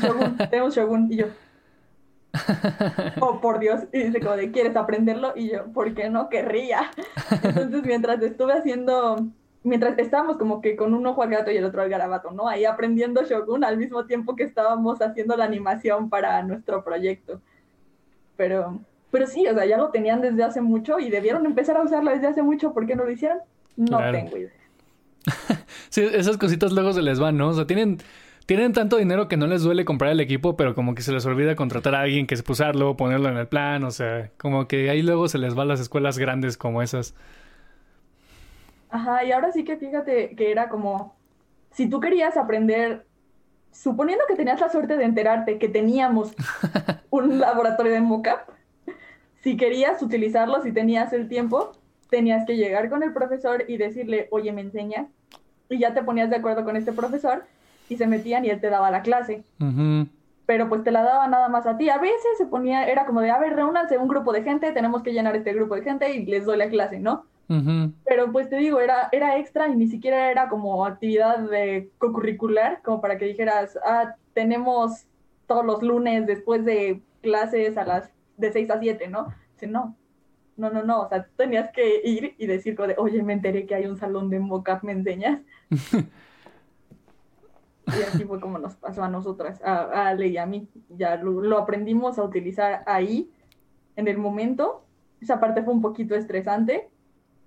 Shogun, 0.00 0.36
tenemos 0.50 0.74
Shogun. 0.74 1.12
Y 1.12 1.16
yo, 1.16 1.26
oh, 3.20 3.40
por 3.40 3.58
Dios. 3.58 3.82
Y 3.92 4.04
dice 4.04 4.20
como 4.20 4.36
de, 4.36 4.50
¿quieres 4.50 4.76
aprenderlo? 4.76 5.32
Y 5.36 5.50
yo, 5.50 5.66
¿por 5.72 5.94
qué 5.94 6.10
no? 6.10 6.28
Querría. 6.28 6.90
Entonces, 7.42 7.82
mientras 7.84 8.22
estuve 8.22 8.52
haciendo, 8.52 9.26
mientras 9.62 9.98
estábamos 9.98 10.36
como 10.36 10.60
que 10.60 10.76
con 10.76 10.94
un 10.94 11.06
ojo 11.06 11.22
al 11.22 11.30
gato 11.30 11.50
y 11.50 11.56
el 11.56 11.64
otro 11.64 11.82
al 11.82 11.88
garabato, 11.88 12.30
¿no? 12.30 12.48
Ahí 12.48 12.64
aprendiendo 12.64 13.24
Shogun 13.24 13.64
al 13.64 13.78
mismo 13.78 14.06
tiempo 14.06 14.36
que 14.36 14.44
estábamos 14.44 15.00
haciendo 15.00 15.36
la 15.36 15.44
animación 15.44 16.08
para 16.08 16.42
nuestro 16.42 16.84
proyecto. 16.84 17.40
Pero, 18.36 18.80
pero 19.10 19.26
sí, 19.26 19.46
o 19.46 19.54
sea, 19.54 19.64
ya 19.64 19.78
lo 19.78 19.90
tenían 19.90 20.20
desde 20.20 20.44
hace 20.44 20.60
mucho 20.60 20.98
y 20.98 21.10
debieron 21.10 21.46
empezar 21.46 21.76
a 21.76 21.82
usarlo 21.82 22.10
desde 22.10 22.28
hace 22.28 22.42
mucho. 22.42 22.72
¿Por 22.72 22.86
qué 22.86 22.96
no 22.96 23.04
lo 23.04 23.10
hicieron? 23.10 23.38
No 23.76 23.98
tengo 24.10 24.36
idea. 24.36 24.50
sí, 25.88 26.02
esas 26.12 26.36
cositas 26.36 26.72
luego 26.72 26.92
se 26.92 27.02
les 27.02 27.18
van, 27.18 27.36
¿no? 27.36 27.48
O 27.48 27.52
sea, 27.52 27.66
tienen 27.66 27.98
tienen 28.46 28.72
tanto 28.72 28.96
dinero 28.96 29.26
que 29.26 29.36
no 29.36 29.48
les 29.48 29.62
duele 29.62 29.84
comprar 29.84 30.12
el 30.12 30.20
equipo, 30.20 30.56
pero 30.56 30.76
como 30.76 30.94
que 30.94 31.02
se 31.02 31.12
les 31.12 31.26
olvida 31.26 31.56
contratar 31.56 31.96
a 31.96 32.02
alguien 32.02 32.28
que 32.28 32.34
es 32.34 32.44
usarlo, 32.48 32.96
ponerlo 32.96 33.28
en 33.28 33.36
el 33.36 33.48
plan, 33.48 33.82
o 33.82 33.90
sea, 33.90 34.30
como 34.38 34.68
que 34.68 34.88
ahí 34.88 35.02
luego 35.02 35.26
se 35.26 35.38
les 35.38 35.58
va 35.58 35.62
a 35.62 35.66
las 35.66 35.80
escuelas 35.80 36.16
grandes 36.16 36.56
como 36.56 36.80
esas. 36.80 37.14
Ajá, 38.88 39.24
y 39.24 39.32
ahora 39.32 39.50
sí 39.50 39.64
que 39.64 39.76
fíjate 39.76 40.36
que 40.36 40.52
era 40.52 40.68
como, 40.68 41.16
si 41.72 41.88
tú 41.88 41.98
querías 41.98 42.36
aprender, 42.36 43.04
suponiendo 43.72 44.24
que 44.28 44.36
tenías 44.36 44.60
la 44.60 44.68
suerte 44.68 44.96
de 44.96 45.04
enterarte 45.04 45.58
que 45.58 45.68
teníamos 45.68 46.32
un 47.10 47.40
laboratorio 47.40 47.92
de 47.92 48.00
mockup, 48.00 48.54
si 49.42 49.56
querías 49.56 50.00
utilizarlo, 50.02 50.62
si 50.62 50.70
tenías 50.70 51.12
el 51.12 51.28
tiempo, 51.28 51.72
tenías 52.10 52.46
que 52.46 52.56
llegar 52.56 52.90
con 52.90 53.02
el 53.02 53.12
profesor 53.12 53.64
y 53.66 53.76
decirle, 53.76 54.28
oye, 54.30 54.52
me 54.52 54.60
enseñas, 54.60 55.08
y 55.68 55.80
ya 55.80 55.94
te 55.94 56.04
ponías 56.04 56.30
de 56.30 56.36
acuerdo 56.36 56.64
con 56.64 56.76
este 56.76 56.92
profesor 56.92 57.44
y 57.88 57.96
se 57.96 58.06
metían 58.06 58.44
y 58.44 58.50
él 58.50 58.60
te 58.60 58.70
daba 58.70 58.90
la 58.90 59.02
clase. 59.02 59.44
Pero 60.46 60.68
pues 60.68 60.84
te 60.84 60.92
la 60.92 61.02
daba 61.02 61.26
nada 61.26 61.48
más 61.48 61.66
a 61.66 61.76
ti. 61.76 61.88
A 61.88 61.98
veces 61.98 62.38
se 62.38 62.46
ponía, 62.46 62.86
era 62.86 63.06
como 63.06 63.20
de, 63.20 63.30
a 63.30 63.38
ver, 63.38 63.54
reúnanse 63.54 63.98
un 63.98 64.08
grupo 64.08 64.32
de 64.32 64.42
gente, 64.42 64.72
tenemos 64.72 65.02
que 65.02 65.12
llenar 65.12 65.34
este 65.36 65.52
grupo 65.52 65.74
de 65.74 65.82
gente 65.82 66.14
y 66.14 66.24
les 66.26 66.44
doy 66.44 66.56
la 66.56 66.68
clase, 66.68 67.00
¿no? 67.00 67.24
Pero 68.04 68.32
pues 68.32 68.48
te 68.48 68.56
digo, 68.56 68.80
era, 68.80 69.08
era 69.12 69.38
extra 69.38 69.68
y 69.68 69.76
ni 69.76 69.86
siquiera 69.86 70.32
era 70.32 70.48
como 70.48 70.84
actividad 70.84 71.38
de 71.38 71.90
co-curricular, 71.98 72.82
como 72.82 73.00
para 73.00 73.18
que 73.18 73.26
dijeras, 73.26 73.78
ah, 73.84 74.16
tenemos 74.34 75.06
todos 75.46 75.64
los 75.64 75.82
lunes 75.82 76.26
después 76.26 76.64
de 76.64 77.00
clases 77.22 77.76
a 77.76 77.84
las 77.84 78.10
de 78.36 78.52
6 78.52 78.70
a 78.70 78.80
7, 78.80 79.08
¿no? 79.08 79.28
Dice, 79.52 79.68
no, 79.68 79.96
no, 80.56 80.70
no, 80.70 80.82
no, 80.82 81.02
o 81.02 81.08
sea, 81.08 81.26
tenías 81.36 81.70
que 81.70 82.00
ir 82.04 82.34
y 82.38 82.46
decir, 82.46 82.74
como 82.74 82.88
de, 82.88 82.96
oye, 82.98 83.22
me 83.22 83.32
enteré 83.32 83.66
que 83.66 83.74
hay 83.74 83.86
un 83.86 83.96
salón 83.96 84.28
de 84.28 84.40
mocap, 84.40 84.82
¿me 84.82 84.92
enseñas? 84.92 85.40
Y 87.86 88.02
así 88.02 88.24
fue 88.24 88.40
como 88.40 88.58
nos 88.58 88.74
pasó 88.74 89.04
a 89.04 89.08
nosotras, 89.08 89.60
a, 89.62 90.08
Ale 90.08 90.28
y 90.28 90.36
a 90.38 90.46
mí. 90.46 90.68
Ya 90.90 91.16
lo, 91.16 91.58
aprendimos 91.58 92.18
a 92.18 92.24
utilizar 92.24 92.82
ahí, 92.86 93.30
en 93.94 94.08
el 94.08 94.18
momento. 94.18 94.84
Esa 95.20 95.40
parte 95.40 95.62
fue 95.62 95.72
un 95.72 95.80
poquito 95.80 96.14
estresante, 96.14 96.88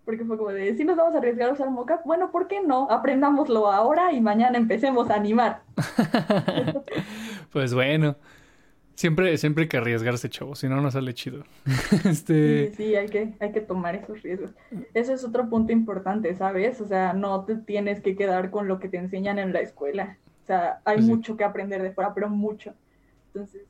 porque 0.06 0.26
fue 0.26 0.38
como 0.38 0.52
de, 0.52 0.76
si 0.76 0.86
nos 0.86 0.98
vamos 0.98 1.14
a 1.14 1.18
arriesgar 1.20 1.50
a 1.50 1.54
usar 1.54 1.70
mocap, 1.70 2.04
bueno, 2.06 2.32
¿por 2.32 2.48
qué 2.48 2.62
no? 2.62 2.90
Aprendámoslo 2.90 3.72
ahora 3.72 4.12
y 4.14 4.22
mañana 4.22 4.58
empecemos 4.58 5.10
a 5.10 5.16
animar. 5.16 5.64
pues 7.52 7.74
bueno. 7.74 8.16
Siempre, 8.96 9.38
siempre 9.38 9.64
hay 9.64 9.70
que 9.70 9.78
arriesgarse, 9.78 10.28
chavo, 10.30 10.56
si 10.56 10.68
no, 10.68 10.82
no 10.82 10.92
sale 10.92 11.14
chido. 11.14 11.46
este... 12.06 12.68
Sí, 12.68 12.74
sí, 12.76 12.96
hay 12.96 13.08
que, 13.08 13.34
hay 13.40 13.54
que 13.54 13.62
tomar 13.62 13.96
esos 13.96 14.22
riesgos. 14.24 14.54
Eso 14.94 15.14
es 15.14 15.24
otro 15.24 15.48
punto 15.50 15.72
importante, 15.72 16.36
¿sabes? 16.36 16.82
O 16.82 16.86
sea, 16.86 17.14
no 17.14 17.46
te 17.46 17.56
tienes 17.56 18.02
que 18.02 18.18
quedar 18.18 18.52
con 18.52 18.68
lo 18.68 18.78
que 18.80 18.90
te 18.90 18.98
enseñan 18.98 19.40
en 19.40 19.54
la 19.54 19.62
escuela 19.62 20.18
sea, 20.50 20.80
hay 20.86 20.98
pues 20.98 21.08
mucho 21.08 21.38
que 21.38 21.44
aprender 21.44 21.82
de 21.82 21.92
fuera, 21.92 22.14
pero 22.14 22.30
mucho. 22.30 22.74
Entonces... 23.28 23.62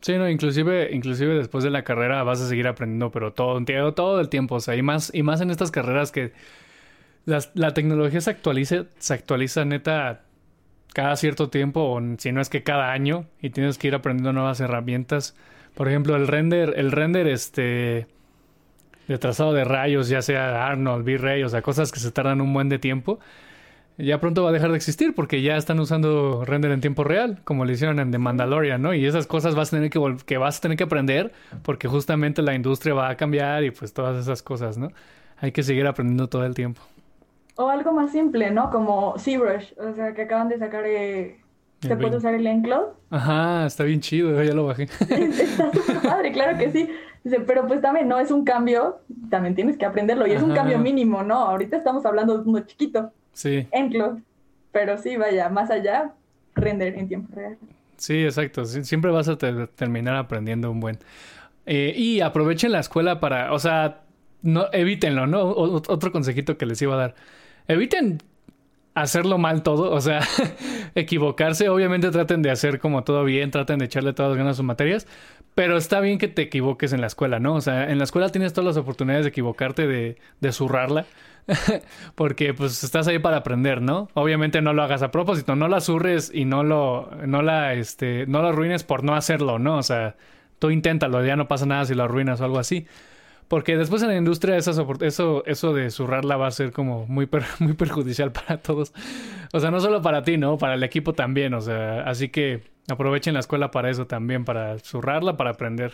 Sí, 0.00 0.16
no, 0.18 0.28
inclusive, 0.28 0.94
inclusive 0.94 1.34
después 1.34 1.64
de 1.64 1.70
la 1.70 1.82
carrera 1.82 2.22
vas 2.22 2.40
a 2.40 2.48
seguir 2.48 2.68
aprendiendo, 2.68 3.10
pero 3.10 3.32
todo, 3.32 3.62
todo 3.92 4.20
el 4.20 4.28
tiempo, 4.28 4.56
o 4.56 4.60
sea, 4.60 4.76
y 4.76 4.82
más, 4.82 5.10
y 5.12 5.22
más 5.22 5.40
en 5.40 5.50
estas 5.50 5.70
carreras 5.70 6.12
que 6.12 6.32
la 7.24 7.74
tecnología 7.74 8.20
se 8.20 8.30
actualiza, 8.30 8.84
se 8.98 9.14
actualiza 9.14 9.64
neta 9.64 10.22
cada 10.94 11.16
cierto 11.16 11.50
tiempo, 11.50 11.80
o 11.82 12.00
si 12.18 12.32
no 12.32 12.40
es 12.40 12.48
que 12.48 12.62
cada 12.62 12.92
año, 12.92 13.26
y 13.42 13.50
tienes 13.50 13.78
que 13.78 13.88
ir 13.88 13.94
aprendiendo 13.94 14.32
nuevas 14.32 14.60
herramientas. 14.60 15.36
Por 15.74 15.88
ejemplo, 15.88 16.16
el 16.16 16.26
render, 16.26 16.74
el 16.76 16.92
render 16.92 17.26
este 17.26 18.06
de 19.06 19.18
trazado 19.18 19.52
de 19.52 19.64
rayos, 19.64 20.08
ya 20.08 20.22
sea 20.22 20.66
Arnold, 20.66 21.04
V-Ray, 21.04 21.42
o 21.42 21.48
sea, 21.48 21.62
cosas 21.62 21.92
que 21.92 22.00
se 22.00 22.10
tardan 22.12 22.40
un 22.40 22.52
buen 22.54 22.68
de 22.68 22.78
tiempo 22.78 23.18
ya 23.98 24.20
pronto 24.20 24.42
va 24.42 24.50
a 24.50 24.52
dejar 24.52 24.70
de 24.70 24.76
existir 24.76 25.14
porque 25.14 25.40
ya 25.40 25.56
están 25.56 25.80
usando 25.80 26.44
render 26.44 26.70
en 26.70 26.80
tiempo 26.80 27.02
real, 27.02 27.40
como 27.44 27.64
lo 27.64 27.72
hicieron 27.72 27.98
en 27.98 28.10
The 28.10 28.18
Mandalorian, 28.18 28.82
¿no? 28.82 28.92
Y 28.92 29.06
esas 29.06 29.26
cosas 29.26 29.54
vas 29.54 29.72
a 29.72 29.76
tener 29.76 29.90
que, 29.90 30.16
que 30.26 30.36
vas 30.36 30.58
a 30.58 30.60
tener 30.60 30.76
que 30.76 30.84
aprender 30.84 31.32
porque 31.62 31.88
justamente 31.88 32.42
la 32.42 32.54
industria 32.54 32.94
va 32.94 33.08
a 33.08 33.16
cambiar 33.16 33.64
y 33.64 33.70
pues 33.70 33.92
todas 33.94 34.18
esas 34.18 34.42
cosas, 34.42 34.76
¿no? 34.76 34.90
Hay 35.38 35.52
que 35.52 35.62
seguir 35.62 35.86
aprendiendo 35.86 36.28
todo 36.28 36.44
el 36.44 36.54
tiempo. 36.54 36.82
O 37.56 37.68
algo 37.70 37.92
más 37.92 38.12
simple, 38.12 38.50
¿no? 38.50 38.70
Como 38.70 39.14
ZBrush, 39.18 39.72
o 39.78 39.94
sea, 39.94 40.12
que 40.14 40.22
acaban 40.22 40.48
de 40.48 40.58
sacar... 40.58 40.84
Eh... 40.86 41.40
¿Se 41.80 41.96
puede 41.96 42.16
usar 42.16 42.34
el 42.34 42.46
Enclose? 42.46 42.92
Ajá, 43.10 43.66
está 43.66 43.84
bien 43.84 44.00
chido, 44.00 44.42
ya 44.42 44.54
lo 44.54 44.66
bajé. 44.66 44.84
está 45.08 45.72
súper 45.72 45.98
padre, 46.02 46.32
claro 46.32 46.58
que 46.58 46.72
sí. 46.72 46.88
pero 47.46 47.66
pues 47.66 47.80
también 47.80 48.08
no 48.08 48.18
es 48.18 48.30
un 48.30 48.44
cambio, 48.44 49.00
también 49.30 49.54
tienes 49.54 49.76
que 49.76 49.84
aprenderlo 49.84 50.26
y 50.26 50.32
es 50.32 50.42
un 50.42 50.54
cambio 50.54 50.78
mínimo, 50.78 51.22
¿no? 51.22 51.36
Ahorita 51.36 51.76
estamos 51.76 52.04
hablando 52.04 52.38
de 52.38 52.48
uno 52.48 52.60
chiquito. 52.60 53.12
Sí. 53.36 53.68
Enclo. 53.70 54.18
Pero 54.72 54.96
sí, 54.96 55.18
vaya, 55.18 55.50
más 55.50 55.70
allá, 55.70 56.14
render 56.54 56.94
en 56.96 57.06
tiempo 57.06 57.34
real. 57.36 57.58
Sí, 57.98 58.24
exacto. 58.24 58.64
siempre 58.64 59.10
vas 59.10 59.28
a 59.28 59.36
terminar 59.36 60.16
aprendiendo 60.16 60.70
un 60.70 60.80
buen. 60.80 60.98
Eh, 61.66 61.92
y 61.94 62.20
aprovechen 62.20 62.72
la 62.72 62.80
escuela 62.80 63.20
para, 63.20 63.52
o 63.52 63.58
sea, 63.58 64.00
no 64.40 64.66
evítenlo, 64.72 65.26
¿no? 65.26 65.42
otro 65.42 66.12
consejito 66.12 66.56
que 66.56 66.64
les 66.64 66.80
iba 66.80 66.94
a 66.94 66.98
dar. 66.98 67.14
Eviten 67.68 68.22
hacerlo 68.94 69.36
mal 69.36 69.62
todo, 69.62 69.92
o 69.92 70.00
sea, 70.00 70.20
equivocarse. 70.94 71.68
Obviamente 71.68 72.10
traten 72.10 72.40
de 72.40 72.50
hacer 72.50 72.80
como 72.80 73.04
todo 73.04 73.22
bien, 73.24 73.50
traten 73.50 73.78
de 73.78 73.84
echarle 73.84 74.14
todas 74.14 74.30
las 74.30 74.38
ganas 74.38 74.52
a 74.52 74.56
sus 74.56 74.64
materias, 74.64 75.06
pero 75.56 75.78
está 75.78 76.00
bien 76.00 76.18
que 76.18 76.28
te 76.28 76.42
equivoques 76.42 76.92
en 76.92 77.00
la 77.00 77.06
escuela, 77.06 77.40
¿no? 77.40 77.54
O 77.54 77.60
sea, 77.62 77.90
en 77.90 77.96
la 77.96 78.04
escuela 78.04 78.28
tienes 78.28 78.52
todas 78.52 78.66
las 78.66 78.76
oportunidades 78.76 79.24
de 79.24 79.30
equivocarte, 79.30 79.86
de, 79.86 80.18
de 80.38 80.52
zurrarla. 80.52 81.06
porque 82.14 82.52
pues 82.52 82.84
estás 82.84 83.08
ahí 83.08 83.18
para 83.18 83.38
aprender, 83.38 83.80
¿no? 83.80 84.10
Obviamente 84.12 84.60
no 84.60 84.74
lo 84.74 84.82
hagas 84.82 85.02
a 85.02 85.10
propósito, 85.10 85.56
no 85.56 85.68
la 85.68 85.80
zurres 85.80 86.30
y 86.34 86.44
no 86.44 86.62
lo, 86.62 87.08
no 87.26 87.40
la, 87.40 87.72
este, 87.72 88.26
no 88.26 88.42
lo 88.42 88.48
arruines 88.48 88.84
por 88.84 89.02
no 89.02 89.14
hacerlo, 89.14 89.58
¿no? 89.58 89.78
O 89.78 89.82
sea, 89.82 90.16
tú 90.58 90.68
inténtalo, 90.70 91.24
ya 91.24 91.36
no 91.36 91.48
pasa 91.48 91.64
nada 91.64 91.86
si 91.86 91.94
lo 91.94 92.04
arruinas 92.04 92.42
o 92.42 92.44
algo 92.44 92.58
así. 92.58 92.86
Porque 93.48 93.78
después 93.78 94.02
en 94.02 94.08
la 94.08 94.16
industria 94.16 94.58
eso, 94.58 95.42
eso 95.46 95.72
de 95.72 95.90
zurrarla 95.90 96.36
va 96.36 96.48
a 96.48 96.50
ser 96.50 96.70
como 96.70 97.06
muy, 97.06 97.30
muy 97.60 97.72
perjudicial 97.72 98.30
para 98.30 98.58
todos. 98.58 98.92
O 99.54 99.60
sea, 99.60 99.70
no 99.70 99.80
solo 99.80 100.02
para 100.02 100.22
ti, 100.22 100.36
¿no? 100.36 100.58
Para 100.58 100.74
el 100.74 100.82
equipo 100.82 101.14
también. 101.14 101.54
O 101.54 101.62
sea, 101.62 102.02
así 102.02 102.28
que 102.28 102.75
aprovechen 102.88 103.34
la 103.34 103.40
escuela 103.40 103.70
para 103.70 103.90
eso 103.90 104.06
también, 104.06 104.44
para 104.44 104.78
zurrarla, 104.78 105.36
para 105.36 105.50
aprender. 105.50 105.92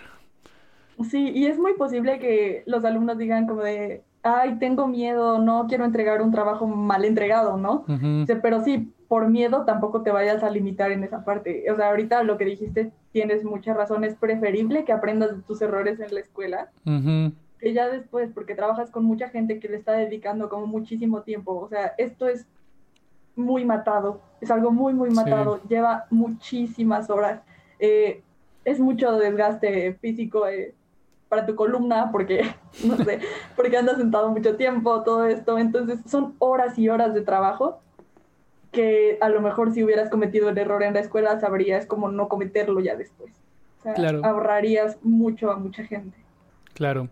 Sí, 1.11 1.31
y 1.35 1.47
es 1.47 1.59
muy 1.59 1.75
posible 1.75 2.19
que 2.19 2.63
los 2.67 2.85
alumnos 2.85 3.19
digan 3.19 3.47
como 3.47 3.63
de, 3.63 4.03
ay, 4.23 4.59
tengo 4.59 4.87
miedo, 4.87 5.39
no 5.39 5.67
quiero 5.69 5.85
entregar 5.85 6.23
un 6.23 6.31
trabajo 6.31 6.67
mal 6.67 7.05
entregado, 7.05 7.57
¿no? 7.57 7.85
Pero 8.43 8.63
sí, 8.63 8.93
por 9.09 9.29
miedo 9.29 9.65
tampoco 9.65 10.03
te 10.03 10.11
vayas 10.11 10.43
a 10.43 10.51
limitar 10.51 10.93
en 10.93 11.03
esa 11.03 11.25
parte. 11.25 11.65
O 11.71 11.77
sea, 11.77 11.89
ahorita 11.89 12.23
lo 12.23 12.39
que 12.39 12.45
dijiste 12.45 12.93
tienes 13.11 13.45
muchas 13.45 13.77
razones, 13.77 14.15
preferible 14.15 14.85
que 14.85 14.93
aprendas 14.93 15.37
de 15.37 15.43
tus 15.43 15.61
errores 15.61 16.01
en 16.01 16.15
la 16.15 16.21
escuela. 16.21 16.71
Que 17.59 17.73
ya 17.73 17.89
después, 17.89 18.31
porque 18.35 18.55
trabajas 18.55 18.91
con 18.91 19.05
mucha 19.05 19.29
gente 19.29 19.61
que 19.61 19.69
le 19.69 19.77
está 19.77 19.93
dedicando 19.93 20.49
como 20.49 20.67
muchísimo 20.67 21.23
tiempo. 21.23 21.59
O 21.59 21.69
sea, 21.69 21.95
esto 21.99 22.27
es 22.27 22.47
muy 23.37 23.65
matado, 23.65 24.21
es 24.41 24.51
algo 24.51 24.71
muy, 24.71 24.93
muy 24.93 25.11
matado, 25.11 25.61
lleva 25.69 26.07
muchísimas 26.11 27.11
horas. 27.11 27.41
Eh, 27.79 28.23
es 28.65 28.79
mucho 28.79 29.13
desgaste 29.13 29.95
físico 29.95 30.47
eh, 30.47 30.75
para 31.29 31.47
tu 31.47 31.55
columna 31.55 32.11
porque, 32.13 32.43
no 32.85 32.97
sé, 32.99 33.21
porque 33.57 33.77
andas 33.77 33.97
sentado 33.97 34.31
mucho 34.31 34.57
tiempo, 34.57 35.03
todo 35.03 35.27
esto. 35.27 35.59
Entonces 35.59 36.01
son 36.07 36.35
horas 36.39 36.79
y 36.79 36.89
horas 36.89 37.15
de 37.15 37.23
trabajo 37.23 37.81
que 38.71 39.19
a 39.21 39.29
lo 39.29 39.41
mejor 39.41 39.73
si 39.73 39.85
hubieras 39.85 40.09
cometido 40.09 40.49
el 40.49 40.59
error 40.59 40.83
en 40.83 40.95
la 40.95 41.01
escuela 41.01 41.39
sabrías 41.39 41.87
cómo 41.87 42.11
no 42.11 42.29
cometerlo 42.29 42.81
ya 42.81 42.97
después. 42.97 43.33
O 43.81 43.83
sea, 43.83 43.95
ahorrarías 44.23 44.99
mucho 45.03 45.51
a 45.51 45.57
mucha 45.57 45.85
gente. 45.85 46.17
Claro. 46.75 47.09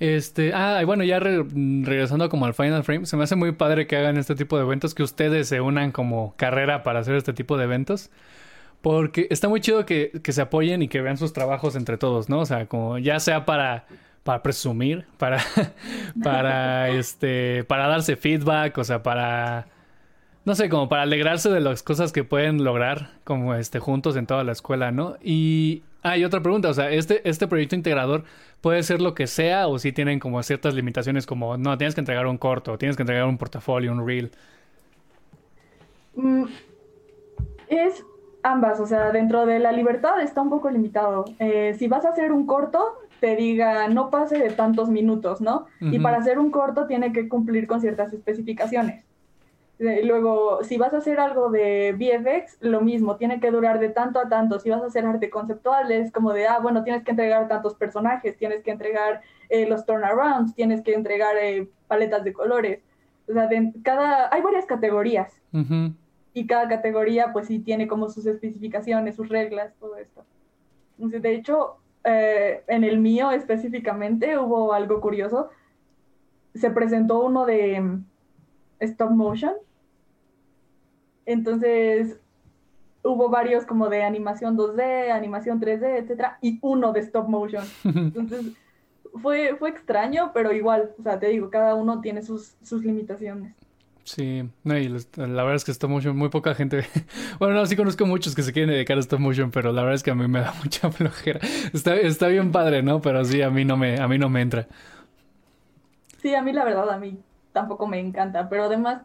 Este, 0.00 0.52
ah, 0.54 0.80
bueno, 0.84 1.02
ya 1.04 1.18
regresando 1.18 2.28
como 2.28 2.46
al 2.46 2.54
Final 2.54 2.84
Frame, 2.84 3.06
se 3.06 3.16
me 3.16 3.24
hace 3.24 3.36
muy 3.36 3.52
padre 3.52 3.86
que 3.86 3.96
hagan 3.96 4.16
este 4.16 4.34
tipo 4.34 4.56
de 4.56 4.62
eventos, 4.62 4.94
que 4.94 5.02
ustedes 5.02 5.48
se 5.48 5.60
unan 5.60 5.90
como 5.90 6.34
carrera 6.36 6.82
para 6.82 7.00
hacer 7.00 7.16
este 7.16 7.32
tipo 7.32 7.56
de 7.56 7.64
eventos. 7.64 8.10
Porque 8.80 9.26
está 9.30 9.48
muy 9.48 9.60
chido 9.60 9.84
que, 9.86 10.12
que 10.22 10.32
se 10.32 10.40
apoyen 10.40 10.82
y 10.82 10.88
que 10.88 11.00
vean 11.00 11.16
sus 11.16 11.32
trabajos 11.32 11.74
entre 11.74 11.98
todos, 11.98 12.28
¿no? 12.28 12.40
O 12.40 12.46
sea, 12.46 12.66
como 12.66 12.98
ya 12.98 13.18
sea 13.18 13.44
para, 13.44 13.86
para 14.22 14.42
presumir, 14.42 15.06
para, 15.18 15.42
para, 16.22 16.90
este, 16.90 17.64
para 17.64 17.88
darse 17.88 18.16
feedback, 18.16 18.78
o 18.78 18.84
sea, 18.84 19.02
para, 19.02 19.66
no 20.48 20.54
sé, 20.54 20.70
como 20.70 20.88
para 20.88 21.02
alegrarse 21.02 21.50
de 21.50 21.60
las 21.60 21.82
cosas 21.82 22.10
que 22.10 22.24
pueden 22.24 22.64
lograr 22.64 23.10
como 23.24 23.54
este 23.54 23.80
juntos 23.80 24.16
en 24.16 24.26
toda 24.26 24.44
la 24.44 24.52
escuela, 24.52 24.90
¿no? 24.90 25.16
Y 25.22 25.82
hay 26.02 26.24
otra 26.24 26.40
pregunta, 26.40 26.70
o 26.70 26.72
sea, 26.72 26.90
este, 26.90 27.20
este 27.28 27.46
proyecto 27.46 27.76
integrador 27.76 28.24
puede 28.62 28.82
ser 28.82 29.02
lo 29.02 29.14
que 29.14 29.26
sea 29.26 29.68
o 29.68 29.78
si 29.78 29.92
tienen 29.92 30.18
como 30.18 30.42
ciertas 30.42 30.72
limitaciones 30.72 31.26
como, 31.26 31.58
no, 31.58 31.76
tienes 31.76 31.94
que 31.94 32.00
entregar 32.00 32.26
un 32.26 32.38
corto, 32.38 32.78
tienes 32.78 32.96
que 32.96 33.02
entregar 33.02 33.26
un 33.26 33.36
portafolio, 33.36 33.92
un 33.92 34.06
reel. 34.06 34.30
Mm, 36.16 36.44
es 37.68 38.02
ambas, 38.42 38.80
o 38.80 38.86
sea, 38.86 39.10
dentro 39.10 39.44
de 39.44 39.58
la 39.58 39.72
libertad 39.72 40.18
está 40.22 40.40
un 40.40 40.48
poco 40.48 40.70
limitado. 40.70 41.26
Eh, 41.40 41.76
si 41.78 41.88
vas 41.88 42.06
a 42.06 42.08
hacer 42.08 42.32
un 42.32 42.46
corto, 42.46 42.94
te 43.20 43.36
diga 43.36 43.86
no 43.88 44.08
pase 44.08 44.38
de 44.38 44.48
tantos 44.48 44.88
minutos, 44.88 45.42
¿no? 45.42 45.66
Y 45.78 45.98
para 45.98 46.16
hacer 46.16 46.38
un 46.38 46.50
corto 46.50 46.86
tiene 46.86 47.12
que 47.12 47.28
cumplir 47.28 47.66
con 47.66 47.82
ciertas 47.82 48.14
especificaciones. 48.14 49.07
Eh, 49.78 50.02
luego, 50.04 50.64
si 50.64 50.76
vas 50.76 50.92
a 50.92 50.98
hacer 50.98 51.20
algo 51.20 51.50
de 51.50 51.92
VFX, 51.92 52.58
lo 52.60 52.80
mismo, 52.80 53.16
tiene 53.16 53.40
que 53.40 53.50
durar 53.50 53.78
de 53.78 53.90
tanto 53.90 54.18
a 54.18 54.28
tanto. 54.28 54.58
Si 54.58 54.70
vas 54.70 54.82
a 54.82 54.86
hacer 54.86 55.06
arte 55.06 55.30
conceptual, 55.30 55.92
es 55.92 56.10
como 56.10 56.32
de, 56.32 56.46
ah, 56.48 56.58
bueno, 56.58 56.82
tienes 56.82 57.04
que 57.04 57.12
entregar 57.12 57.46
tantos 57.48 57.74
personajes, 57.74 58.36
tienes 58.36 58.62
que 58.62 58.72
entregar 58.72 59.20
eh, 59.48 59.66
los 59.66 59.86
turnarounds, 59.86 60.54
tienes 60.54 60.82
que 60.82 60.94
entregar 60.94 61.36
paletas 61.86 62.24
de 62.24 62.32
colores. 62.32 62.80
O 63.28 63.32
sea, 63.32 63.46
de, 63.46 63.72
cada, 63.82 64.32
hay 64.32 64.42
varias 64.42 64.66
categorías 64.66 65.32
y 66.32 66.46
cada 66.46 66.68
categoría 66.68 67.32
pues 67.32 67.48
sí 67.48 67.58
tiene 67.58 67.86
como 67.86 68.08
sus 68.08 68.26
especificaciones, 68.26 69.16
sus 69.16 69.28
reglas, 69.28 69.74
todo 69.78 69.96
esto. 69.96 70.24
de 70.96 71.34
hecho, 71.34 71.76
eh, 72.04 72.62
en 72.68 72.84
el 72.84 72.98
mío 72.98 73.30
específicamente 73.32 74.38
hubo 74.38 74.72
algo 74.72 75.00
curioso. 75.00 75.50
Se 76.54 76.70
presentó 76.70 77.20
uno 77.20 77.44
de 77.44 77.80
mm, 77.80 78.04
stop 78.80 79.10
motion. 79.10 79.54
Entonces, 81.28 82.18
hubo 83.02 83.28
varios 83.28 83.66
como 83.66 83.90
de 83.90 84.02
animación 84.02 84.56
2D, 84.56 85.10
animación 85.10 85.60
3D, 85.60 85.98
etcétera, 85.98 86.38
y 86.40 86.58
uno 86.62 86.94
de 86.94 87.00
stop 87.00 87.28
motion. 87.28 87.64
Entonces, 87.84 88.54
fue, 89.20 89.54
fue 89.58 89.68
extraño, 89.68 90.30
pero 90.32 90.54
igual, 90.54 90.92
o 90.98 91.02
sea, 91.02 91.18
te 91.18 91.28
digo, 91.28 91.50
cada 91.50 91.74
uno 91.74 92.00
tiene 92.00 92.22
sus, 92.22 92.54
sus 92.62 92.82
limitaciones. 92.82 93.54
Sí, 94.04 94.48
no, 94.64 94.78
y 94.78 94.88
la 94.88 95.42
verdad 95.42 95.56
es 95.56 95.66
que 95.66 95.70
stop 95.72 95.90
motion, 95.90 96.16
muy 96.16 96.30
poca 96.30 96.54
gente. 96.54 96.86
bueno, 97.38 97.54
no, 97.54 97.66
sí 97.66 97.76
conozco 97.76 98.06
muchos 98.06 98.34
que 98.34 98.42
se 98.42 98.54
quieren 98.54 98.70
dedicar 98.70 98.96
a 98.96 99.00
stop 99.00 99.20
motion, 99.20 99.50
pero 99.50 99.70
la 99.70 99.82
verdad 99.82 99.96
es 99.96 100.02
que 100.02 100.12
a 100.12 100.14
mí 100.14 100.26
me 100.28 100.40
da 100.40 100.54
mucha 100.64 100.90
flojera. 100.90 101.40
Está, 101.74 101.94
está 101.94 102.28
bien 102.28 102.52
padre, 102.52 102.82
¿no? 102.82 103.02
Pero 103.02 103.22
sí, 103.26 103.42
a 103.42 103.50
mí 103.50 103.66
no 103.66 103.76
me, 103.76 104.00
a 104.00 104.08
mí 104.08 104.16
no 104.16 104.30
me 104.30 104.40
entra. 104.40 104.66
Sí, 106.22 106.34
a 106.34 106.40
mí 106.40 106.54
la 106.54 106.64
verdad, 106.64 106.88
a 106.88 106.96
mí 106.96 107.18
tampoco 107.52 107.86
me 107.86 108.00
encanta, 108.00 108.48
pero 108.48 108.64
además, 108.64 109.02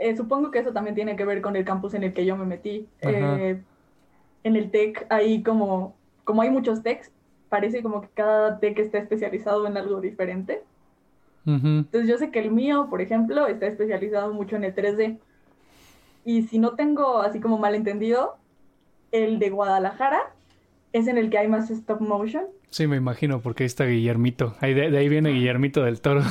eh, 0.00 0.16
supongo 0.16 0.50
que 0.50 0.58
eso 0.58 0.72
también 0.72 0.94
tiene 0.94 1.14
que 1.14 1.26
ver 1.26 1.42
con 1.42 1.56
el 1.56 1.64
campus 1.64 1.92
en 1.92 2.02
el 2.02 2.14
que 2.14 2.24
yo 2.24 2.34
me 2.34 2.46
metí. 2.46 2.88
Eh, 3.02 3.62
en 4.42 4.56
el 4.56 4.70
TEC, 4.70 5.06
ahí 5.10 5.42
como, 5.42 5.94
como 6.24 6.40
hay 6.40 6.48
muchos 6.48 6.82
TECs, 6.82 7.12
parece 7.50 7.82
como 7.82 8.00
que 8.00 8.08
cada 8.14 8.58
TEC 8.58 8.78
está 8.78 8.96
especializado 8.96 9.66
en 9.66 9.76
algo 9.76 10.00
diferente. 10.00 10.62
Entonces 11.44 12.08
yo 12.08 12.16
sé 12.16 12.30
que 12.30 12.38
el 12.38 12.50
mío, 12.50 12.86
por 12.88 13.00
ejemplo, 13.00 13.46
está 13.46 13.66
especializado 13.66 14.32
mucho 14.32 14.56
en 14.56 14.64
el 14.64 14.74
3D. 14.74 15.18
Y 16.24 16.42
si 16.42 16.58
no 16.58 16.76
tengo 16.76 17.20
así 17.20 17.40
como 17.40 17.58
malentendido, 17.58 18.36
el 19.10 19.38
de 19.38 19.50
Guadalajara 19.50 20.32
es 20.92 21.08
en 21.08 21.18
el 21.18 21.28
que 21.28 21.38
hay 21.38 21.48
más 21.48 21.70
stop 21.70 22.00
motion. 22.00 22.44
Sí, 22.70 22.86
me 22.86 22.96
imagino, 22.96 23.40
porque 23.40 23.64
ahí 23.64 23.66
está 23.66 23.84
Guillermito. 23.84 24.54
Ahí 24.60 24.74
de, 24.74 24.96
ahí 24.96 25.08
viene 25.08 25.30
Guillermito 25.30 25.82
del 25.82 26.00
Toro. 26.00 26.22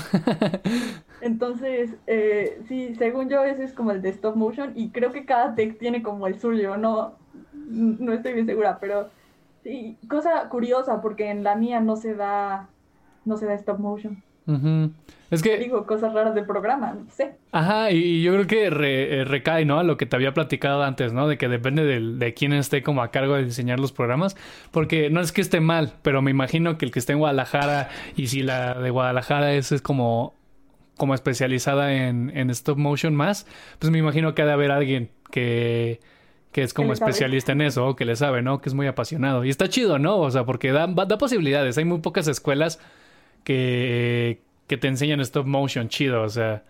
Entonces, 1.22 1.96
eh, 2.08 2.62
sí, 2.68 2.96
según 2.96 3.30
yo, 3.30 3.44
ese 3.44 3.66
es 3.66 3.74
como 3.74 3.92
el 3.92 4.02
de 4.02 4.10
stop 4.10 4.38
motion. 4.38 4.72
Y 4.76 4.92
creo 4.92 5.12
que 5.12 5.26
cada 5.26 5.54
tech 5.56 5.78
tiene 5.78 6.02
como 6.02 6.28
el 6.28 6.40
suyo. 6.40 6.78
No, 6.78 7.18
no 7.54 8.14
estoy 8.14 8.34
bien 8.34 8.46
segura, 8.46 8.80
pero 8.80 9.10
sí, 9.64 9.98
cosa 10.10 10.48
curiosa, 10.48 11.02
porque 11.02 11.30
en 11.30 11.44
la 11.44 11.56
mía 11.56 11.82
no 11.82 11.98
se 11.98 12.16
da, 12.16 12.70
no 13.26 13.36
se 13.36 13.46
da 13.46 13.54
stop 13.56 13.80
motion. 13.80 14.24
Es 15.32 15.44
que... 15.44 15.58
Digo, 15.58 15.86
cosas 15.86 16.14
raras 16.14 16.34
del 16.34 16.46
programa, 16.46 16.94
no 16.94 17.10
sé. 17.12 17.36
Ajá, 17.52 17.92
y 17.92 18.24
yo 18.24 18.34
creo 18.34 18.48
que 18.48 18.66
eh, 18.66 19.24
recae, 19.26 19.64
¿no? 19.64 19.80
A 19.80 19.84
lo 19.84 19.96
que 19.98 20.06
te 20.06 20.16
había 20.16 20.34
platicado 20.34 20.84
antes, 20.84 21.14
¿no? 21.14 21.28
De 21.28 21.38
que 21.38 21.48
depende 21.48 21.84
de, 21.84 22.34
quién 22.34 22.54
esté 22.54 22.82
como 22.82 23.04
a 23.04 23.12
cargo 23.12 23.36
de 23.36 23.46
diseñar 23.46 23.80
los 23.80 23.92
programas. 23.92 24.36
Porque 24.72 25.10
no 25.10 25.22
es 25.22 25.32
que 25.32 25.42
esté 25.42 25.60
mal, 25.60 25.94
pero 26.02 26.22
me 26.22 26.32
imagino 26.32 26.78
que 26.78 26.86
el 26.86 26.92
que 26.92 27.00
esté 27.00 27.14
en 27.14 27.20
Guadalajara 27.20 27.90
y 28.16 28.28
si 28.28 28.42
la 28.42 28.74
de 28.74 28.90
Guadalajara 28.90 29.54
es, 29.54 29.72
es 29.72 29.82
como, 29.82 30.34
como 30.98 31.14
especializada 31.14 31.94
en, 31.94 32.32
en 32.36 32.50
stop 32.50 32.78
motion 32.78 33.16
más, 33.16 33.46
pues 33.78 33.92
me 33.92 34.00
imagino 34.00 34.34
que 34.34 34.42
ha 34.42 34.46
de 34.46 34.54
haber 34.54 34.72
alguien 34.72 35.12
que 35.32 36.00
que 36.52 36.64
es 36.64 36.74
como 36.74 36.94
especialista 36.94 37.52
en 37.52 37.62
eso, 37.62 37.96
que 37.96 38.06
le 38.06 38.16
sabe, 38.16 38.42
¿no? 38.42 38.60
Que 38.60 38.70
es 38.70 38.74
muy 38.74 38.88
apasionado. 38.88 39.46
Y 39.46 39.50
está 39.50 39.70
chido, 39.70 40.00
¿no? 40.00 40.18
O 40.18 40.32
sea, 40.32 40.46
porque 40.46 40.72
da, 40.72 40.88
da 40.88 41.18
posibilidades. 41.20 41.78
Hay 41.78 41.86
muy 41.86 42.00
pocas 42.00 42.28
escuelas 42.28 42.80
que, 43.44 44.42
que 44.68 44.78
te 44.78 44.88
enseñan 44.88 45.20
stop 45.22 45.46
motion 45.46 45.88
chido, 45.90 46.22
o 46.24 46.30
sea, 46.30 46.64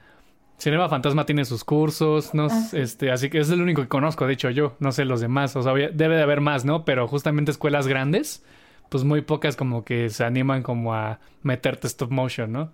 Cinema 0.58 0.90
Fantasma 0.90 1.26
tiene 1.26 1.46
sus 1.46 1.64
cursos, 1.64 2.34
no, 2.34 2.48
ah, 2.52 2.68
este, 2.74 3.12
así 3.12 3.30
que 3.30 3.40
es 3.40 3.50
el 3.50 3.62
único 3.62 3.82
que 3.82 3.88
conozco, 3.88 4.28
de 4.28 4.34
hecho 4.34 4.50
yo, 4.50 4.74
no 4.80 4.92
sé 4.92 5.06
los 5.06 5.22
demás, 5.22 5.56
o 5.56 5.64
sea, 5.64 5.74
debe 5.74 6.16
de 6.16 6.22
haber 6.22 6.42
más, 6.42 6.66
¿no? 6.66 6.84
Pero 6.84 7.08
justamente 7.08 7.52
escuelas 7.52 7.88
grandes, 7.88 8.44
pues 8.90 9.04
muy 9.04 9.22
pocas 9.22 9.56
como 9.56 9.86
que 9.86 10.10
se 10.10 10.24
animan 10.26 10.64
como 10.64 10.94
a 10.94 11.20
meterte 11.44 11.88
stop 11.88 12.12
motion, 12.12 12.52
¿no? 12.52 12.72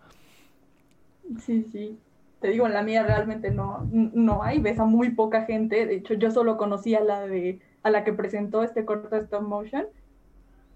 Sí, 1.40 1.64
sí. 1.72 2.00
Te 2.40 2.50
digo, 2.50 2.68
en 2.68 2.74
la 2.74 2.84
mía 2.84 3.04
realmente 3.04 3.52
no, 3.52 3.88
no 3.92 4.44
hay, 4.44 4.60
ves 4.60 4.80
a 4.80 4.86
muy 4.86 5.12
poca 5.12 5.46
gente. 5.46 5.86
De 5.86 5.96
hecho, 5.96 6.14
yo 6.14 6.32
solo 6.32 6.58
conocí 6.58 6.96
a 6.96 7.02
la 7.02 7.22
de, 7.22 7.60
a 7.84 7.90
la 7.90 8.04
que 8.04 8.14
presentó 8.14 8.64
este 8.64 8.86
corto 8.86 9.16
stop 9.16 9.42
motion. 9.42 9.86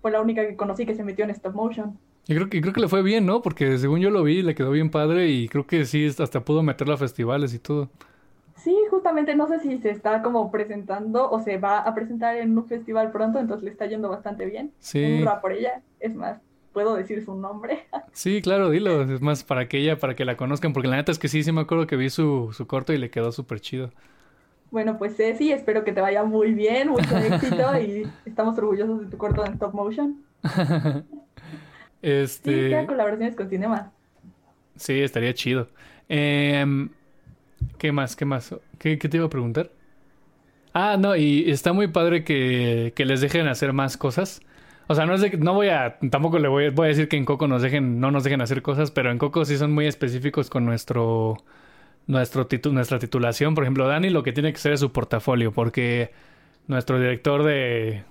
Fue 0.02 0.12
la 0.12 0.22
única 0.22 0.48
que 0.48 0.56
conocí 0.56 0.86
que 0.86 0.96
se 0.96 1.04
metió 1.04 1.26
en 1.26 1.32
stop 1.32 1.54
motion. 1.54 1.98
Y 2.30 2.36
creo 2.36 2.48
que, 2.48 2.62
creo 2.62 2.74
que 2.74 2.82
le 2.82 2.88
fue 2.88 3.02
bien, 3.02 3.26
¿no? 3.26 3.42
Porque 3.42 3.80
según 3.80 4.02
yo 4.02 4.12
lo 4.12 4.22
vi, 4.22 4.44
le 4.44 4.54
quedó 4.54 4.70
bien 4.70 4.92
padre 4.92 5.30
y 5.30 5.50
creo 5.50 5.66
que 5.66 5.84
sí, 5.86 6.06
hasta 6.06 6.42
pudo 6.42 6.62
meterla 6.62 6.94
a 6.94 6.98
festivales 6.98 7.56
y 7.56 7.60
todo. 7.60 7.90
Sí, 8.56 8.78
justamente 8.92 9.36
no 9.36 9.48
sé 9.48 9.60
si 9.62 9.80
se 9.80 9.90
está 9.90 10.22
como 10.22 10.52
presentando 10.52 11.28
o 11.32 11.40
se 11.40 11.58
va 11.58 11.80
a 11.80 11.96
presentar 11.96 12.38
en 12.38 12.56
un 12.56 12.68
festival 12.68 13.12
pronto, 13.12 13.40
entonces 13.40 13.64
le 13.64 13.72
está 13.72 13.88
yendo 13.88 14.10
bastante 14.10 14.46
bien. 14.46 14.72
Sí. 14.78 15.24
Un 15.24 15.42
por 15.42 15.54
ella, 15.54 15.82
es 16.00 16.14
más, 16.14 16.40
puedo 16.72 16.94
decir 16.94 17.26
su 17.26 17.34
nombre. 17.34 17.88
Sí, 18.12 18.42
claro, 18.44 18.70
dilo, 18.70 19.02
es 19.02 19.22
más 19.22 19.44
para 19.44 19.68
que 19.68 19.80
ella, 19.80 19.98
para 19.98 20.16
que 20.16 20.26
la 20.26 20.38
conozcan, 20.38 20.72
porque 20.74 20.90
la 20.90 20.98
neta 20.98 21.12
es 21.12 21.18
que 21.18 21.30
sí, 21.30 21.42
sí 21.42 21.52
me 21.52 21.62
acuerdo 21.62 21.88
que 21.88 21.96
vi 21.96 22.12
su, 22.12 22.52
su 22.54 22.68
corto 22.68 22.94
y 22.94 22.98
le 23.00 23.10
quedó 23.10 23.32
súper 23.32 23.60
chido. 23.60 23.92
Bueno, 24.70 25.00
pues 25.00 25.16
Ceci, 25.16 25.52
espero 25.52 25.84
que 25.84 25.94
te 25.94 26.02
vaya 26.02 26.24
muy 26.24 26.54
bien, 26.54 26.90
mucho 26.90 27.18
éxito 27.18 27.80
y 27.80 28.08
estamos 28.26 28.56
orgullosos 28.58 29.02
de 29.02 29.08
tu 29.08 29.18
corto 29.18 29.44
en 29.44 29.54
stop 29.54 29.74
motion. 29.74 30.22
Este... 32.02 32.80
Sí, 32.80 32.88
colaboraciones 32.88 33.36
con 33.36 33.50
Cinema. 33.50 33.92
Sí, 34.76 35.02
estaría 35.02 35.34
chido. 35.34 35.70
Em, 36.08 36.90
¿Qué 37.78 37.92
más? 37.92 38.16
¿Qué 38.16 38.26
más? 38.26 38.56
¿Qué, 38.78 38.98
te 38.98 39.18
iba 39.18 39.26
a 39.26 39.30
preguntar? 39.30 39.72
Ah, 40.74 40.98
no, 40.98 41.16
y 41.16 41.50
está 41.50 41.74
muy 41.74 41.88
padre 41.88 42.24
que, 42.24 42.94
que, 42.96 43.06
les 43.06 43.22
dejen 43.22 43.48
hacer 43.48 43.74
más 43.74 43.98
cosas. 43.98 44.42
O 44.88 44.96
sea, 44.96 45.06
no 45.06 45.14
es 45.14 45.22
de, 45.22 45.38
no 45.38 45.54
voy 45.54 45.70
a, 45.70 45.98
tampoco 46.10 46.40
le 46.40 46.48
voy, 46.48 46.70
voy, 46.70 46.86
a 46.86 46.90
decir 46.90 47.10
que 47.10 47.18
en 47.18 47.26
Coco 47.26 47.48
nos 47.48 47.62
dejen, 47.62 48.00
no 48.00 48.12
nos 48.12 48.24
dejen 48.24 48.42
hacer 48.42 48.62
cosas, 48.62 48.92
pero 48.92 49.12
en 49.12 49.18
Coco 49.18 49.46
sí 49.46 49.58
son 49.58 49.72
muy 49.72 49.86
específicos 49.88 50.50
con 50.50 50.66
nuestro, 50.66 51.38
nuestro 52.08 52.48
nuestra 52.72 53.00
titulación. 53.00 53.56
Por 53.56 53.66
ejemplo, 53.66 53.88
Dani 53.88 54.10
lo 54.10 54.24
que 54.24 54.32
tiene 54.32 54.52
que 54.52 54.58
hacer 54.58 54.74
es 54.74 54.80
su 54.80 54.92
portafolio, 54.92 55.52
porque 55.52 56.12
nuestro 56.68 57.00
director 57.00 57.44
de, 57.44 58.04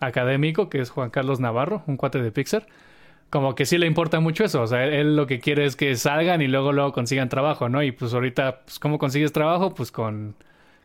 académico, 0.00 0.68
que 0.68 0.80
es 0.80 0.90
Juan 0.90 1.10
Carlos 1.10 1.40
Navarro, 1.40 1.82
un 1.86 1.96
cuate 1.96 2.20
de 2.20 2.32
Pixar, 2.32 2.66
como 3.30 3.54
que 3.54 3.66
sí 3.66 3.78
le 3.78 3.86
importa 3.86 4.20
mucho 4.20 4.44
eso. 4.44 4.62
O 4.62 4.66
sea, 4.66 4.84
él 4.84 5.16
lo 5.16 5.26
que 5.26 5.40
quiere 5.40 5.64
es 5.66 5.76
que 5.76 5.94
salgan 5.96 6.42
y 6.42 6.48
luego 6.48 6.72
luego 6.72 6.92
consigan 6.92 7.28
trabajo, 7.28 7.68
¿no? 7.68 7.82
Y 7.82 7.92
pues 7.92 8.14
ahorita, 8.14 8.62
pues, 8.64 8.78
¿cómo 8.78 8.98
consigues 8.98 9.32
trabajo? 9.32 9.74
Pues 9.74 9.92
con, 9.92 10.36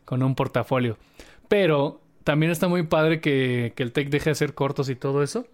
con 0.04 0.22
un 0.22 0.34
portafolio. 0.34 0.98
Pero 1.48 2.00
también 2.24 2.52
está 2.52 2.68
muy 2.68 2.84
padre 2.84 3.20
que, 3.20 3.72
que 3.76 3.82
el 3.82 3.92
tech 3.92 4.08
deje 4.10 4.26
de 4.26 4.32
hacer 4.32 4.54
cortos 4.54 4.88
y 4.88 4.96
todo 4.96 5.22
eso. 5.22 5.46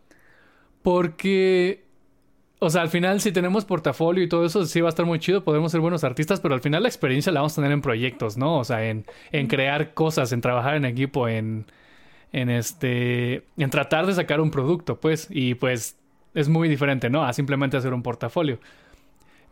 Porque 0.82 1.88
o 2.60 2.70
sea, 2.70 2.82
al 2.82 2.88
final, 2.88 3.20
si 3.20 3.30
tenemos 3.30 3.64
portafolio 3.64 4.24
y 4.24 4.28
todo 4.28 4.44
eso, 4.44 4.66
sí 4.66 4.80
va 4.80 4.88
a 4.88 4.90
estar 4.90 5.06
muy 5.06 5.20
chido, 5.20 5.44
podemos 5.44 5.70
ser 5.70 5.80
buenos 5.80 6.02
artistas, 6.02 6.40
pero 6.40 6.54
al 6.54 6.60
final 6.60 6.82
la 6.82 6.88
experiencia 6.88 7.30
la 7.32 7.40
vamos 7.40 7.52
a 7.52 7.56
tener 7.56 7.70
en 7.72 7.82
proyectos, 7.82 8.36
¿no? 8.36 8.58
O 8.58 8.64
sea, 8.64 8.84
en, 8.88 9.06
en 9.30 9.46
crear 9.46 9.94
cosas, 9.94 10.32
en 10.32 10.40
trabajar 10.40 10.74
en 10.74 10.84
equipo, 10.84 11.28
en, 11.28 11.66
en 12.32 12.50
este, 12.50 13.44
en 13.56 13.70
tratar 13.70 14.06
de 14.06 14.14
sacar 14.14 14.40
un 14.40 14.50
producto, 14.50 14.98
pues, 15.00 15.28
y 15.30 15.54
pues 15.54 15.98
es 16.38 16.48
muy 16.48 16.68
diferente, 16.68 17.10
¿no? 17.10 17.24
A 17.24 17.32
simplemente 17.32 17.76
hacer 17.76 17.92
un 17.92 18.02
portafolio. 18.02 18.58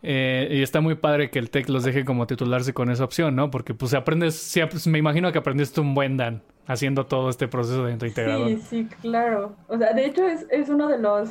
Eh, 0.03 0.47
y 0.51 0.61
está 0.61 0.79
muy 0.79 0.95
padre 0.95 1.29
que 1.29 1.39
el 1.39 1.49
tech 1.49 1.67
los 1.69 1.83
deje 1.83 2.05
como 2.05 2.27
titularse 2.27 2.73
con 2.73 2.89
esa 2.91 3.03
opción, 3.03 3.35
¿no? 3.35 3.51
Porque 3.51 3.73
pues 3.73 3.93
aprendes, 3.93 4.35
sí, 4.35 4.61
me 4.89 4.99
imagino 4.99 5.31
que 5.31 5.39
aprendiste 5.39 5.81
un 5.81 5.93
buen 5.93 6.17
Dan 6.17 6.41
haciendo 6.67 7.05
todo 7.05 7.29
este 7.29 7.47
proceso 7.47 7.85
de 7.85 7.93
integrador. 7.93 8.47
Sí, 8.47 8.61
sí, 8.69 8.87
claro. 9.01 9.55
O 9.67 9.77
sea, 9.77 9.93
de 9.93 10.05
hecho 10.05 10.25
es, 10.27 10.45
es 10.49 10.69
uno 10.69 10.87
de 10.87 10.99
los 10.99 11.29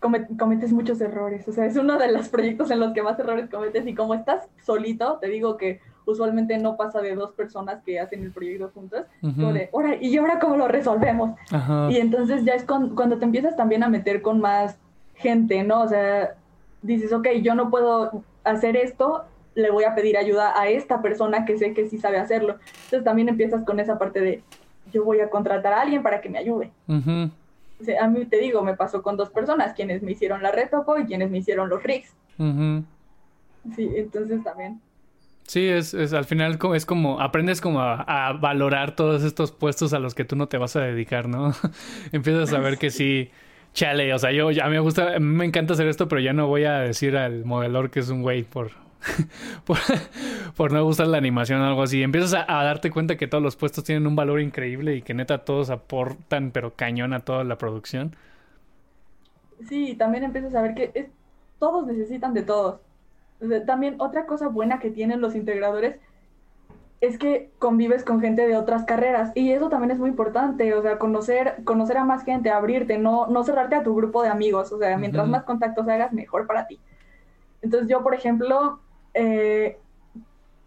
cometes 0.00 0.72
muchos 0.72 1.00
errores. 1.00 1.48
O 1.48 1.52
sea, 1.52 1.66
es 1.66 1.76
uno 1.76 1.98
de 1.98 2.12
los 2.12 2.28
proyectos 2.28 2.70
en 2.70 2.80
los 2.80 2.92
que 2.92 3.02
más 3.02 3.18
errores 3.18 3.48
cometes 3.50 3.86
y 3.86 3.94
como 3.94 4.14
estás 4.14 4.46
solito, 4.64 5.18
te 5.20 5.28
digo 5.28 5.56
que 5.56 5.80
usualmente 6.06 6.56
no 6.56 6.76
pasa 6.76 7.02
de 7.02 7.14
dos 7.14 7.32
personas 7.32 7.82
que 7.82 8.00
hacen 8.00 8.22
el 8.22 8.32
proyecto 8.32 8.70
juntas, 8.72 9.06
de, 9.20 9.68
ahora, 9.72 9.96
¿y 10.00 10.16
ahora 10.16 10.38
cómo 10.38 10.56
lo 10.56 10.68
resolvemos? 10.68 11.36
Y 11.90 11.98
entonces 11.98 12.44
ya 12.44 12.54
es 12.54 12.64
cuando 12.64 13.18
te 13.18 13.24
empiezas 13.24 13.56
también 13.56 13.82
a 13.82 13.88
meter 13.88 14.22
con 14.22 14.40
más 14.40 14.78
gente, 15.14 15.62
¿no? 15.62 15.82
O 15.82 15.88
sea, 15.88 16.34
dices, 16.82 17.12
ok, 17.12 17.28
yo 17.42 17.54
no 17.54 17.70
puedo 17.70 18.22
hacer 18.44 18.76
esto, 18.76 19.24
le 19.54 19.70
voy 19.70 19.84
a 19.84 19.94
pedir 19.94 20.16
ayuda 20.16 20.58
a 20.58 20.68
esta 20.68 21.02
persona 21.02 21.44
que 21.44 21.58
sé 21.58 21.74
que 21.74 21.88
sí 21.88 21.98
sabe 21.98 22.18
hacerlo. 22.18 22.56
Entonces 22.84 23.04
también 23.04 23.28
empiezas 23.28 23.64
con 23.64 23.80
esa 23.80 23.98
parte 23.98 24.20
de, 24.20 24.42
yo 24.92 25.04
voy 25.04 25.20
a 25.20 25.28
contratar 25.28 25.72
a 25.72 25.82
alguien 25.82 26.02
para 26.02 26.20
que 26.20 26.28
me 26.28 26.38
ayude 26.38 26.70
a 28.00 28.08
mí 28.08 28.24
te 28.24 28.38
digo, 28.38 28.62
me 28.62 28.74
pasó 28.74 29.02
con 29.02 29.16
dos 29.16 29.30
personas, 29.30 29.74
quienes 29.74 30.02
me 30.02 30.12
hicieron 30.12 30.42
la 30.42 30.50
retopo 30.50 30.98
y 30.98 31.04
quienes 31.04 31.30
me 31.30 31.38
hicieron 31.38 31.68
los 31.68 31.82
rigs. 31.82 32.14
Sí, 33.74 33.90
entonces 33.96 34.42
también. 34.42 34.80
Sí, 35.46 35.68
es, 35.68 35.94
es 35.94 36.12
al 36.12 36.24
final 36.24 36.58
es 36.74 36.86
como, 36.86 37.20
aprendes 37.20 37.60
como 37.60 37.80
a, 37.80 38.32
valorar 38.32 38.96
todos 38.96 39.22
estos 39.22 39.52
puestos 39.52 39.92
a 39.92 40.00
los 40.00 40.14
que 40.14 40.24
tú 40.24 40.34
no 40.34 40.48
te 40.48 40.58
vas 40.58 40.74
a 40.74 40.80
dedicar, 40.80 41.28
¿no? 41.28 41.52
Empiezas 42.12 42.52
a 42.52 42.58
ver 42.58 42.78
que 42.78 42.90
sí, 42.90 43.30
chale, 43.72 44.12
o 44.12 44.18
sea, 44.18 44.32
yo, 44.32 44.48
a 44.48 44.50
mí 44.50 44.70
me 44.70 44.80
gusta, 44.80 45.20
me 45.20 45.44
encanta 45.44 45.74
hacer 45.74 45.86
esto, 45.86 46.08
pero 46.08 46.20
ya 46.20 46.32
no 46.32 46.48
voy 46.48 46.64
a 46.64 46.78
decir 46.80 47.16
al 47.16 47.44
modelor 47.44 47.90
que 47.90 48.00
es 48.00 48.08
un 48.08 48.22
güey 48.22 48.42
por, 48.42 48.72
por, 50.56 50.72
no 50.72 50.82
gustar 50.82 51.06
la 51.06 51.18
animación 51.18 51.60
o 51.60 51.66
algo 51.66 51.82
así. 51.84 52.02
Empiezas 52.02 52.44
a, 52.48 52.64
darte 52.64 52.90
cuenta 52.90 53.16
que 53.16 53.28
todos 53.28 53.42
los 53.42 53.54
puestos 53.54 53.84
tienen 53.84 54.08
un 54.08 54.16
valor 54.16 54.40
increíble 54.40 54.96
y 54.96 55.02
que 55.02 55.14
neta 55.14 55.44
todos 55.44 55.70
aportan, 55.70 56.50
pero 56.50 56.74
cañón 56.74 57.12
a 57.12 57.20
toda 57.20 57.44
la 57.44 57.56
producción. 57.56 58.16
Sí, 59.68 59.94
también 59.94 60.24
empiezas 60.24 60.54
a 60.56 60.62
ver 60.62 60.74
que 60.74 61.10
todos 61.60 61.86
necesitan 61.86 62.34
de 62.34 62.42
todos. 62.42 62.80
También 63.66 63.96
otra 63.98 64.26
cosa 64.26 64.48
buena 64.48 64.78
que 64.78 64.90
tienen 64.90 65.20
los 65.20 65.34
integradores 65.34 65.96
es 67.00 67.18
que 67.18 67.50
convives 67.58 68.04
con 68.04 68.20
gente 68.20 68.46
de 68.46 68.56
otras 68.56 68.84
carreras 68.84 69.32
y 69.34 69.52
eso 69.52 69.68
también 69.68 69.90
es 69.90 69.98
muy 69.98 70.08
importante, 70.08 70.72
o 70.74 70.82
sea, 70.82 70.98
conocer, 70.98 71.56
conocer 71.64 71.98
a 71.98 72.04
más 72.04 72.24
gente, 72.24 72.50
abrirte, 72.50 72.98
no, 72.98 73.26
no 73.26 73.44
cerrarte 73.44 73.74
a 73.74 73.82
tu 73.82 73.94
grupo 73.94 74.22
de 74.22 74.28
amigos, 74.28 74.72
o 74.72 74.78
sea, 74.78 74.96
mientras 74.96 75.28
más 75.28 75.44
contactos 75.44 75.86
hagas, 75.88 76.12
mejor 76.12 76.46
para 76.46 76.66
ti. 76.66 76.80
Entonces 77.62 77.88
yo, 77.88 78.02
por 78.02 78.14
ejemplo, 78.14 78.80
eh, 79.12 79.78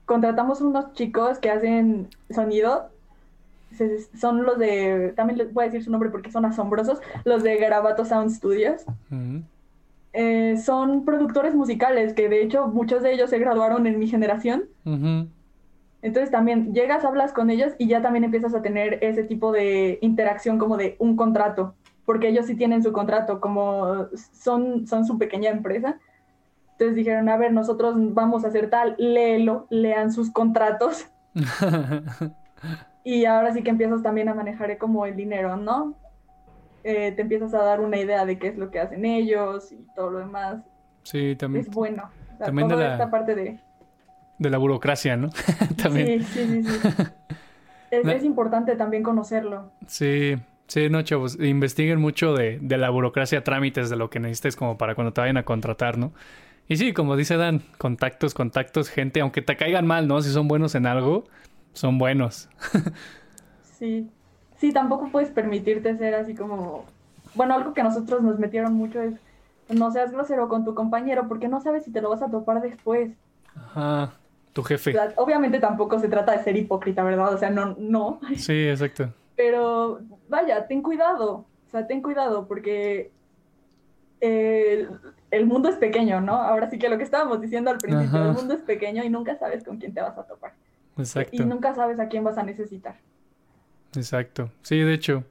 contratamos 0.06 0.62
unos 0.62 0.94
chicos 0.94 1.40
que 1.40 1.50
hacen 1.50 2.10
sonido. 2.30 2.90
son 4.20 4.44
los 4.44 4.60
de, 4.60 5.14
también 5.16 5.38
les 5.38 5.54
voy 5.54 5.64
a 5.64 5.68
decir 5.68 5.84
su 5.84 5.92
nombre 5.92 6.10
porque 6.10 6.32
son 6.32 6.46
asombrosos, 6.46 7.00
los 7.26 7.44
de 7.44 7.58
Garabato 7.58 8.06
Sound 8.06 8.32
Studios. 8.32 8.86
Eh, 10.14 10.58
son 10.58 11.06
productores 11.06 11.54
musicales 11.54 12.14
que 12.14 12.30
de 12.30 12.42
hecho 12.42 12.68
muchos 12.68 13.04
de 13.04 13.14
ellos 13.14 13.30
se 13.30 13.38
graduaron 13.38 13.86
en 13.88 14.00
mi 14.00 14.08
generación. 14.08 14.66
Entonces 16.02 16.32
también 16.32 16.74
llegas, 16.74 17.04
hablas 17.04 17.34
con 17.34 17.50
ellos 17.50 17.74
y 17.78 17.88
ya 17.88 18.02
también 18.02 18.24
empiezas 18.24 18.56
a 18.56 18.62
tener 18.62 19.00
ese 19.04 19.24
tipo 19.24 19.52
de 19.52 20.00
interacción 20.02 20.58
como 20.58 20.78
de 20.78 20.96
un 21.00 21.16
contrato, 21.16 21.76
porque 22.06 22.30
ellos 22.30 22.46
sí 22.46 22.56
tienen 22.56 22.82
su 22.82 22.92
contrato, 22.92 23.40
como 23.40 24.08
son, 24.34 24.88
son 24.88 25.06
su 25.06 25.18
pequeña 25.18 25.52
empresa. 25.52 26.00
Entonces 26.72 26.96
dijeron, 26.96 27.28
a 27.28 27.36
ver, 27.36 27.52
nosotros 27.52 27.96
vamos 27.98 28.46
a 28.46 28.48
hacer 28.48 28.70
tal, 28.70 28.96
léelo, 28.98 29.68
lean 29.70 30.14
sus 30.14 30.32
contratos. 30.32 31.08
y 33.04 33.26
ahora 33.26 33.54
sí 33.54 33.62
que 33.62 33.70
empiezas 33.70 34.02
también 34.02 34.30
a 34.30 34.34
manejar 34.34 34.78
como 34.78 35.06
el 35.06 35.18
dinero, 35.18 35.58
¿no? 35.58 35.96
Eh, 36.84 37.12
te 37.12 37.22
empiezas 37.22 37.54
a 37.54 37.64
dar 37.64 37.82
una 37.82 37.98
idea 37.98 38.26
de 38.26 38.40
qué 38.40 38.48
es 38.48 38.58
lo 38.58 38.72
que 38.72 38.80
hacen 38.80 39.06
ellos 39.06 39.72
y 39.72 39.86
todo 39.96 40.12
lo 40.12 40.20
demás. 40.20 40.64
Sí, 41.04 41.36
también. 41.36 41.66
Es 41.66 41.72
bueno. 41.72 42.10
también 42.38 42.68
de 42.68 42.76
la, 42.76 42.92
esta 42.94 43.12
parte 43.12 43.36
de... 43.36 43.60
De 44.38 44.50
la 44.50 44.58
burocracia, 44.58 45.18
¿no? 45.18 45.30
también. 45.82 46.24
Sí, 46.24 46.46
sí, 46.46 46.64
sí. 46.64 46.70
sí. 46.70 47.04
es, 47.92 48.08
es 48.08 48.24
importante 48.24 48.76
también 48.76 49.04
conocerlo. 49.04 49.72
Sí, 49.88 50.36
Sí, 50.70 50.88
no, 50.88 51.02
chavos, 51.02 51.40
investiguen 51.40 52.00
mucho 52.00 52.36
de, 52.36 52.60
de, 52.62 52.78
la 52.78 52.92
burocracia, 52.92 53.44
trámites, 53.44 53.90
de 53.90 53.96
lo 53.96 54.12
que 54.12 54.20
necesites 54.20 54.56
como 54.56 54.78
para 54.78 54.94
cuando 54.94 55.12
te 55.12 55.20
vayan 55.20 55.38
a 55.38 55.44
contratar, 55.44 55.98
¿no? 55.98 56.14
Y 56.68 56.78
sí, 56.78 56.94
como 56.94 57.16
dice 57.16 57.38
Dan, 57.38 57.64
contactos, 57.80 58.36
contactos, 58.36 58.90
gente, 58.90 59.22
aunque 59.22 59.42
te 59.42 59.58
caigan 59.58 59.88
mal, 59.88 60.08
¿no? 60.08 60.22
Si 60.22 60.30
son 60.30 60.48
buenos 60.48 60.76
en 60.76 60.86
algo, 60.86 61.24
son 61.74 61.98
buenos. 61.98 62.50
sí. 63.80 64.08
Sí, 64.60 64.74
tampoco 64.74 65.10
puedes 65.12 65.30
permitirte 65.30 65.98
ser 65.98 66.16
así 66.16 66.36
como... 66.36 66.86
Bueno, 67.34 67.54
algo 67.56 67.74
que 67.74 67.84
nosotros 67.84 68.22
nos 68.22 68.40
metieron 68.40 68.74
mucho 68.74 69.02
es 69.02 69.16
no 69.70 69.92
seas 69.92 70.12
grosero 70.12 70.50
con 70.50 70.66
tu 70.66 70.74
compañero 70.74 71.28
porque 71.28 71.48
no 71.48 71.62
sabes 71.62 71.84
si 71.84 71.92
te 71.92 72.02
lo 72.02 72.10
vas 72.10 72.22
a 72.22 72.30
topar 72.30 72.62
después. 72.62 73.12
Ajá, 73.56 74.14
tu 74.54 74.64
jefe. 74.64 74.96
obviamente 75.16 75.60
tampoco 75.60 76.00
se 76.00 76.10
trata 76.10 76.32
de 76.32 76.44
ser 76.44 76.58
hipócrita, 76.58 77.04
¿verdad? 77.04 77.34
O 77.34 77.38
sea, 77.38 77.50
no, 77.50 77.76
no. 77.78 78.20
Sí, 78.36 78.68
exacto. 78.68 79.14
Pero 79.36 80.00
vaya, 80.28 80.68
ten 80.68 80.82
cuidado. 80.82 81.46
O 81.68 81.72
sea, 81.72 81.86
ten 81.86 82.02
cuidado 82.02 82.48
porque 82.48 83.12
eh, 84.22 84.88
el 85.32 85.46
mundo 85.46 85.70
es 85.70 85.76
pequeño, 85.76 86.20
¿no? 86.20 86.34
Ahora 86.34 86.70
sí 86.70 86.80
que 86.80 86.90
lo 86.90 86.98
que 86.98 87.04
estábamos 87.04 87.40
diciendo 87.40 87.70
al 87.70 87.78
principio, 87.78 88.26
el 88.26 88.34
mundo 88.34 88.56
es 88.56 88.62
pequeño 88.62 89.04
y 89.04 89.10
nunca 89.10 89.38
sabes 89.38 89.64
con 89.64 89.78
quién 89.78 89.94
te 89.94 90.02
vas 90.02 90.18
a 90.18 90.24
topar. 90.24 90.54
Exacto. 90.98 91.36
Y 91.36 91.46
nunca 91.46 91.76
sabes 91.76 92.00
a 92.00 92.08
quién 92.08 92.24
vas 92.24 92.38
a 92.38 92.44
necesitar. 92.44 92.96
Exacto. 93.96 94.52
Sí, 94.62 94.80
de 94.80 94.94
hecho. 94.94 95.24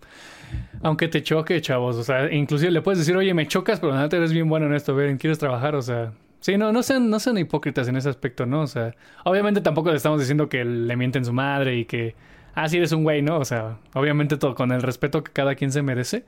Aunque 0.82 1.08
te 1.08 1.22
choque, 1.22 1.60
chavos. 1.60 1.96
O 1.96 2.04
sea, 2.04 2.32
inclusive 2.32 2.70
le 2.70 2.82
puedes 2.82 2.98
decir, 2.98 3.16
oye, 3.16 3.34
me 3.34 3.46
chocas, 3.46 3.80
pero 3.80 3.92
nada, 3.92 4.08
te 4.08 4.16
eres 4.16 4.32
bien 4.32 4.48
bueno 4.48 4.66
en 4.66 4.74
esto. 4.74 4.94
Ver, 4.94 5.16
¿quieres 5.18 5.38
trabajar? 5.38 5.74
O 5.74 5.82
sea, 5.82 6.12
sí, 6.40 6.56
no, 6.56 6.72
no 6.72 6.82
sean, 6.82 7.10
no 7.10 7.20
sean 7.20 7.38
hipócritas 7.38 7.88
en 7.88 7.96
ese 7.96 8.08
aspecto, 8.08 8.46
¿no? 8.46 8.62
O 8.62 8.66
sea, 8.66 8.94
obviamente 9.24 9.60
tampoco 9.60 9.90
le 9.90 9.96
estamos 9.96 10.20
diciendo 10.20 10.48
que 10.48 10.64
le 10.64 10.96
mienten 10.96 11.24
su 11.24 11.32
madre 11.32 11.76
y 11.76 11.84
que, 11.84 12.14
ah, 12.54 12.68
sí 12.68 12.78
eres 12.78 12.92
un 12.92 13.04
güey, 13.04 13.22
¿no? 13.22 13.38
O 13.38 13.44
sea, 13.44 13.78
obviamente 13.94 14.36
todo 14.36 14.54
con 14.54 14.72
el 14.72 14.82
respeto 14.82 15.22
que 15.22 15.32
cada 15.32 15.54
quien 15.54 15.72
se 15.72 15.82
merece. 15.82 16.24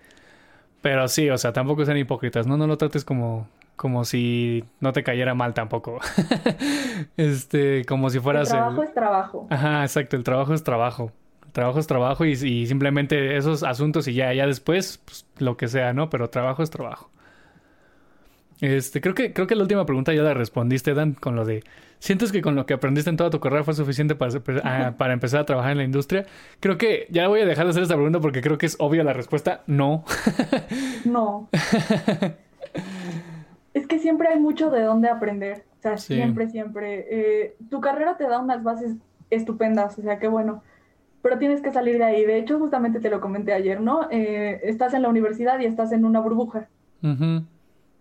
Pero 0.83 1.09
sí, 1.09 1.28
o 1.28 1.37
sea, 1.37 1.53
tampoco 1.53 1.85
sean 1.85 1.99
hipócritas, 1.99 2.47
¿no? 2.47 2.57
No 2.57 2.66
lo 2.66 2.78
trates 2.78 3.05
como, 3.05 3.49
como 3.76 4.05
si 4.05 4.64
no 4.81 4.93
te 4.93 5.03
cayera 5.03 5.35
mal 5.35 5.53
tampoco. 5.53 6.01
este, 7.16 7.85
como 7.85 8.09
si 8.09 8.18
fueras... 8.18 8.49
El 8.51 8.57
trabajo 8.57 8.83
es 8.83 8.95
trabajo. 8.95 9.47
Ajá, 9.51 9.83
exacto, 9.83 10.16
el 10.16 10.24
trabajo 10.24 10.55
es 10.55 10.64
trabajo. 10.64 11.12
Trabajo 11.53 11.78
es 11.78 11.86
trabajo 11.86 12.24
y, 12.24 12.32
y 12.32 12.66
simplemente 12.66 13.36
esos 13.36 13.62
asuntos 13.62 14.09
y 14.09 14.14
ya, 14.14 14.32
ya 14.32 14.46
después, 14.46 15.01
pues, 15.05 15.26
lo 15.38 15.57
que 15.57 15.68
sea, 15.68 15.92
¿no? 15.92 16.11
Pero 16.11 16.30
trabajo 16.30 16.62
es 16.62 16.70
trabajo. 16.70 17.11
Este, 18.61 19.01
creo 19.01 19.14
que, 19.14 19.32
creo 19.32 19.46
que 19.46 19.57
la 19.57 19.62
última 19.62 19.86
pregunta 19.86 20.12
ya 20.12 20.22
la 20.22 20.34
respondiste, 20.34 20.92
Dan, 20.92 21.14
con 21.14 21.34
lo 21.34 21.44
de 21.44 21.64
¿Sientes 22.01 22.32
que 22.32 22.40
con 22.40 22.57
lo 22.57 22.64
que 22.64 22.72
aprendiste 22.72 23.11
en 23.11 23.18
toda 23.18 23.28
tu 23.28 23.40
carrera 23.40 23.62
fue 23.62 23.74
suficiente 23.74 24.14
para, 24.14 24.32
ah, 24.64 24.94
para 24.96 25.12
empezar 25.12 25.40
a 25.40 25.44
trabajar 25.44 25.72
en 25.72 25.78
la 25.78 25.84
industria? 25.84 26.24
Creo 26.59 26.78
que 26.78 27.07
ya 27.11 27.28
voy 27.28 27.40
a 27.40 27.46
dejar 27.46 27.66
de 27.66 27.70
hacer 27.70 27.82
esta 27.82 27.94
pregunta 27.94 28.20
porque 28.20 28.40
creo 28.40 28.57
que 28.57 28.64
es 28.64 28.76
obvia 28.78 29.05
la 29.05 29.12
respuesta, 29.12 29.62
no. 29.66 30.05
no. 31.05 31.51
es 33.74 33.86
que 33.86 33.98
siempre 33.98 34.28
hay 34.28 34.40
mucho 34.40 34.70
de 34.70 34.82
dónde 34.82 35.11
aprender. 35.11 35.64
O 35.78 35.82
sea, 35.82 35.98
siempre, 35.98 36.48
siempre. 36.48 37.07
Eh, 37.11 37.57
tu 37.68 37.82
carrera 37.82 38.16
te 38.16 38.24
da 38.24 38.38
unas 38.38 38.62
bases 38.62 38.94
estupendas, 39.28 39.98
o 39.98 40.03
sea, 40.03 40.18
qué 40.18 40.28
bueno. 40.28 40.62
Pero 41.22 41.38
tienes 41.38 41.60
que 41.60 41.72
salir 41.72 41.98
de 41.98 42.04
ahí. 42.04 42.24
De 42.24 42.38
hecho, 42.38 42.58
justamente 42.58 43.00
te 43.00 43.10
lo 43.10 43.20
comenté 43.20 43.52
ayer, 43.52 43.80
¿no? 43.80 44.08
Eh, 44.10 44.60
estás 44.64 44.94
en 44.94 45.02
la 45.02 45.08
universidad 45.08 45.60
y 45.60 45.66
estás 45.66 45.92
en 45.92 46.04
una 46.04 46.20
burbuja. 46.20 46.68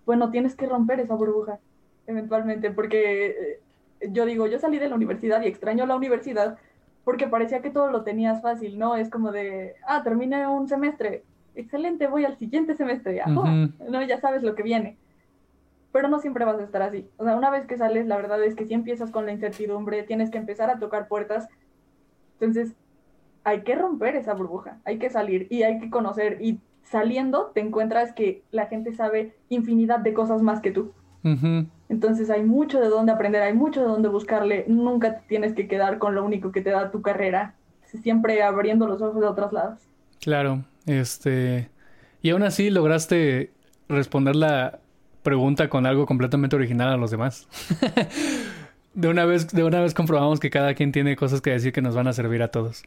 Bueno, 0.05 0.31
tienes 0.31 0.55
que 0.55 0.65
romper 0.65 0.99
esa 0.99 1.15
burbuja, 1.15 1.59
eventualmente, 2.07 2.71
porque 2.71 3.27
eh, 3.27 4.09
yo 4.09 4.25
digo, 4.25 4.47
yo 4.47 4.59
salí 4.59 4.79
de 4.79 4.89
la 4.89 4.95
universidad 4.95 5.41
y 5.41 5.47
extraño 5.47 5.85
la 5.85 5.95
universidad 5.95 6.57
porque 7.03 7.27
parecía 7.27 7.61
que 7.61 7.69
todo 7.71 7.89
lo 7.89 8.03
tenías 8.03 8.41
fácil, 8.41 8.77
¿no? 8.77 8.95
Es 8.95 9.09
como 9.09 9.31
de, 9.31 9.75
ah, 9.87 10.03
terminé 10.03 10.47
un 10.47 10.67
semestre, 10.67 11.23
excelente, 11.55 12.07
voy 12.07 12.25
al 12.25 12.37
siguiente 12.37 12.75
semestre, 12.75 13.21
no, 13.25 14.03
ya 14.03 14.19
sabes 14.19 14.43
lo 14.43 14.53
que 14.55 14.63
viene. 14.63 14.97
Pero 15.91 16.07
no 16.07 16.19
siempre 16.19 16.45
vas 16.45 16.59
a 16.59 16.63
estar 16.63 16.83
así. 16.83 17.09
O 17.17 17.23
sea, 17.23 17.35
una 17.35 17.49
vez 17.49 17.65
que 17.65 17.77
sales, 17.77 18.05
la 18.05 18.17
verdad 18.17 18.43
es 18.43 18.53
que 18.53 18.67
si 18.67 18.75
empiezas 18.75 19.09
con 19.09 19.25
la 19.25 19.31
incertidumbre, 19.31 20.03
tienes 20.03 20.29
que 20.29 20.37
empezar 20.37 20.69
a 20.69 20.77
tocar 20.77 21.07
puertas. 21.07 21.47
Entonces, 22.33 22.75
hay 23.43 23.61
que 23.61 23.75
romper 23.75 24.15
esa 24.15 24.33
burbuja, 24.33 24.77
hay 24.85 24.97
que 24.97 25.09
salir 25.09 25.47
y 25.49 25.63
hay 25.63 25.79
que 25.79 25.89
conocer. 25.89 26.37
Y 26.41 26.59
saliendo, 26.83 27.51
te 27.53 27.61
encuentras 27.61 28.13
que 28.13 28.43
la 28.51 28.65
gente 28.65 28.93
sabe 28.93 29.35
infinidad 29.49 29.99
de 29.99 30.13
cosas 30.13 30.41
más 30.41 30.61
que 30.61 30.71
tú. 30.71 30.91
Entonces 31.89 32.29
hay 32.29 32.43
mucho 32.43 32.79
de 32.79 32.87
dónde 32.87 33.11
aprender, 33.11 33.41
hay 33.41 33.53
mucho 33.53 33.81
de 33.81 33.87
dónde 33.87 34.09
buscarle. 34.09 34.65
Nunca 34.67 35.19
tienes 35.27 35.53
que 35.53 35.67
quedar 35.67 35.99
con 35.99 36.15
lo 36.15 36.23
único 36.23 36.51
que 36.51 36.61
te 36.61 36.69
da 36.69 36.91
tu 36.91 37.01
carrera, 37.01 37.55
siempre 38.01 38.41
abriendo 38.41 38.87
los 38.87 39.01
ojos 39.01 39.19
de 39.21 39.27
otros 39.27 39.53
lados. 39.53 39.79
Claro, 40.21 40.63
este... 40.85 41.69
Y 42.21 42.31
aún 42.31 42.43
así 42.43 42.69
lograste 42.69 43.51
responder 43.87 44.35
la 44.35 44.79
pregunta 45.23 45.69
con 45.69 45.85
algo 45.85 46.05
completamente 46.05 46.55
original 46.55 46.89
a 46.89 46.97
los 46.97 47.11
demás. 47.11 47.47
de, 48.93 49.07
una 49.07 49.25
vez, 49.25 49.47
de 49.49 49.63
una 49.63 49.81
vez 49.81 49.93
comprobamos 49.93 50.39
que 50.39 50.49
cada 50.49 50.73
quien 50.73 50.91
tiene 50.91 51.15
cosas 51.15 51.41
que 51.41 51.51
decir 51.51 51.71
que 51.71 51.81
nos 51.81 51.95
van 51.95 52.07
a 52.07 52.13
servir 52.13 52.43
a 52.43 52.49
todos. 52.49 52.83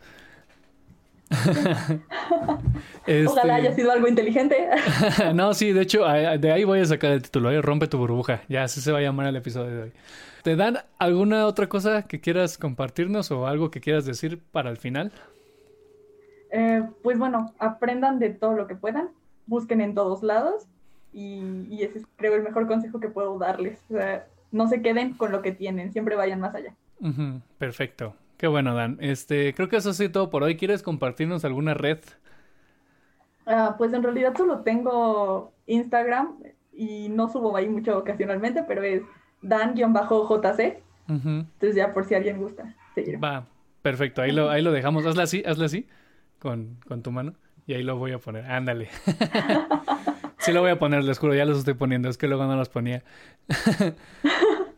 Ojalá 3.27 3.57
haya 3.57 3.75
sido 3.75 3.91
algo 3.91 4.09
inteligente. 4.09 4.57
no, 5.35 5.55
sí, 5.55 5.73
de 5.73 5.83
hecho, 5.83 6.05
de 6.05 6.53
ahí 6.53 6.65
voy 6.65 6.81
a 6.81 6.85
sacar 6.85 7.13
el 7.13 7.23
título, 7.23 7.51
¿eh? 7.51 7.61
Rompe 7.61 7.87
tu 7.87 7.99
burbuja. 7.99 8.43
Ya 8.49 8.65
así 8.65 8.81
se 8.81 8.93
va 8.93 8.99
a 8.99 9.03
llamar 9.03 9.27
el 9.27 9.37
episodio 9.37 9.71
de 9.71 9.83
hoy. 9.83 9.93
¿Te 10.43 10.57
dan 10.57 10.79
alguna 10.99 11.47
otra 11.47 11.69
cosa 11.69 12.03
que 12.03 12.21
quieras 12.21 12.59
compartirnos 12.59 13.31
o 13.31 13.47
algo 13.47 13.71
que 13.71 13.81
quieras 13.81 14.05
decir 14.05 14.41
para 14.51 14.71
el 14.71 14.77
final? 14.77 15.13
Eh, 16.51 16.83
pues 17.03 17.19
bueno, 17.19 17.55
aprendan 17.59 18.19
de 18.19 18.31
todo 18.31 18.55
lo 18.55 18.67
que 18.67 18.75
puedan, 18.75 19.09
busquen 19.47 19.81
en 19.81 19.95
todos 19.95 20.23
lados 20.23 20.65
y, 21.13 21.83
ese 21.83 22.01
es 22.01 22.05
creo 22.17 22.35
el 22.35 22.43
mejor 22.43 22.67
consejo 22.67 23.01
que 23.01 23.09
puedo 23.09 23.39
darles. 23.39 23.79
O 23.91 23.95
sea, 23.95 24.27
no 24.51 24.69
se 24.69 24.83
queden 24.83 25.15
con 25.15 25.33
lo 25.33 25.43
que 25.43 25.53
tienen, 25.53 25.93
siempre 25.93 26.17
vayan 26.17 26.41
más 26.41 26.55
allá. 26.55 26.75
perfecto. 27.59 28.15
Qué 28.43 28.49
bueno, 28.49 28.75
Dan. 28.75 28.99
Este, 28.99 29.55
creo 29.55 29.69
que 29.69 29.77
eso 29.77 29.91
ha 29.91 29.95
sido 29.95 30.11
todo 30.11 30.29
por 30.29 30.43
hoy. 30.43 30.57
¿Quieres 30.57 30.83
compartirnos 30.83 31.45
alguna 31.45 31.75
red? 31.75 32.01
Ah, 33.47 33.77
pues 33.79 33.93
en 33.93 34.03
realidad 34.03 34.37
solo 34.37 34.63
tengo 34.63 35.53
Instagram 35.69 36.39
y 36.73 37.09
no 37.09 37.29
subo 37.29 37.57
ahí 37.57 37.69
mucho 37.69 37.97
ocasionalmente, 37.97 38.65
pero 38.65 38.83
es 38.83 39.03
dan-jc. 39.43 40.83
Entonces 41.07 41.77
ya 41.77 41.95
por 41.95 42.05
si 42.05 42.17
alguien 42.17 42.39
gusta 42.39 42.75
seguir. 42.97 43.23
Va, 43.23 43.47
perfecto. 43.81 44.23
Ahí 44.23 44.33
lo, 44.33 44.51
ahí 44.51 44.61
lo 44.61 44.73
dejamos. 44.73 45.07
Hazla 45.07 45.23
así, 45.23 45.45
hazla 45.47 45.67
así 45.67 45.87
con, 46.41 46.81
con 46.89 47.05
tu 47.05 47.13
mano. 47.13 47.35
Y 47.69 47.75
ahí 47.75 47.85
lo 47.85 47.97
voy 47.97 48.11
a 48.11 48.19
poner. 48.19 48.45
Ándale. 48.47 48.89
sí 50.39 50.51
lo 50.51 50.63
voy 50.63 50.71
a 50.71 50.81
poner, 50.81 51.05
les 51.05 51.21
juro, 51.21 51.33
ya 51.33 51.45
los 51.45 51.59
estoy 51.59 51.75
poniendo. 51.75 52.09
Es 52.09 52.19
que 52.19 52.27
luego 52.27 52.45
no 52.47 52.57
los 52.57 52.71
ponía. 52.71 53.05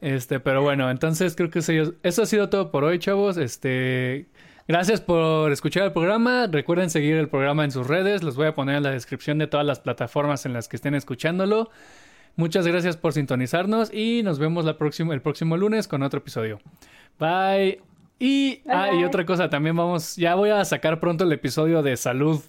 este, 0.04 0.38
pero 0.38 0.62
bueno, 0.62 0.90
entonces 0.90 1.34
creo 1.34 1.50
que 1.50 1.60
eso, 1.60 1.72
eso 2.02 2.22
ha 2.22 2.26
sido 2.26 2.50
todo 2.50 2.70
por 2.70 2.84
hoy, 2.84 2.98
chavos. 2.98 3.38
Este, 3.38 4.26
Gracias 4.66 5.02
por 5.02 5.52
escuchar 5.52 5.82
el 5.82 5.92
programa. 5.92 6.46
Recuerden 6.46 6.88
seguir 6.88 7.16
el 7.16 7.28
programa 7.28 7.64
en 7.64 7.70
sus 7.70 7.86
redes. 7.86 8.22
Los 8.22 8.34
voy 8.34 8.46
a 8.46 8.54
poner 8.54 8.76
en 8.76 8.82
la 8.82 8.90
descripción 8.92 9.36
de 9.36 9.46
todas 9.46 9.66
las 9.66 9.80
plataformas 9.80 10.46
en 10.46 10.54
las 10.54 10.68
que 10.68 10.76
estén 10.76 10.94
escuchándolo. 10.94 11.70
Muchas 12.36 12.66
gracias 12.66 12.96
por 12.96 13.12
sintonizarnos 13.12 13.92
y 13.92 14.22
nos 14.22 14.38
vemos 14.38 14.64
la 14.64 14.76
el 15.12 15.20
próximo 15.20 15.56
lunes 15.58 15.86
con 15.86 16.02
otro 16.02 16.20
episodio. 16.20 16.60
Bye. 17.18 17.82
Y, 18.18 18.62
ah, 18.66 18.90
y 18.98 19.04
otra 19.04 19.26
cosa, 19.26 19.50
también 19.50 19.76
vamos, 19.76 20.16
ya 20.16 20.34
voy 20.34 20.48
a 20.48 20.64
sacar 20.64 20.98
pronto 20.98 21.24
el 21.24 21.32
episodio 21.32 21.82
de 21.82 21.96
salud 21.98 22.40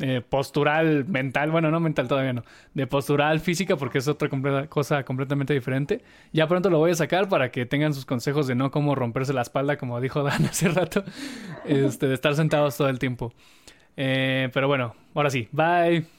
eh, 0.00 0.20
postural, 0.20 1.04
mental, 1.06 1.50
bueno, 1.50 1.70
no 1.70 1.80
mental 1.80 2.06
todavía 2.08 2.32
no, 2.32 2.44
de 2.74 2.86
postural 2.86 3.40
física 3.40 3.76
porque 3.76 3.98
es 3.98 4.08
otra 4.08 4.28
cosa 4.68 5.02
completamente 5.04 5.54
diferente. 5.54 6.02
Ya 6.32 6.46
pronto 6.46 6.70
lo 6.70 6.78
voy 6.78 6.92
a 6.92 6.94
sacar 6.94 7.28
para 7.28 7.50
que 7.50 7.66
tengan 7.66 7.94
sus 7.94 8.04
consejos 8.04 8.46
de 8.46 8.54
no 8.54 8.70
cómo 8.70 8.94
romperse 8.94 9.32
la 9.32 9.42
espalda, 9.42 9.76
como 9.76 10.00
dijo 10.00 10.22
Dan 10.24 10.44
hace 10.46 10.68
rato, 10.68 11.04
este, 11.64 12.06
de 12.06 12.14
estar 12.14 12.34
sentados 12.34 12.76
todo 12.76 12.88
el 12.88 12.98
tiempo. 12.98 13.32
Eh, 13.96 14.50
pero 14.52 14.68
bueno, 14.68 14.94
ahora 15.14 15.30
sí, 15.30 15.48
bye. 15.52 16.17